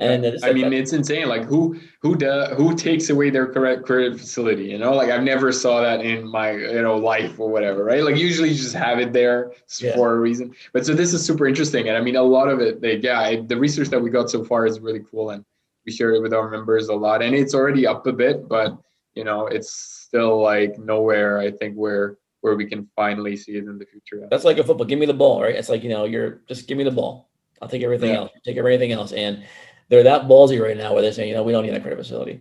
And 0.00 0.24
yeah. 0.24 0.32
I 0.42 0.54
mean, 0.54 0.72
it's 0.72 0.94
insane. 0.94 1.28
Like 1.28 1.44
who 1.44 1.78
who 2.00 2.16
does 2.16 2.56
who 2.56 2.74
takes 2.74 3.10
away 3.10 3.28
their 3.28 3.46
correct 3.46 3.84
credit 3.84 4.18
facility? 4.18 4.64
You 4.64 4.78
know, 4.78 4.94
like 4.94 5.10
I've 5.10 5.22
never 5.22 5.52
saw 5.52 5.82
that 5.82 6.00
in 6.00 6.26
my 6.26 6.52
you 6.52 6.80
know 6.80 6.96
life 6.96 7.38
or 7.38 7.50
whatever, 7.50 7.84
right? 7.84 8.02
Like 8.02 8.16
usually 8.16 8.48
you 8.48 8.54
just 8.54 8.74
have 8.74 8.98
it 8.98 9.12
there 9.12 9.52
yeah. 9.78 9.94
for 9.94 10.14
a 10.14 10.18
reason. 10.18 10.54
But 10.72 10.86
so 10.86 10.94
this 10.94 11.12
is 11.12 11.24
super 11.24 11.46
interesting, 11.46 11.88
and 11.88 11.98
I 11.98 12.00
mean, 12.00 12.16
a 12.16 12.22
lot 12.22 12.48
of 12.48 12.60
it, 12.60 12.82
like, 12.82 13.02
yeah, 13.02 13.20
I, 13.20 13.42
the 13.42 13.58
research 13.58 13.88
that 13.88 14.00
we 14.00 14.08
got 14.08 14.30
so 14.30 14.42
far 14.42 14.66
is 14.66 14.80
really 14.80 15.04
cool, 15.10 15.30
and 15.30 15.44
we 15.84 15.92
share 15.92 16.14
it 16.14 16.22
with 16.22 16.32
our 16.32 16.48
members 16.48 16.88
a 16.88 16.94
lot, 16.94 17.22
and 17.22 17.34
it's 17.34 17.54
already 17.54 17.86
up 17.86 18.06
a 18.06 18.12
bit, 18.12 18.48
but 18.48 18.78
you 19.14 19.24
know, 19.24 19.48
it's 19.48 19.70
still 19.70 20.40
like 20.40 20.78
nowhere. 20.78 21.38
I 21.38 21.50
think 21.50 21.74
where 21.74 22.16
where 22.40 22.56
we 22.56 22.64
can 22.64 22.88
finally 22.96 23.36
see 23.36 23.52
it 23.52 23.64
in 23.64 23.78
the 23.78 23.84
future. 23.84 24.26
That's 24.30 24.44
like 24.44 24.56
a 24.56 24.64
football. 24.64 24.86
Give 24.86 24.98
me 24.98 25.04
the 25.04 25.12
ball, 25.12 25.42
right? 25.42 25.54
It's 25.54 25.68
like 25.68 25.82
you 25.82 25.90
know, 25.90 26.04
you're 26.04 26.40
just 26.48 26.68
give 26.68 26.78
me 26.78 26.84
the 26.84 26.90
ball. 26.90 27.28
I'll 27.60 27.68
take 27.68 27.82
everything 27.82 28.10
yeah. 28.10 28.20
else. 28.20 28.30
Take 28.44 28.56
everything 28.56 28.92
else, 28.92 29.12
and 29.12 29.44
they're 29.90 30.04
that 30.04 30.22
ballsy 30.22 30.62
right 30.62 30.76
now 30.76 30.94
where 30.94 31.02
they're 31.02 31.12
saying, 31.12 31.28
you 31.28 31.34
know, 31.34 31.42
we 31.42 31.52
don't 31.52 31.64
need 31.64 31.74
that 31.74 31.82
credit 31.82 31.98
facility. 31.98 32.40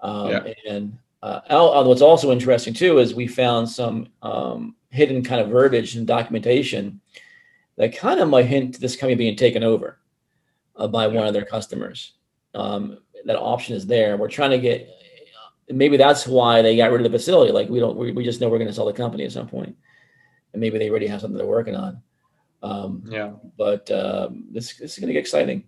Um, 0.00 0.28
yeah. 0.28 0.52
And 0.68 0.98
uh, 1.22 1.40
uh, 1.48 1.84
what's 1.84 2.02
also 2.02 2.30
interesting 2.30 2.74
too 2.74 2.98
is 2.98 3.14
we 3.14 3.26
found 3.26 3.68
some 3.68 4.08
um, 4.22 4.76
hidden 4.90 5.24
kind 5.24 5.40
of 5.40 5.48
verbiage 5.48 5.96
and 5.96 6.06
documentation 6.06 7.00
that 7.76 7.96
kind 7.96 8.20
of 8.20 8.28
might 8.28 8.46
hint 8.46 8.74
to 8.74 8.80
this 8.80 8.94
company 8.94 9.16
being 9.16 9.36
taken 9.36 9.64
over 9.64 9.98
uh, 10.76 10.86
by 10.86 11.06
one 11.06 11.26
of 11.26 11.34
their 11.34 11.44
customers. 11.44 12.12
Um, 12.54 12.98
that 13.24 13.38
option 13.38 13.74
is 13.74 13.86
there. 13.86 14.16
We're 14.16 14.28
trying 14.28 14.50
to 14.50 14.58
get. 14.58 14.88
Maybe 15.68 15.96
that's 15.96 16.26
why 16.26 16.62
they 16.62 16.76
got 16.76 16.90
rid 16.90 17.04
of 17.04 17.10
the 17.10 17.18
facility. 17.18 17.52
Like 17.52 17.68
we 17.68 17.80
don't. 17.80 17.96
We, 17.96 18.12
we 18.12 18.24
just 18.24 18.40
know 18.40 18.48
we're 18.48 18.58
going 18.58 18.68
to 18.68 18.74
sell 18.74 18.86
the 18.86 18.92
company 18.92 19.24
at 19.24 19.32
some 19.32 19.46
point. 19.46 19.66
point, 19.66 19.76
and 20.52 20.60
maybe 20.60 20.78
they 20.78 20.90
already 20.90 21.06
have 21.06 21.20
something 21.20 21.36
they're 21.36 21.46
working 21.46 21.76
on. 21.76 22.02
Um, 22.62 23.04
yeah. 23.06 23.32
But 23.56 23.90
um, 23.90 24.44
this, 24.50 24.74
this 24.76 24.92
is 24.92 24.98
going 24.98 25.08
to 25.08 25.12
get 25.12 25.20
exciting. 25.20 25.64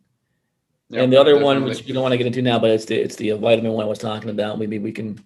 Yep, 0.92 1.04
and 1.04 1.12
the 1.12 1.18
other 1.18 1.32
definitely. 1.32 1.60
one, 1.60 1.64
which 1.64 1.86
you 1.86 1.94
don't 1.94 2.02
want 2.02 2.12
to 2.12 2.18
get 2.18 2.26
into 2.26 2.42
now, 2.42 2.58
but 2.58 2.70
it's 2.70 2.84
the 2.84 2.96
it's 2.96 3.16
the 3.16 3.30
vitamin 3.30 3.72
one 3.72 3.86
I 3.86 3.88
was 3.88 3.98
talking 3.98 4.28
about. 4.28 4.58
Maybe 4.58 4.78
we 4.78 4.92
can, 4.92 5.18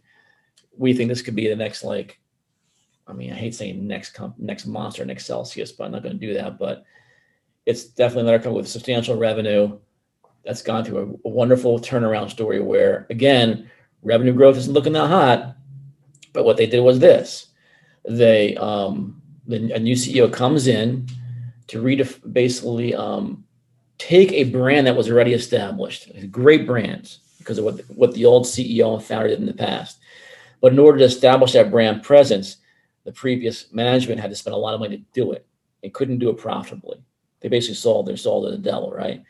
we 0.77 0.95
think 0.95 1.09
this 1.09 1.23
could 1.23 1.35
be 1.35 1.49
the 1.49 1.57
next 1.57 1.83
like, 1.83 2.21
I 3.09 3.13
mean, 3.13 3.33
I 3.33 3.35
hate 3.35 3.53
saying 3.53 3.85
next 3.85 4.11
comp, 4.11 4.39
next 4.39 4.67
monster, 4.67 5.05
next 5.05 5.27
Celsius, 5.27 5.73
but 5.73 5.85
I'm 5.85 5.91
not 5.91 6.05
going 6.05 6.21
to 6.21 6.25
do 6.25 6.35
that. 6.35 6.57
But 6.57 6.85
it's 7.67 7.83
definitely 7.83 8.23
another 8.23 8.39
company 8.39 8.59
with 8.59 8.69
substantial 8.69 9.17
revenue 9.17 9.77
that's 10.45 10.63
gone 10.63 10.85
through 10.85 11.21
a, 11.25 11.29
a 11.29 11.31
wonderful 11.33 11.81
turnaround 11.81 12.31
story. 12.31 12.61
Where 12.61 13.09
again, 13.11 13.69
revenue 14.05 14.35
growth 14.35 14.59
isn't 14.59 14.73
looking 14.73 14.93
that 14.93 15.09
hot, 15.09 15.57
but 16.33 16.45
what 16.45 16.57
they 16.57 16.67
did 16.67 16.79
was 16.79 17.01
this: 17.01 17.49
they 18.09 18.55
um, 18.55 19.21
the, 19.49 19.73
a 19.73 19.81
new 19.81 19.97
CEO 19.97 20.33
comes 20.33 20.69
in 20.69 21.09
to 21.67 21.83
redef- 21.83 22.33
basically 22.33 22.95
um, 22.95 23.45
take 23.99 24.33
a 24.33 24.45
brand 24.45 24.87
that 24.87 24.97
was 24.97 25.11
already 25.11 25.33
established, 25.33 26.11
great 26.31 26.67
brands, 26.67 27.21
because 27.39 27.59
of 27.59 27.65
what, 27.65 27.81
what 27.89 28.13
the 28.15 28.25
old 28.25 28.45
CEO 28.45 28.95
and 28.95 29.05
founder 29.05 29.29
did 29.29 29.41
in 29.41 29.47
the 29.47 29.55
past. 29.55 29.99
But 30.61 30.73
in 30.73 30.79
order 30.79 30.99
to 30.99 31.05
establish 31.05 31.53
that 31.53 31.71
brand 31.71 32.03
presence, 32.03 32.57
the 33.05 33.13
previous 33.13 33.73
management 33.73 34.21
had 34.21 34.31
to 34.31 34.37
spend 34.37 34.55
a 34.55 34.59
lot 34.59 34.75
of 34.75 34.81
money 34.81 34.99
to 34.99 35.05
do 35.13 35.33
it 35.33 35.47
and 35.83 35.95
couldn't 35.95 36.19
do 36.19 36.29
it 36.31 36.39
profitably. 36.39 37.03
They 37.41 37.49
basically 37.49 37.77
sold 37.77 38.07
their 38.07 38.17
soul 38.17 38.45
to 38.45 38.51
the 38.51 38.59
devil, 38.59 38.91
right? 38.91 39.23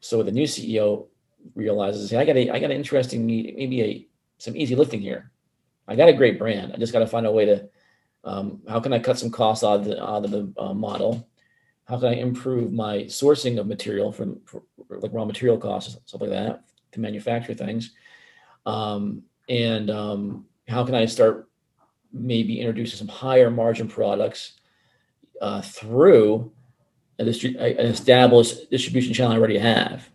So 0.00 0.22
the 0.22 0.32
new 0.32 0.44
CEO 0.44 1.06
realizes, 1.54 2.10
hey, 2.10 2.18
I 2.18 2.24
got 2.24 2.36
a, 2.36 2.50
I 2.50 2.58
got 2.58 2.70
an 2.70 2.76
interesting, 2.76 3.26
maybe 3.26 3.82
a 3.82 4.06
some 4.38 4.56
easy 4.56 4.74
lifting 4.74 5.00
here. 5.00 5.30
I 5.86 5.94
got 5.94 6.08
a 6.08 6.14
great 6.14 6.38
brand. 6.38 6.72
I 6.72 6.78
just 6.78 6.92
got 6.92 7.00
to 7.00 7.06
find 7.06 7.26
a 7.26 7.30
way 7.30 7.44
to, 7.44 7.68
um, 8.24 8.62
how 8.68 8.80
can 8.80 8.92
I 8.92 8.98
cut 8.98 9.18
some 9.18 9.30
costs 9.30 9.62
out 9.62 9.80
of 9.80 9.84
the, 9.84 10.02
out 10.02 10.24
of 10.24 10.30
the 10.30 10.52
uh, 10.58 10.74
model 10.74 11.28
how 11.90 11.98
can 11.98 12.08
I 12.08 12.14
improve 12.14 12.72
my 12.72 12.98
sourcing 13.04 13.58
of 13.58 13.66
material 13.66 14.12
from 14.12 14.40
for, 14.44 14.62
like 14.88 15.12
raw 15.12 15.24
material 15.24 15.58
costs, 15.58 15.94
and 15.94 16.02
stuff 16.06 16.20
like 16.20 16.30
that, 16.30 16.64
to 16.92 17.00
manufacture 17.00 17.54
things, 17.54 17.92
um, 18.64 19.22
and 19.48 19.90
um, 19.90 20.46
how 20.68 20.84
can 20.84 20.94
I 20.94 21.06
start 21.06 21.48
maybe 22.12 22.60
introducing 22.60 22.98
some 22.98 23.08
higher 23.08 23.50
margin 23.50 23.88
products 23.88 24.54
uh, 25.40 25.60
through 25.62 26.52
an 27.18 27.28
established 27.28 28.70
distribution 28.70 29.12
channel 29.12 29.32
I 29.32 29.36
already 29.36 29.58
have. 29.58 30.08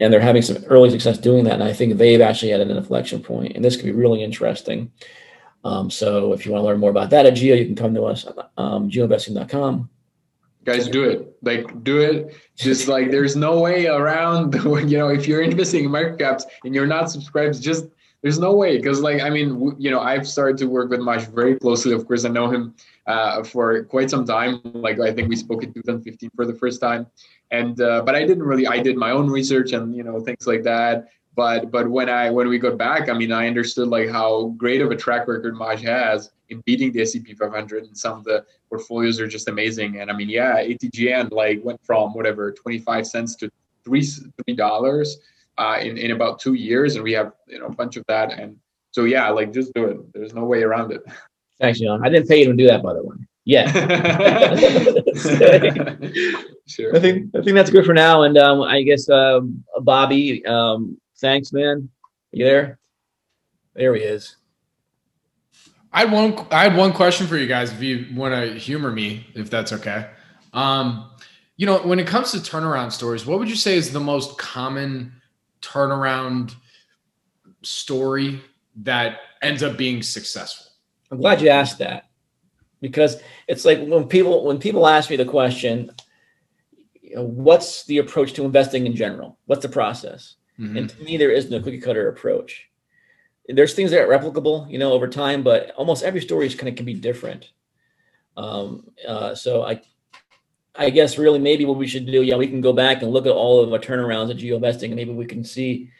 And 0.00 0.12
they're 0.12 0.20
having 0.20 0.42
some 0.42 0.64
early 0.64 0.90
success 0.90 1.18
doing 1.18 1.44
that. 1.44 1.54
And 1.54 1.62
I 1.62 1.72
think 1.72 1.96
they've 1.96 2.20
actually 2.20 2.50
had 2.50 2.60
an 2.60 2.70
inflection 2.70 3.22
point. 3.22 3.54
and 3.54 3.64
this 3.64 3.76
could 3.76 3.84
be 3.84 3.92
really 3.92 4.22
interesting. 4.22 4.92
Um, 5.64 5.90
so 5.90 6.32
if 6.32 6.46
you 6.46 6.52
want 6.52 6.62
to 6.62 6.66
learn 6.66 6.80
more 6.80 6.90
about 6.90 7.10
that 7.10 7.26
at 7.26 7.34
Geo, 7.34 7.56
you 7.56 7.66
can 7.66 7.74
come 7.74 7.94
to 7.94 8.04
us 8.04 8.26
um, 8.56 8.90
geoinvesting.com. 8.90 9.90
Guys, 10.68 10.86
do 10.86 11.04
it. 11.04 11.34
Like, 11.40 11.82
do 11.82 11.98
it. 11.98 12.36
Just 12.54 12.88
like, 12.88 13.10
there's 13.10 13.36
no 13.36 13.58
way 13.58 13.86
around. 13.86 14.54
You 14.90 14.98
know, 14.98 15.08
if 15.08 15.26
you're 15.26 15.40
investing 15.40 15.86
in 15.86 15.90
microcaps 15.90 16.42
and 16.64 16.74
you're 16.74 16.86
not 16.86 17.10
subscribed, 17.10 17.62
just 17.62 17.86
there's 18.20 18.38
no 18.38 18.54
way. 18.54 18.76
Because, 18.76 19.00
like, 19.00 19.22
I 19.22 19.30
mean, 19.30 19.74
you 19.78 19.90
know, 19.90 20.00
I've 20.00 20.28
started 20.28 20.58
to 20.58 20.66
work 20.66 20.90
with 20.90 21.00
Maj 21.00 21.26
very 21.28 21.58
closely. 21.58 21.92
Of 21.92 22.06
course, 22.06 22.26
I 22.26 22.28
know 22.28 22.50
him 22.50 22.74
uh, 23.06 23.44
for 23.44 23.84
quite 23.84 24.10
some 24.10 24.26
time. 24.26 24.60
Like, 24.64 25.00
I 25.00 25.10
think 25.10 25.30
we 25.30 25.36
spoke 25.36 25.62
in 25.62 25.72
2015 25.72 26.30
for 26.36 26.44
the 26.44 26.54
first 26.54 26.82
time. 26.82 27.06
And 27.50 27.80
uh, 27.80 28.02
but 28.02 28.14
I 28.14 28.26
didn't 28.26 28.42
really. 28.42 28.66
I 28.66 28.78
did 28.80 28.96
my 28.98 29.10
own 29.10 29.30
research 29.30 29.72
and 29.72 29.96
you 29.96 30.02
know 30.02 30.20
things 30.20 30.46
like 30.46 30.64
that 30.64 31.08
but 31.38 31.70
but 31.70 31.88
when 31.88 32.08
I 32.08 32.30
when 32.30 32.48
we 32.48 32.58
got 32.58 32.76
back, 32.76 33.08
I 33.08 33.12
mean, 33.12 33.30
I 33.30 33.46
understood 33.46 33.86
like 33.86 34.08
how 34.10 34.52
great 34.56 34.80
of 34.82 34.90
a 34.90 34.96
track 34.96 35.28
record 35.28 35.54
Maj 35.54 35.80
has 35.82 36.32
beating 36.64 36.92
the 36.92 37.02
S&P 37.02 37.34
500, 37.34 37.84
and 37.84 37.96
some 37.96 38.18
of 38.18 38.24
the 38.24 38.44
portfolios 38.68 39.20
are 39.20 39.26
just 39.26 39.48
amazing. 39.48 40.00
And 40.00 40.10
I 40.10 40.14
mean, 40.14 40.28
yeah, 40.28 40.62
ATGN 40.62 41.32
like 41.32 41.64
went 41.64 41.80
from 41.84 42.14
whatever 42.14 42.52
25 42.52 43.06
cents 43.06 43.34
to 43.36 43.50
three 43.84 44.02
three 44.02 44.54
dollars 44.54 45.18
uh, 45.58 45.78
in 45.80 45.96
in 45.96 46.12
about 46.12 46.40
two 46.40 46.54
years, 46.54 46.94
and 46.94 47.04
we 47.04 47.12
have 47.12 47.32
you 47.46 47.58
know 47.58 47.66
a 47.66 47.72
bunch 47.72 47.96
of 47.96 48.04
that. 48.08 48.38
And 48.38 48.56
so 48.90 49.04
yeah, 49.04 49.28
like 49.30 49.52
just 49.52 49.72
do 49.74 49.84
it. 49.86 50.12
There's 50.12 50.34
no 50.34 50.44
way 50.44 50.62
around 50.62 50.92
it. 50.92 51.02
Thanks, 51.60 51.80
Jan. 51.80 52.00
I 52.04 52.08
didn't 52.08 52.28
pay 52.28 52.40
you 52.40 52.46
to 52.46 52.54
do 52.54 52.66
that, 52.68 52.82
by 52.82 52.94
the 52.94 53.02
way. 53.02 53.16
Yeah. 53.44 53.72
sure. 56.66 56.94
I 56.94 57.00
think 57.00 57.34
I 57.34 57.42
think 57.42 57.54
that's 57.54 57.70
good 57.70 57.86
for 57.86 57.94
now. 57.94 58.22
And 58.22 58.36
um, 58.36 58.60
I 58.60 58.82
guess 58.82 59.08
um, 59.08 59.64
Bobby, 59.80 60.44
um, 60.44 60.98
Thanks, 61.20 61.52
man. 61.52 61.88
You 62.30 62.44
there? 62.44 62.78
There 63.74 63.94
he 63.94 64.02
is. 64.02 64.36
I 65.98 66.02
had 66.02 66.12
one. 66.12 66.46
I 66.52 66.62
had 66.62 66.76
one 66.76 66.92
question 66.92 67.26
for 67.26 67.36
you 67.36 67.48
guys. 67.48 67.72
If 67.72 67.82
you 67.82 68.06
want 68.14 68.32
to 68.32 68.56
humor 68.56 68.92
me, 68.92 69.26
if 69.34 69.50
that's 69.50 69.72
okay. 69.72 70.08
Um, 70.52 71.10
you 71.56 71.66
know, 71.66 71.78
when 71.78 71.98
it 71.98 72.06
comes 72.06 72.30
to 72.30 72.38
turnaround 72.38 72.92
stories, 72.92 73.26
what 73.26 73.40
would 73.40 73.48
you 73.50 73.56
say 73.56 73.76
is 73.76 73.92
the 73.92 73.98
most 73.98 74.38
common 74.38 75.12
turnaround 75.60 76.54
story 77.62 78.40
that 78.76 79.18
ends 79.42 79.64
up 79.64 79.76
being 79.76 80.04
successful? 80.04 80.66
I'm 81.10 81.18
glad 81.18 81.40
you 81.40 81.48
asked 81.48 81.78
that 81.78 82.04
because 82.80 83.20
it's 83.48 83.64
like 83.64 83.84
when 83.84 84.06
people 84.06 84.44
when 84.44 84.58
people 84.58 84.86
ask 84.86 85.10
me 85.10 85.16
the 85.16 85.24
question, 85.24 85.90
you 87.02 87.16
know, 87.16 87.24
what's 87.24 87.86
the 87.86 87.98
approach 87.98 88.34
to 88.34 88.44
investing 88.44 88.86
in 88.86 88.94
general? 88.94 89.36
What's 89.46 89.62
the 89.62 89.68
process? 89.68 90.36
Mm-hmm. 90.60 90.76
And 90.76 90.90
to 90.90 91.02
me, 91.02 91.16
there 91.16 91.32
is 91.32 91.50
no 91.50 91.58
cookie 91.58 91.80
cutter 91.80 92.08
approach. 92.08 92.67
There's 93.48 93.74
things 93.74 93.90
that 93.92 94.02
are 94.02 94.06
replicable, 94.06 94.70
you 94.70 94.78
know, 94.78 94.92
over 94.92 95.08
time, 95.08 95.42
but 95.42 95.70
almost 95.70 96.04
every 96.04 96.20
story 96.20 96.46
is 96.46 96.54
kind 96.54 96.68
of 96.68 96.76
can 96.76 96.84
be 96.84 96.94
different. 96.94 97.50
Um, 98.36 98.90
uh, 99.06 99.34
so 99.34 99.62
I, 99.62 99.80
I 100.76 100.90
guess 100.90 101.18
really 101.18 101.38
maybe 101.38 101.64
what 101.64 101.78
we 101.78 101.88
should 101.88 102.06
do, 102.06 102.22
yeah, 102.22 102.36
we 102.36 102.46
can 102.46 102.60
go 102.60 102.72
back 102.72 103.02
and 103.02 103.10
look 103.10 103.26
at 103.26 103.32
all 103.32 103.60
of 103.60 103.72
our 103.72 103.78
turnarounds 103.78 104.30
at 104.30 104.36
GeoInvesting, 104.36 104.84
and 104.84 104.96
maybe 104.96 105.12
we 105.12 105.26
can 105.26 105.42
see 105.42 105.90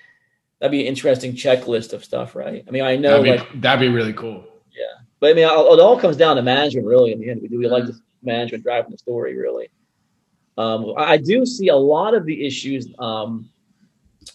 that'd 0.61 0.71
be 0.71 0.83
an 0.83 0.87
interesting 0.87 1.33
checklist 1.33 1.93
of 1.93 2.05
stuff, 2.05 2.37
right? 2.37 2.65
I 2.69 2.71
mean, 2.71 2.85
I 2.85 2.97
know 2.97 3.23
that'd 3.23 3.25
be, 3.25 3.31
like 3.39 3.61
that'd 3.61 3.81
be 3.81 3.95
really 3.95 4.13
cool. 4.13 4.45
Yeah, 4.71 5.03
but 5.19 5.31
I 5.31 5.33
mean, 5.35 5.45
it 5.45 5.51
all 5.51 5.99
comes 5.99 6.17
down 6.17 6.37
to 6.37 6.43
management, 6.43 6.87
really. 6.87 7.13
In 7.13 7.21
the 7.21 7.31
end, 7.31 7.49
do 7.49 7.59
we 7.59 7.67
like 7.67 7.87
the 7.87 7.99
management 8.23 8.63
driving 8.63 8.93
the 8.93 8.99
story, 8.99 9.37
really? 9.37 9.71
Um, 10.59 10.93
I 10.97 11.17
do 11.17 11.47
see 11.47 11.69
a 11.69 11.77
lot 11.77 12.15
of 12.15 12.27
the 12.27 12.47
issues 12.47 12.93
um, 12.99 13.49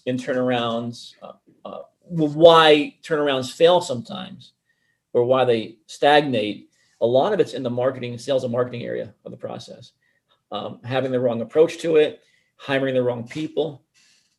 in 0.06 0.18
turnarounds, 0.18 1.14
uh, 1.22 1.34
why 2.04 2.96
turnarounds 3.04 3.52
fail 3.52 3.82
sometimes, 3.82 4.54
or 5.14 5.24
why 5.24 5.46
they 5.46 5.78
stagnate. 5.88 6.70
A 7.02 7.06
lot 7.06 7.34
of 7.34 7.40
it's 7.40 7.54
in 7.54 7.64
the 7.64 7.70
marketing, 7.70 8.18
sales, 8.18 8.44
and 8.44 8.52
marketing 8.52 8.84
area 8.84 9.14
of 9.26 9.32
the 9.32 9.38
process. 9.38 9.92
Um, 10.52 10.80
having 10.84 11.12
the 11.12 11.20
wrong 11.20 11.42
approach 11.42 11.80
to 11.80 11.98
it, 11.98 12.22
hiring 12.58 12.94
the 12.94 13.04
wrong 13.04 13.28
people, 13.28 13.84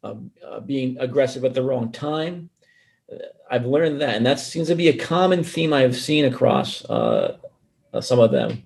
um, 0.02 0.30
uh, 0.46 0.60
being 0.60 0.96
aggressive 1.00 1.44
at 1.44 1.54
the 1.54 1.62
wrong 1.62 1.90
time. 1.90 2.50
Uh, 3.12 3.18
I've 3.50 3.66
learned 3.66 4.00
that, 4.00 4.14
and 4.14 4.24
that 4.26 4.38
seems 4.38 4.68
to 4.68 4.74
be 4.74 4.88
a 4.88 4.96
common 4.96 5.42
theme 5.42 5.72
I've 5.72 5.96
seen 5.96 6.26
across 6.26 6.84
uh, 6.84 7.38
uh, 7.92 8.00
some 8.00 8.20
of 8.20 8.30
them. 8.30 8.62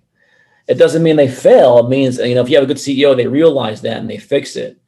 It 0.66 0.74
doesn't 0.74 1.02
mean 1.02 1.16
they 1.16 1.28
fail. 1.28 1.78
It 1.78 1.88
means 1.88 2.18
you 2.18 2.34
know 2.34 2.42
if 2.42 2.50
you 2.50 2.56
have 2.56 2.64
a 2.64 2.66
good 2.66 2.76
CEO, 2.76 3.16
they 3.16 3.26
realize 3.26 3.80
that 3.82 3.98
and 3.98 4.10
they 4.10 4.18
fix 4.18 4.56
it. 4.56 4.78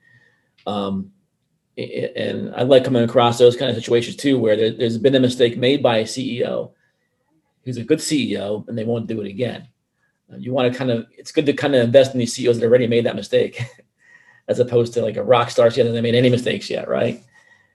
Um, 0.67 1.13
and 1.77 2.55
I 2.55 2.63
like 2.63 2.85
coming 2.85 3.03
across 3.03 3.39
those 3.39 3.57
kind 3.57 3.71
of 3.71 3.77
situations 3.77 4.17
too, 4.17 4.39
where 4.39 4.57
there, 4.57 4.75
has 4.81 4.99
been 4.99 5.15
a 5.15 5.21
mistake 5.21 5.57
made 5.57 5.83
by 5.83 5.99
a 5.99 6.05
CEO 6.05 6.73
who's 7.65 7.77
a 7.77 7.85
good 7.85 7.99
CEO 7.99 8.67
and 8.69 8.77
they 8.77 8.85
won't 8.85 9.07
do 9.07 9.21
it 9.21 9.27
again. 9.27 9.69
Uh, 10.33 10.37
you 10.37 10.53
want 10.53 10.71
to 10.73 10.79
kind 10.79 10.91
of, 10.91 11.07
it's 11.17 11.33
good 11.33 11.47
to 11.47 11.53
kind 11.53 11.75
of 11.75 11.83
invest 11.83 12.13
in 12.13 12.19
these 12.19 12.33
CEOs 12.35 12.59
that 12.59 12.67
already 12.67 12.87
made 12.87 13.07
that 13.07 13.17
mistake, 13.17 13.63
as 14.49 14.59
opposed 14.59 14.95
to 14.95 15.03
like 15.03 15.17
a 15.17 15.23
rock 15.23 15.51
star 15.51 15.69
CEO 15.69 15.77
that 15.77 15.87
hasn't 15.87 16.03
made 16.03 16.15
any 16.15 16.31
mistakes 16.31 16.69
yet, 16.71 16.89
right? 16.89 17.23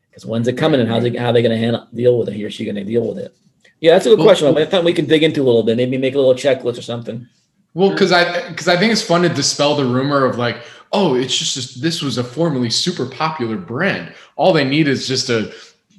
Because 0.10 0.25
when's 0.25 0.47
it 0.47 0.58
coming 0.58 0.79
and 0.79 0.89
how's 0.89 1.03
it, 1.03 1.17
how 1.17 1.29
are 1.29 1.34
they 1.34 1.41
going 1.41 1.51
to 1.51 1.58
handle 1.58 1.88
deal 1.93 2.17
with 2.17 2.29
it? 2.29 2.36
He 2.36 2.43
or 2.43 2.51
she 2.51 2.65
going 2.65 2.75
to 2.75 2.84
deal 2.84 3.08
with 3.08 3.17
it? 3.17 3.36
Yeah, 3.81 3.93
that's 3.93 4.05
a 4.05 4.10
good 4.10 4.19
well, 4.19 4.27
question. 4.27 4.58
I 4.58 4.65
thought 4.65 4.84
we 4.84 4.93
can 4.93 5.05
dig 5.05 5.23
into 5.23 5.41
a 5.41 5.45
little 5.45 5.63
bit, 5.63 5.77
maybe 5.77 5.97
make 5.97 6.15
a 6.15 6.17
little 6.17 6.34
checklist 6.34 6.77
or 6.77 6.81
something. 6.81 7.27
Well, 7.73 7.91
because 7.91 8.13
I 8.13 8.49
because 8.49 8.69
I 8.69 8.77
think 8.77 8.93
it's 8.93 9.01
fun 9.01 9.23
to 9.23 9.29
dispel 9.29 9.75
the 9.75 9.84
rumor 9.84 10.23
of 10.25 10.38
like, 10.38 10.58
oh, 10.95 11.15
it's 11.15 11.38
just 11.38 11.75
a, 11.75 11.79
this 11.79 12.01
was 12.01 12.17
a 12.17 12.23
formerly 12.23 12.69
super 12.69 13.05
popular 13.05 13.58
brand. 13.58 14.13
All 14.38 14.53
they 14.53 14.63
need 14.63 14.88
is 14.88 15.08
just 15.08 15.29
a 15.29 15.53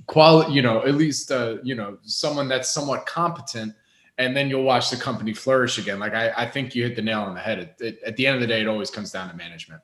quality, 0.07 0.53
you 0.53 0.63
know, 0.63 0.85
at 0.87 0.95
least 0.95 1.31
uh, 1.31 1.57
you 1.63 1.75
know 1.75 1.99
someone 2.03 2.49
that's 2.49 2.71
somewhat 2.71 3.05
competent, 3.05 3.75
and 4.19 4.35
then 4.35 4.49
you'll 4.49 4.63
watch 4.63 4.91
the 4.91 4.97
company 4.97 5.35
flourish 5.35 5.79
again. 5.79 5.99
Like 5.99 6.15
I, 6.15 6.33
I 6.37 6.47
think 6.49 6.75
you 6.75 6.83
hit 6.83 6.97
the 6.97 7.03
nail 7.03 7.21
on 7.21 7.35
the 7.35 7.41
head. 7.41 7.59
It, 7.59 7.77
it, 7.81 8.01
at 8.07 8.17
the 8.17 8.27
end 8.27 8.37
of 8.37 8.41
the 8.41 8.47
day, 8.47 8.63
it 8.63 8.69
always 8.69 8.91
comes 8.91 9.13
down 9.13 9.29
to 9.29 9.37
management. 9.37 9.83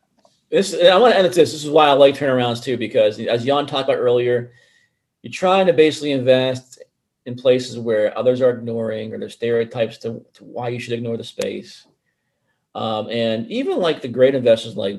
This 0.51 0.75
I 0.75 0.97
want 0.97 1.13
to 1.13 1.19
end 1.19 1.27
with 1.27 1.37
this. 1.37 1.53
This 1.53 1.65
is 1.65 1.71
why 1.71 1.89
I 1.89 1.93
like 1.93 2.15
turnarounds 2.15 2.63
too, 2.63 2.77
because 2.77 3.21
as 3.21 3.45
Jan 3.45 3.67
talked 3.67 3.89
about 3.89 4.01
earlier, 4.01 4.53
you're 5.23 5.33
trying 5.33 5.67
to 5.67 5.73
basically 5.75 6.13
invest 6.13 6.83
in 7.27 7.37
places 7.37 7.79
where 7.79 8.17
others 8.19 8.41
are 8.41 8.51
ignoring 8.51 9.13
or 9.13 9.19
there's 9.19 9.35
stereotypes 9.35 9.99
to, 9.99 10.25
to 10.35 10.45
why 10.45 10.69
you 10.69 10.81
should 10.81 10.93
ignore 10.93 11.17
the 11.17 11.25
space. 11.25 11.87
Um, 12.75 13.09
and 13.11 13.51
even 13.51 13.79
like 13.79 14.01
the 14.01 14.09
great 14.09 14.35
investors 14.35 14.77
like, 14.77 14.99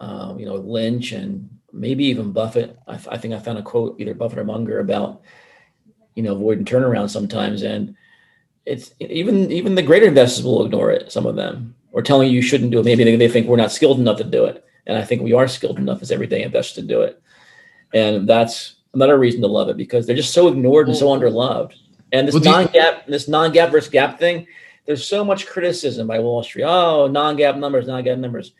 um, 0.00 0.38
you 0.38 0.46
know, 0.46 0.56
Lynch 0.56 1.12
and 1.12 1.48
maybe 1.72 2.04
even 2.04 2.32
Buffett. 2.32 2.78
I, 2.86 2.94
I, 3.08 3.18
think 3.18 3.34
I 3.34 3.38
found 3.38 3.58
a 3.58 3.62
quote, 3.62 4.00
either 4.00 4.14
Buffett 4.14 4.38
or 4.38 4.44
Munger, 4.44 4.80
about, 4.80 5.22
you 6.14 6.22
know, 6.22 6.34
avoiding 6.34 6.64
turnaround 6.64 7.10
sometimes. 7.10 7.62
And 7.62 7.96
it's 8.66 8.92
even 9.00 9.50
even 9.50 9.74
the 9.74 9.82
greater 9.82 10.06
investors 10.06 10.44
will 10.44 10.64
ignore 10.64 10.90
it, 10.90 11.12
some 11.12 11.26
of 11.26 11.36
them, 11.36 11.74
or 11.92 12.02
telling 12.02 12.28
you 12.28 12.36
you 12.36 12.42
shouldn't 12.42 12.70
do 12.70 12.80
it. 12.80 12.84
Maybe 12.84 13.04
they, 13.04 13.16
they 13.16 13.28
think 13.28 13.46
we're 13.46 13.56
not 13.56 13.72
skilled 13.72 13.98
enough 13.98 14.18
to 14.18 14.24
do 14.24 14.44
it. 14.44 14.64
And 14.86 14.96
I 14.96 15.04
think 15.04 15.22
we 15.22 15.32
are 15.32 15.48
skilled 15.48 15.78
enough 15.78 16.02
as 16.02 16.10
everyday 16.10 16.42
investors 16.42 16.74
to 16.74 16.82
do 16.82 17.02
it. 17.02 17.20
And 17.92 18.28
that's 18.28 18.76
another 18.92 19.18
reason 19.18 19.40
to 19.42 19.46
love 19.46 19.68
it 19.68 19.76
because 19.76 20.06
they're 20.06 20.16
just 20.16 20.34
so 20.34 20.48
ignored 20.48 20.88
and 20.88 20.96
so 20.96 21.08
underloved. 21.08 21.74
And 22.12 22.28
this 22.28 22.34
well, 22.34 22.44
non-GAAP, 22.44 23.06
this 23.06 23.28
non-GAAP 23.28 23.70
versus 23.70 23.92
GAAP 23.92 24.18
thing, 24.18 24.46
there's 24.86 25.06
so 25.06 25.24
much 25.24 25.46
criticism 25.46 26.06
by 26.06 26.18
Wall 26.18 26.42
Street. 26.42 26.64
Oh, 26.64 27.06
non-GAAP 27.06 27.58
numbers, 27.58 27.86
non-GAAP 27.86 28.18
numbers, 28.18 28.52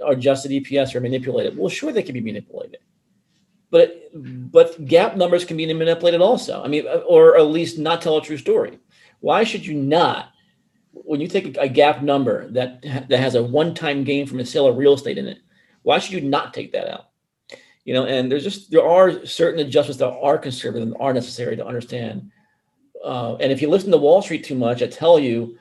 or 0.00 0.12
adjusted 0.12 0.50
EPS 0.50 0.94
are 0.94 1.00
manipulated. 1.00 1.56
Well, 1.56 1.68
sure, 1.68 1.92
they 1.92 2.02
can 2.02 2.14
be 2.14 2.20
manipulated, 2.20 2.78
but 3.70 4.10
but 4.12 4.84
GAAP 4.84 5.16
numbers 5.16 5.44
can 5.44 5.56
be 5.56 5.72
manipulated 5.72 6.20
also. 6.20 6.62
I 6.62 6.68
mean, 6.68 6.86
or 7.06 7.36
at 7.36 7.46
least 7.46 7.78
not 7.78 8.02
tell 8.02 8.18
a 8.18 8.22
true 8.22 8.38
story. 8.38 8.78
Why 9.20 9.44
should 9.44 9.66
you 9.66 9.74
not? 9.74 10.30
When 10.92 11.20
you 11.20 11.26
take 11.26 11.56
a, 11.56 11.68
GAAP 11.68 12.02
number 12.02 12.48
that 12.50 12.82
that 12.82 13.18
has 13.18 13.34
a 13.34 13.42
one-time 13.42 14.04
gain 14.04 14.26
from 14.26 14.40
a 14.40 14.46
sale 14.46 14.66
of 14.66 14.76
real 14.76 14.94
estate 14.94 15.18
in 15.18 15.26
it, 15.26 15.38
why 15.82 15.98
should 15.98 16.12
you 16.12 16.20
not 16.20 16.54
take 16.54 16.72
that 16.72 16.88
out? 16.88 17.10
you 17.84 17.92
know 17.92 18.06
and 18.06 18.30
there's 18.30 18.44
just 18.44 18.70
there 18.70 18.86
are 18.86 19.24
certain 19.26 19.60
adjustments 19.60 19.98
that 19.98 20.10
are 20.10 20.38
conservative 20.38 20.88
and 20.88 20.96
are 21.00 21.12
necessary 21.12 21.56
to 21.56 21.66
understand 21.66 22.30
uh, 23.04 23.36
and 23.36 23.52
if 23.52 23.60
you 23.60 23.68
listen 23.68 23.90
to 23.90 23.96
wall 23.96 24.22
street 24.22 24.44
too 24.44 24.54
much 24.54 24.82
i 24.82 24.86
tell 24.86 25.18
you 25.18 25.58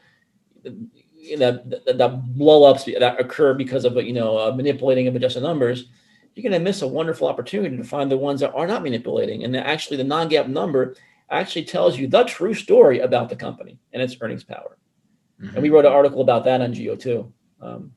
that 0.63 1.69
that, 1.85 1.97
that 1.97 2.35
blow 2.35 2.63
ups 2.63 2.85
that 2.85 3.19
occur 3.19 3.53
because 3.53 3.85
of 3.85 3.95
you 3.97 4.13
know 4.13 4.37
uh, 4.37 4.51
manipulating 4.55 5.07
of 5.07 5.15
adjusted 5.15 5.43
numbers 5.43 5.85
you're 6.35 6.43
going 6.43 6.51
to 6.51 6.59
miss 6.59 6.81
a 6.81 6.87
wonderful 6.87 7.27
opportunity 7.27 7.77
to 7.77 7.83
find 7.83 8.09
the 8.11 8.17
ones 8.17 8.39
that 8.39 8.53
are 8.53 8.67
not 8.67 8.83
manipulating 8.83 9.43
and 9.43 9.55
actually 9.55 9.97
the 9.97 10.03
non-GAAP 10.03 10.47
number 10.47 10.95
actually 11.29 11.63
tells 11.63 11.97
you 11.97 12.07
the 12.07 12.23
true 12.23 12.53
story 12.53 12.99
about 12.99 13.29
the 13.29 13.35
company 13.35 13.79
and 13.93 14.01
its 14.01 14.15
earnings 14.21 14.43
power 14.43 14.77
mm-hmm. 15.41 15.53
and 15.53 15.63
we 15.63 15.69
wrote 15.69 15.85
an 15.85 15.91
article 15.91 16.21
about 16.21 16.43
that 16.43 16.61
on 16.61 16.73
geo 16.73 16.95
too 16.95 17.31
um, 17.61 17.91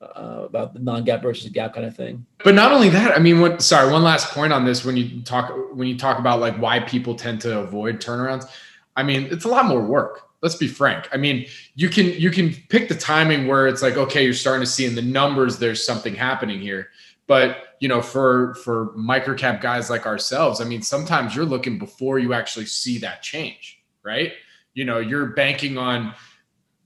uh, 0.00 0.44
about 0.46 0.72
the 0.72 0.80
non-GAAP 0.80 1.22
versus 1.22 1.50
GAAP 1.50 1.74
kind 1.74 1.86
of 1.86 1.94
thing. 1.94 2.24
But 2.42 2.54
not 2.54 2.72
only 2.72 2.88
that, 2.88 3.16
I 3.16 3.20
mean, 3.20 3.40
what? 3.40 3.60
Sorry, 3.60 3.92
one 3.92 4.02
last 4.02 4.32
point 4.32 4.50
on 4.50 4.64
this. 4.64 4.82
When 4.82 4.96
you 4.96 5.20
talk 5.22 5.52
when 5.74 5.88
you 5.88 5.98
talk 5.98 6.18
about 6.18 6.40
like 6.40 6.56
why 6.56 6.80
people 6.80 7.14
tend 7.14 7.40
to 7.42 7.60
avoid 7.60 8.00
turnarounds, 8.00 8.48
I 8.96 9.02
mean, 9.02 9.28
it's 9.30 9.44
a 9.44 9.48
lot 9.48 9.66
more 9.66 9.82
work. 9.82 10.29
Let's 10.42 10.54
be 10.54 10.68
frank. 10.68 11.08
I 11.12 11.16
mean, 11.16 11.46
you 11.74 11.88
can 11.88 12.06
you 12.06 12.30
can 12.30 12.54
pick 12.68 12.88
the 12.88 12.94
timing 12.94 13.46
where 13.46 13.66
it's 13.66 13.82
like, 13.82 13.96
okay, 13.96 14.24
you're 14.24 14.34
starting 14.34 14.64
to 14.64 14.70
see 14.70 14.86
in 14.86 14.94
the 14.94 15.02
numbers 15.02 15.58
there's 15.58 15.84
something 15.84 16.14
happening 16.14 16.60
here. 16.60 16.88
But 17.26 17.58
you 17.80 17.88
know, 17.88 18.00
for 18.02 18.54
for 18.54 18.88
microcap 18.96 19.60
guys 19.60 19.90
like 19.90 20.06
ourselves, 20.06 20.60
I 20.60 20.64
mean, 20.64 20.82
sometimes 20.82 21.36
you're 21.36 21.44
looking 21.44 21.78
before 21.78 22.18
you 22.18 22.32
actually 22.32 22.66
see 22.66 22.98
that 22.98 23.22
change, 23.22 23.82
right? 24.02 24.32
you 24.74 24.84
know 24.84 24.98
you're 24.98 25.26
banking 25.26 25.78
on 25.78 26.14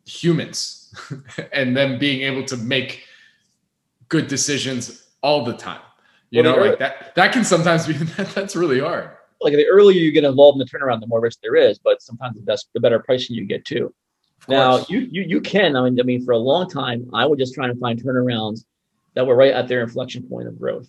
humans 0.06 0.94
and 1.52 1.76
them 1.76 1.98
being 1.98 2.22
able 2.22 2.44
to 2.44 2.56
make 2.56 3.04
good 4.08 4.26
decisions 4.28 5.06
all 5.22 5.44
the 5.44 5.56
time 5.56 5.80
you 6.30 6.42
Well, 6.42 6.56
know 6.56 6.62
like 6.62 6.78
that 6.78 7.14
that 7.14 7.32
can 7.32 7.44
sometimes 7.44 7.86
be 7.86 7.92
that, 8.16 8.28
that's 8.30 8.56
really 8.56 8.80
hard 8.80 9.10
Like 9.44 9.52
the 9.54 9.66
earlier 9.66 9.98
you 10.00 10.10
get 10.10 10.24
involved 10.24 10.58
in 10.58 10.66
the 10.66 10.78
turnaround, 10.78 11.00
the 11.00 11.06
more 11.06 11.20
risk 11.20 11.40
there 11.42 11.54
is, 11.54 11.78
but 11.78 12.00
sometimes 12.02 12.36
the 12.36 12.42
best, 12.42 12.70
the 12.72 12.80
better 12.80 12.98
pricing 12.98 13.36
you 13.36 13.44
get 13.44 13.64
too. 13.64 13.94
Now 14.48 14.84
you, 14.88 15.00
you 15.00 15.22
you 15.22 15.40
can. 15.40 15.76
I 15.76 15.82
mean, 15.84 16.00
I 16.00 16.02
mean, 16.02 16.24
for 16.24 16.32
a 16.32 16.38
long 16.38 16.68
time, 16.68 17.08
I 17.12 17.26
was 17.26 17.38
just 17.38 17.54
trying 17.54 17.72
to 17.72 17.78
find 17.78 18.02
turnarounds 18.02 18.64
that 19.14 19.26
were 19.26 19.36
right 19.36 19.52
at 19.52 19.68
their 19.68 19.82
inflection 19.82 20.22
point 20.28 20.48
of 20.48 20.58
growth. 20.58 20.88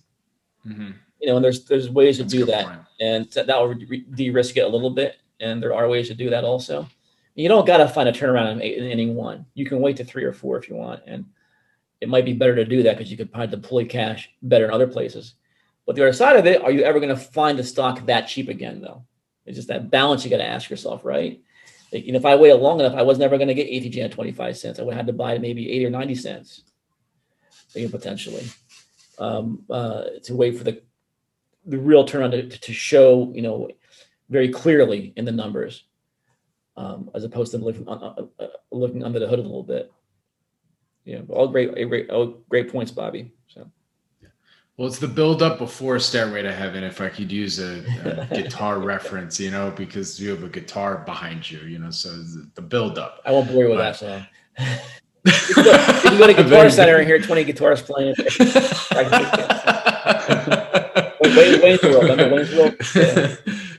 Mhm. 0.66 0.96
You 1.22 1.28
know, 1.28 1.36
and 1.38 1.46
there's 1.46 1.66
there's 1.66 1.90
ways 1.90 2.18
to 2.18 2.24
That's 2.24 2.34
a 2.34 2.38
do 2.38 2.46
that, 2.46 2.66
point. 2.66 2.80
and 3.00 3.32
that 3.32 3.58
will 3.62 3.74
de-risk 4.16 4.58
it 4.58 4.62
a 4.62 4.68
little 4.68 4.90
bit. 4.90 5.18
And 5.40 5.62
there 5.62 5.74
are 5.76 5.88
ways 5.90 6.08
to 6.08 6.14
do 6.14 6.30
that 6.30 6.44
also. 6.44 6.88
You 7.36 7.50
don't 7.50 7.68
got 7.68 7.78
to 7.78 7.88
find 7.90 8.08
a 8.08 8.14
turnaround 8.14 8.54
in, 8.54 8.62
in 8.62 8.84
inning 8.90 9.16
one. 9.16 9.46
You 9.54 9.66
can 9.66 9.82
wait 9.82 9.98
to 9.98 10.06
three 10.06 10.24
or 10.24 10.32
four 10.34 10.58
if 10.58 10.70
you 10.70 10.76
want, 10.76 11.02
and 11.06 11.26
it 12.02 12.08
might 12.10 12.26
be 12.26 12.34
better 12.34 12.56
to 12.56 12.66
do 12.66 12.84
that 12.84 12.98
because 12.98 13.12
you 13.12 13.18
could 13.18 13.32
probably 13.32 13.56
deploy 13.56 13.86
cash 13.86 14.30
better 14.42 14.66
in 14.66 14.72
other 14.72 14.88
places. 14.88 15.36
But 15.86 15.96
the 15.96 16.04
other 16.04 16.14
side 16.14 16.38
of 16.38 16.46
it, 16.46 16.62
are 16.62 16.72
you 16.72 16.82
ever 16.82 17.00
going 17.00 17.16
to 17.16 17.22
find 17.22 17.60
a 17.60 17.64
stock 17.64 18.06
that 18.08 18.28
cheap 18.28 18.50
again? 18.50 18.82
Though, 18.82 19.04
it's 19.46 19.56
just 19.56 19.68
that 19.68 19.92
balance 19.92 20.24
you 20.24 20.32
got 20.32 20.38
to 20.38 20.48
ask 20.48 20.70
yourself, 20.70 21.06
right? 21.06 21.42
Like, 21.94 22.06
if 22.06 22.26
I 22.26 22.36
waited 22.36 22.56
long 22.56 22.80
enough, 22.80 22.96
I 22.96 23.04
was 23.04 23.20
never 23.20 23.38
going 23.38 23.48
to 23.48 23.54
get 23.54 23.70
ATG 23.70 24.04
at 24.04 24.12
25 24.12 24.58
cents. 24.58 24.80
I 24.80 24.84
would 24.84 24.96
have 24.96 25.06
had 25.06 25.08
to 25.08 25.14
buy 25.14 25.38
maybe 25.38 25.72
80 25.72 25.86
or 25.86 25.90
90 25.92 26.16
cents, 26.16 26.64
you 27.76 27.86
know, 27.86 27.92
potentially, 27.92 28.44
um, 29.20 29.64
uh, 29.70 30.06
to 30.24 30.36
wait 30.36 30.58
for 30.58 30.64
the 30.64 30.82
the 31.66 31.80
real 31.80 32.06
turn 32.06 32.24
on 32.24 32.32
to, 32.32 32.48
to 32.48 32.74
show, 32.74 33.32
you 33.34 33.42
know, 33.42 33.70
very 34.30 34.50
clearly 34.50 35.14
in 35.16 35.26
the 35.26 35.32
numbers, 35.32 35.86
um, 36.78 37.10
as 37.14 37.24
opposed 37.24 37.52
to 37.52 37.58
looking, 37.58 37.88
uh, 37.88 37.92
uh, 37.92 38.26
uh, 38.40 38.48
looking 38.72 39.04
under 39.04 39.20
the 39.20 39.28
hood 39.28 39.40
a 39.40 39.42
little 39.42 39.64
bit. 39.64 39.92
Yeah, 41.06 41.22
all 41.30 41.48
great, 41.48 41.74
great, 41.88 42.10
all 42.10 42.40
great 42.50 42.72
points, 42.72 42.92
Bobby. 42.92 43.32
So 43.48 43.70
Well, 44.78 44.90
it's 44.90 45.00
the 45.00 45.08
build 45.08 45.42
up 45.42 45.58
before 45.58 45.98
Stairway 46.00 46.42
to 46.42 46.52
Heaven, 46.52 46.84
if 46.84 47.00
I 47.00 47.08
could 47.08 47.32
use 47.32 47.60
a, 47.60 47.82
a 48.04 48.26
guitar 48.42 48.80
reference, 48.80 49.40
you 49.40 49.50
know, 49.50 49.72
because 49.72 50.20
you 50.20 50.30
have 50.32 50.44
a 50.44 50.50
guitar 50.50 50.98
behind 51.06 51.50
you, 51.50 51.60
you 51.60 51.80
know, 51.80 51.92
so 51.92 52.10
the- 52.10 52.50
the 52.56 52.62
build 52.62 52.98
up. 53.00 53.22
I 53.26 53.32
won't 53.32 53.48
bore 53.50 53.64
you 53.64 53.70
with 53.70 53.80
Right. 53.80 53.94
that 53.94 53.96
song. 53.96 54.28
you 55.26 55.54
can 56.10 56.18
go 56.18 56.28
to 56.28 56.34
Guitar 56.34 56.70
Center 56.70 56.98
and 56.98 57.08
hear 57.08 57.20
20 57.20 57.44
guitars 57.46 57.82
playing. 57.82 58.16
World, 61.84 62.04
remember 62.04 62.36
Wayne's 62.36 62.54
World? 62.54 62.76
Yeah. 62.96 63.36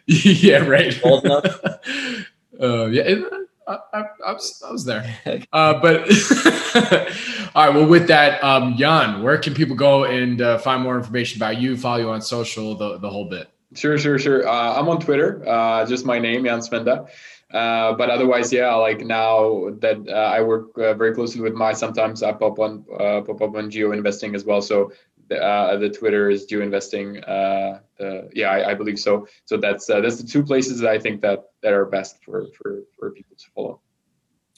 yeah, 0.06 0.56
right. 0.66 0.98
Old 1.04 1.24
enough? 1.24 1.44
Uh, 2.58 2.86
yeah, 2.86 3.20
I, 3.66 3.78
I, 3.92 4.04
I, 4.26 4.32
was, 4.32 4.62
I 4.66 4.72
was 4.72 4.84
there. 4.84 5.16
Uh, 5.52 5.80
but 5.80 6.02
all 7.54 7.66
right, 7.66 7.74
well, 7.74 7.86
with 7.86 8.08
that, 8.08 8.42
um, 8.42 8.76
Jan, 8.76 9.22
where 9.22 9.38
can 9.38 9.54
people 9.54 9.76
go 9.76 10.04
and 10.04 10.40
uh, 10.40 10.58
find 10.58 10.82
more 10.82 10.96
information 10.96 11.38
about 11.38 11.58
you, 11.58 11.76
follow 11.76 11.98
you 11.98 12.10
on 12.10 12.20
social, 12.20 12.74
the, 12.74 12.98
the 12.98 13.08
whole 13.08 13.28
bit? 13.28 13.48
Sure, 13.74 13.98
sure, 13.98 14.18
sure. 14.18 14.46
Uh, 14.46 14.78
I'm 14.78 14.88
on 14.88 15.00
Twitter, 15.00 15.46
uh, 15.48 15.86
just 15.86 16.04
Maj 16.04 16.20
name, 16.20 16.44
Jan 16.44 16.60
Svenda. 16.60 17.08
Uh, 17.52 17.92
but 17.94 18.10
otherwise, 18.10 18.52
yeah, 18.52 18.74
like 18.74 19.00
now 19.00 19.70
that 19.78 20.04
uh, 20.08 20.12
I 20.12 20.42
work 20.42 20.76
uh, 20.78 20.94
very 20.94 21.14
closely 21.14 21.40
with 21.40 21.54
my, 21.54 21.72
sometimes 21.72 22.22
I 22.22 22.32
pop 22.32 22.58
on 22.58 22.84
uh, 22.92 23.20
pop 23.20 23.40
up 23.40 23.54
on 23.54 23.70
geo 23.70 23.92
investing 23.92 24.34
as 24.34 24.44
well. 24.44 24.60
So 24.60 24.92
the, 25.28 25.42
uh, 25.42 25.76
the 25.76 25.88
Twitter 25.88 26.28
is 26.28 26.44
geo 26.44 26.60
investing. 26.60 27.22
Uh, 27.22 27.80
uh, 28.00 28.22
yeah, 28.32 28.50
I, 28.50 28.70
I 28.70 28.74
believe 28.74 28.98
so. 28.98 29.28
So 29.44 29.56
that's 29.56 29.88
uh, 29.88 30.00
that's 30.00 30.20
the 30.20 30.26
two 30.26 30.42
places 30.42 30.80
that 30.80 30.90
I 30.90 30.98
think 30.98 31.20
that 31.22 31.50
that 31.62 31.72
are 31.72 31.84
best 31.84 32.22
for 32.24 32.46
for 32.58 32.82
for 32.98 33.10
people 33.12 33.35
to 33.56 33.62
follow. 33.62 33.80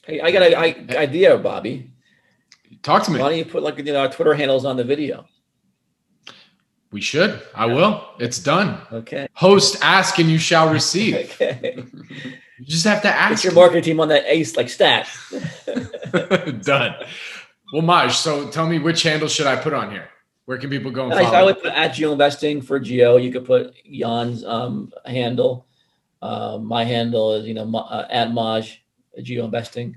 Hey, 0.05 0.21
I 0.21 0.31
got 0.31 0.43
an 0.43 0.55
I- 0.55 0.97
idea, 0.97 1.37
Bobby. 1.39 1.91
Talk 2.83 3.03
to 3.05 3.11
me. 3.11 3.21
Why 3.21 3.31
don't 3.31 3.39
you 3.39 3.45
put 3.45 3.63
like 3.63 3.79
you 3.79 3.85
know 3.85 3.97
our 4.01 4.09
Twitter 4.09 4.35
handles 4.35 4.65
on 4.65 4.77
the 4.77 4.85
video? 4.85 5.27
We 6.91 7.01
should. 7.01 7.43
I 7.55 7.67
will. 7.67 8.03
It's 8.19 8.39
done. 8.39 8.81
Okay. 8.91 9.29
Host, 9.35 9.77
ask, 9.83 10.19
and 10.19 10.31
you 10.31 10.39
shall 10.39 10.73
receive. 10.73 11.15
Okay. 11.41 11.85
You 12.61 12.65
just 12.67 12.85
have 12.87 13.03
to 13.03 13.09
Get 13.09 13.15
ask. 13.17 13.45
your 13.45 13.53
marketing 13.53 13.85
team 13.85 14.01
on 14.01 14.09
that 14.09 14.25
ace 14.27 14.57
like 14.57 14.69
stat. 14.69 15.09
done. 16.65 16.97
Well, 17.73 17.83
Maj, 17.83 18.17
so 18.17 18.49
tell 18.51 18.67
me 18.67 18.81
which 18.81 19.05
handle 19.05 19.29
should 19.29 19.47
I 19.47 19.55
put 19.55 19.73
on 19.73 19.93
here? 19.93 20.09
Where 20.47 20.59
can 20.59 20.69
people 20.69 20.91
go 20.91 21.05
and 21.05 21.15
I, 21.15 21.41
I 21.41 21.45
would 21.45 21.63
put 21.63 21.73
at 21.73 21.95
Geo 21.95 22.11
Investing 22.11 22.61
for 22.61 22.81
Geo. 22.81 23.17
You 23.17 23.31
could 23.31 23.45
put 23.45 23.75
Jan's 23.89 24.45
um, 24.45 24.93
handle. 25.07 25.69
Um, 26.21 26.65
my 26.65 26.83
handle 26.83 27.35
is 27.35 27.47
you 27.47 27.55
know 27.55 27.73
uh, 27.77 28.09
at 28.11 28.33
Maj 28.33 28.83
Geo 29.23 29.45
Investing. 29.45 29.97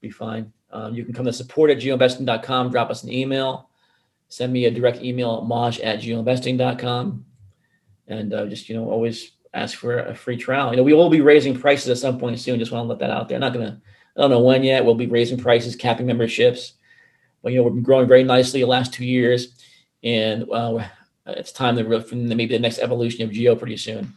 Be 0.00 0.10
fine. 0.10 0.52
Um, 0.70 0.94
you 0.94 1.04
can 1.04 1.14
come 1.14 1.24
to 1.24 1.32
support 1.32 1.70
at 1.70 1.78
geoinvesting.com. 1.78 2.70
Drop 2.70 2.90
us 2.90 3.02
an 3.02 3.12
email. 3.12 3.70
Send 4.28 4.52
me 4.52 4.66
a 4.66 4.70
direct 4.70 5.02
email 5.02 5.38
at 5.38 5.44
maj 5.44 5.80
at 5.80 6.00
geoinvesting.com. 6.00 7.24
And 8.08 8.34
uh, 8.34 8.46
just 8.46 8.68
you 8.68 8.76
know 8.76 8.90
always 8.90 9.32
ask 9.54 9.76
for 9.76 9.98
a 9.98 10.14
free 10.14 10.36
trial. 10.36 10.70
You 10.70 10.76
know 10.76 10.82
we 10.82 10.94
will 10.94 11.10
be 11.10 11.20
raising 11.20 11.58
prices 11.58 11.88
at 11.88 11.98
some 11.98 12.18
point 12.18 12.38
soon. 12.38 12.58
Just 12.58 12.72
want 12.72 12.84
to 12.84 12.88
let 12.88 12.98
that 13.00 13.10
out 13.10 13.28
there. 13.28 13.38
Not 13.38 13.52
gonna. 13.52 13.80
I 14.16 14.20
don't 14.20 14.30
know 14.30 14.40
when 14.40 14.62
yet. 14.62 14.84
We'll 14.84 14.94
be 14.94 15.06
raising 15.06 15.38
prices, 15.38 15.76
capping 15.76 16.06
memberships. 16.06 16.74
But 17.42 17.52
you 17.52 17.58
know 17.58 17.64
we've 17.64 17.74
been 17.74 17.82
growing 17.82 18.08
very 18.08 18.24
nicely 18.24 18.60
the 18.60 18.66
last 18.66 18.92
two 18.92 19.04
years 19.04 19.54
and 20.02 20.50
uh, 20.50 20.84
it's 21.26 21.52
time 21.52 21.76
to 21.76 21.84
re- 21.84 22.00
for 22.00 22.14
maybe 22.14 22.46
the 22.46 22.58
next 22.58 22.78
evolution 22.78 23.24
of 23.24 23.32
Geo 23.32 23.56
pretty 23.56 23.76
soon. 23.76 24.14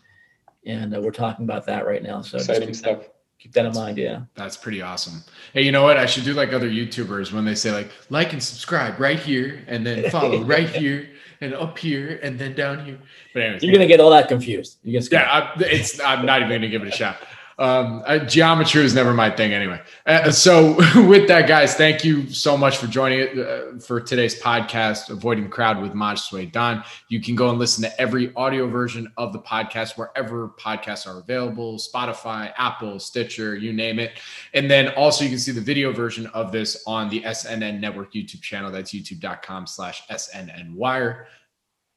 And 0.65 0.95
uh, 0.95 1.01
we're 1.01 1.11
talking 1.11 1.45
about 1.45 1.65
that 1.65 1.85
right 1.85 2.03
now. 2.03 2.21
So 2.21 2.37
Exciting 2.37 2.73
stuff. 2.73 3.09
That, 3.41 3.43
keep 3.43 3.53
that 3.53 3.65
in 3.65 3.73
mind. 3.73 3.97
Yeah. 3.97 4.21
That's 4.35 4.57
pretty 4.57 4.81
awesome. 4.81 5.23
Hey, 5.53 5.63
you 5.63 5.71
know 5.71 5.83
what? 5.83 5.97
I 5.97 6.05
should 6.05 6.23
do 6.23 6.33
like 6.33 6.53
other 6.53 6.69
YouTubers 6.69 7.31
when 7.31 7.45
they 7.45 7.55
say 7.55 7.71
like 7.71 7.91
like 8.09 8.33
and 8.33 8.41
subscribe 8.41 8.99
right 8.99 9.19
here 9.19 9.63
and 9.67 9.85
then 9.85 10.09
follow 10.09 10.41
right 10.43 10.69
here 10.69 11.09
and 11.41 11.53
up 11.53 11.77
here 11.77 12.19
and 12.21 12.37
then 12.37 12.53
down 12.53 12.85
here. 12.85 12.99
But 13.33 13.43
anyways, 13.43 13.63
You're 13.63 13.73
gonna 13.73 13.87
get 13.87 13.99
all 13.99 14.11
that 14.11 14.27
confused. 14.27 14.77
You're 14.83 15.01
gonna 15.01 15.23
yeah, 15.23 15.51
I, 15.55 15.59
it's 15.61 15.99
I'm 15.99 16.25
not 16.25 16.41
even 16.41 16.51
gonna 16.51 16.69
give 16.69 16.83
it 16.83 16.87
a 16.87 16.91
shot. 16.91 17.17
Um, 17.62 18.03
geometry 18.28 18.84
is 18.84 18.95
never 18.95 19.14
my 19.14 19.30
thing 19.30 19.53
anyway. 19.53 19.80
Uh, 20.07 20.32
so 20.32 20.76
with 21.07 21.28
that, 21.28 21.47
guys, 21.47 21.76
thank 21.76 22.03
you 22.03 22.28
so 22.28 22.57
much 22.57 22.78
for 22.78 22.88
joining 22.88 23.20
it 23.20 23.38
uh, 23.38 23.78
for 23.78 24.01
today's 24.01 24.41
podcast, 24.41 25.12
avoiding 25.12 25.43
the 25.43 25.49
crowd 25.51 25.80
with 25.80 25.93
Maj 25.93 26.20
Soueidan. 26.20 26.84
You 27.09 27.22
can 27.22 27.36
go 27.36 27.51
and 27.51 27.59
listen 27.59 27.84
to 27.84 28.01
every 28.01 28.34
audio 28.34 28.68
version 28.68 29.14
of 29.16 29.32
the 29.32 29.38
podcast 29.38 29.95
wherever 29.95 30.49
podcasts 30.59 31.05
are 31.05 31.20
available: 31.20 31.78
Spotify, 31.78 32.51
Apple, 32.57 32.97
Stitcher, 32.97 33.55
you 33.55 33.74
name 33.74 33.99
it. 33.99 34.20
And 34.55 34.70
then 34.70 34.88
also 34.95 35.24
you 35.24 35.30
can 35.30 35.38
see 35.38 35.51
the 35.51 35.62
video 35.62 35.93
version 35.93 36.26
of 36.28 36.51
this 36.51 36.84
on 36.88 37.09
the 37.09 37.22
SNN 37.22 37.80
Network 37.80 38.12
YouTube 38.14 38.41
channel. 38.41 38.72
That's 38.72 38.91
youtube.com/slash 38.91 40.07
SNN 40.07 40.74
Wire. 40.74 41.28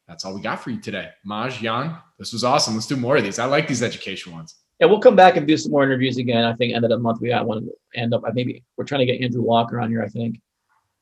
That's 0.07 0.27
all 0.27 0.35
we 0.35 0.43
got 0.43 0.63
for 0.63 0.69
you 0.69 0.81
today. 0.83 1.09
Maj, 1.25 1.61
Jan, 1.61 1.97
this 2.19 2.35
was 2.35 2.45
awesome. 2.45 2.75
Let's 2.75 2.87
do 2.87 2.97
more 2.97 3.17
of 3.17 3.25
these. 3.25 3.39
I 3.39 3.47
like 3.47 3.67
these 3.67 3.83
education 3.83 4.35
ones. 4.35 4.57
Yeah, 4.81 4.87
we'll 4.87 5.01
come 5.01 5.17
back 5.17 5.37
and 5.37 5.47
do 5.47 5.57
some 5.57 5.71
more 5.73 5.85
interviews 5.85 6.19
again. 6.19 6.45
I 6.45 6.53
think 6.55 6.75
end 6.75 6.85
of 6.85 6.91
the 6.91 6.99
month 6.99 7.21
we 7.21 7.29
got 7.29 7.47
one 7.47 7.69
end 7.95 8.13
up. 8.13 8.23
I 8.27 8.33
maybe 8.33 8.65
we're 8.77 8.85
trying 8.85 9.01
to 9.01 9.07
get 9.07 9.21
Andrew 9.23 9.43
Walker 9.43 9.81
on 9.81 9.89
here. 9.89 10.03
I 10.03 10.09
think. 10.09 10.41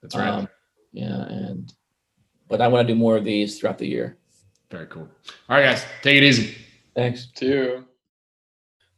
That's 0.03 0.15
right. 0.15 0.29
Um, 0.29 0.49
yeah, 0.93 1.25
and 1.25 1.73
but 2.49 2.61
I 2.61 2.69
want 2.69 2.87
to 2.87 2.93
do 2.93 2.99
more 2.99 3.17
of 3.17 3.25
these 3.25 3.59
throughout 3.59 3.79
the 3.79 3.89
year. 3.89 4.19
Very 4.71 4.87
cool. 4.87 5.09
All 5.49 5.57
right, 5.57 5.65
guys, 5.65 5.85
take 6.03 6.17
it 6.17 6.23
easy. 6.23 6.57
Thanks. 6.95 7.27
Two. 7.35 7.85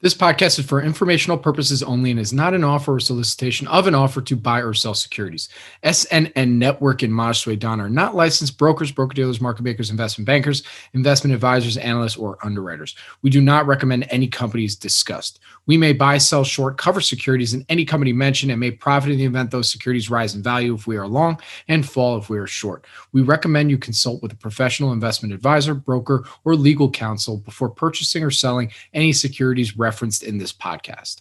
This 0.04 0.12
podcast 0.14 0.58
is 0.58 0.66
for 0.66 0.82
informational 0.82 1.38
purposes 1.38 1.82
only 1.82 2.10
and 2.10 2.20
is 2.20 2.30
not 2.30 2.52
an 2.52 2.62
offer 2.62 2.96
or 2.96 3.00
solicitation 3.00 3.66
of 3.68 3.86
an 3.86 3.94
offer 3.94 4.20
to 4.20 4.36
buy 4.36 4.60
or 4.60 4.74
sell 4.74 4.92
securities. 4.92 5.48
SNN 5.82 6.58
Network 6.58 7.02
and 7.02 7.10
Maj 7.10 7.42
Don 7.58 7.80
are 7.80 7.88
not 7.88 8.14
licensed 8.14 8.58
brokers, 8.58 8.92
broker 8.92 9.14
dealers, 9.14 9.40
market 9.40 9.62
makers, 9.62 9.88
investment 9.88 10.26
bankers, 10.26 10.62
investment 10.92 11.32
advisors, 11.32 11.78
analysts, 11.78 12.18
or 12.18 12.36
underwriters. 12.44 12.94
We 13.22 13.30
do 13.30 13.40
not 13.40 13.66
recommend 13.66 14.06
any 14.10 14.28
companies 14.28 14.76
discussed. 14.76 15.40
We 15.64 15.78
may 15.78 15.94
buy, 15.94 16.18
sell, 16.18 16.44
short, 16.44 16.76
cover 16.76 17.00
securities 17.00 17.54
in 17.54 17.64
any 17.70 17.86
company 17.86 18.12
mentioned 18.12 18.52
and 18.52 18.60
may 18.60 18.72
profit 18.72 19.10
in 19.10 19.16
the 19.16 19.24
event 19.24 19.52
those 19.52 19.72
securities 19.72 20.10
rise 20.10 20.34
in 20.34 20.42
value 20.42 20.74
if 20.74 20.86
we 20.86 20.98
are 20.98 21.08
long 21.08 21.40
and 21.66 21.88
fall 21.88 22.18
if 22.18 22.28
we 22.28 22.36
are 22.36 22.46
short. 22.46 22.84
We 23.12 23.22
recommend 23.22 23.70
you 23.70 23.78
consult 23.78 24.22
with 24.22 24.32
a 24.34 24.36
professional 24.36 24.92
investment 24.92 25.32
advisor, 25.32 25.72
broker, 25.72 26.24
or 26.44 26.56
legal 26.56 26.90
counsel 26.90 27.38
before 27.38 27.70
purchasing 27.70 28.22
or 28.22 28.30
selling 28.30 28.70
any 28.92 29.14
securities 29.14 29.78
referenced 29.94 30.24
in 30.24 30.38
this 30.38 30.52
podcast. 30.52 31.20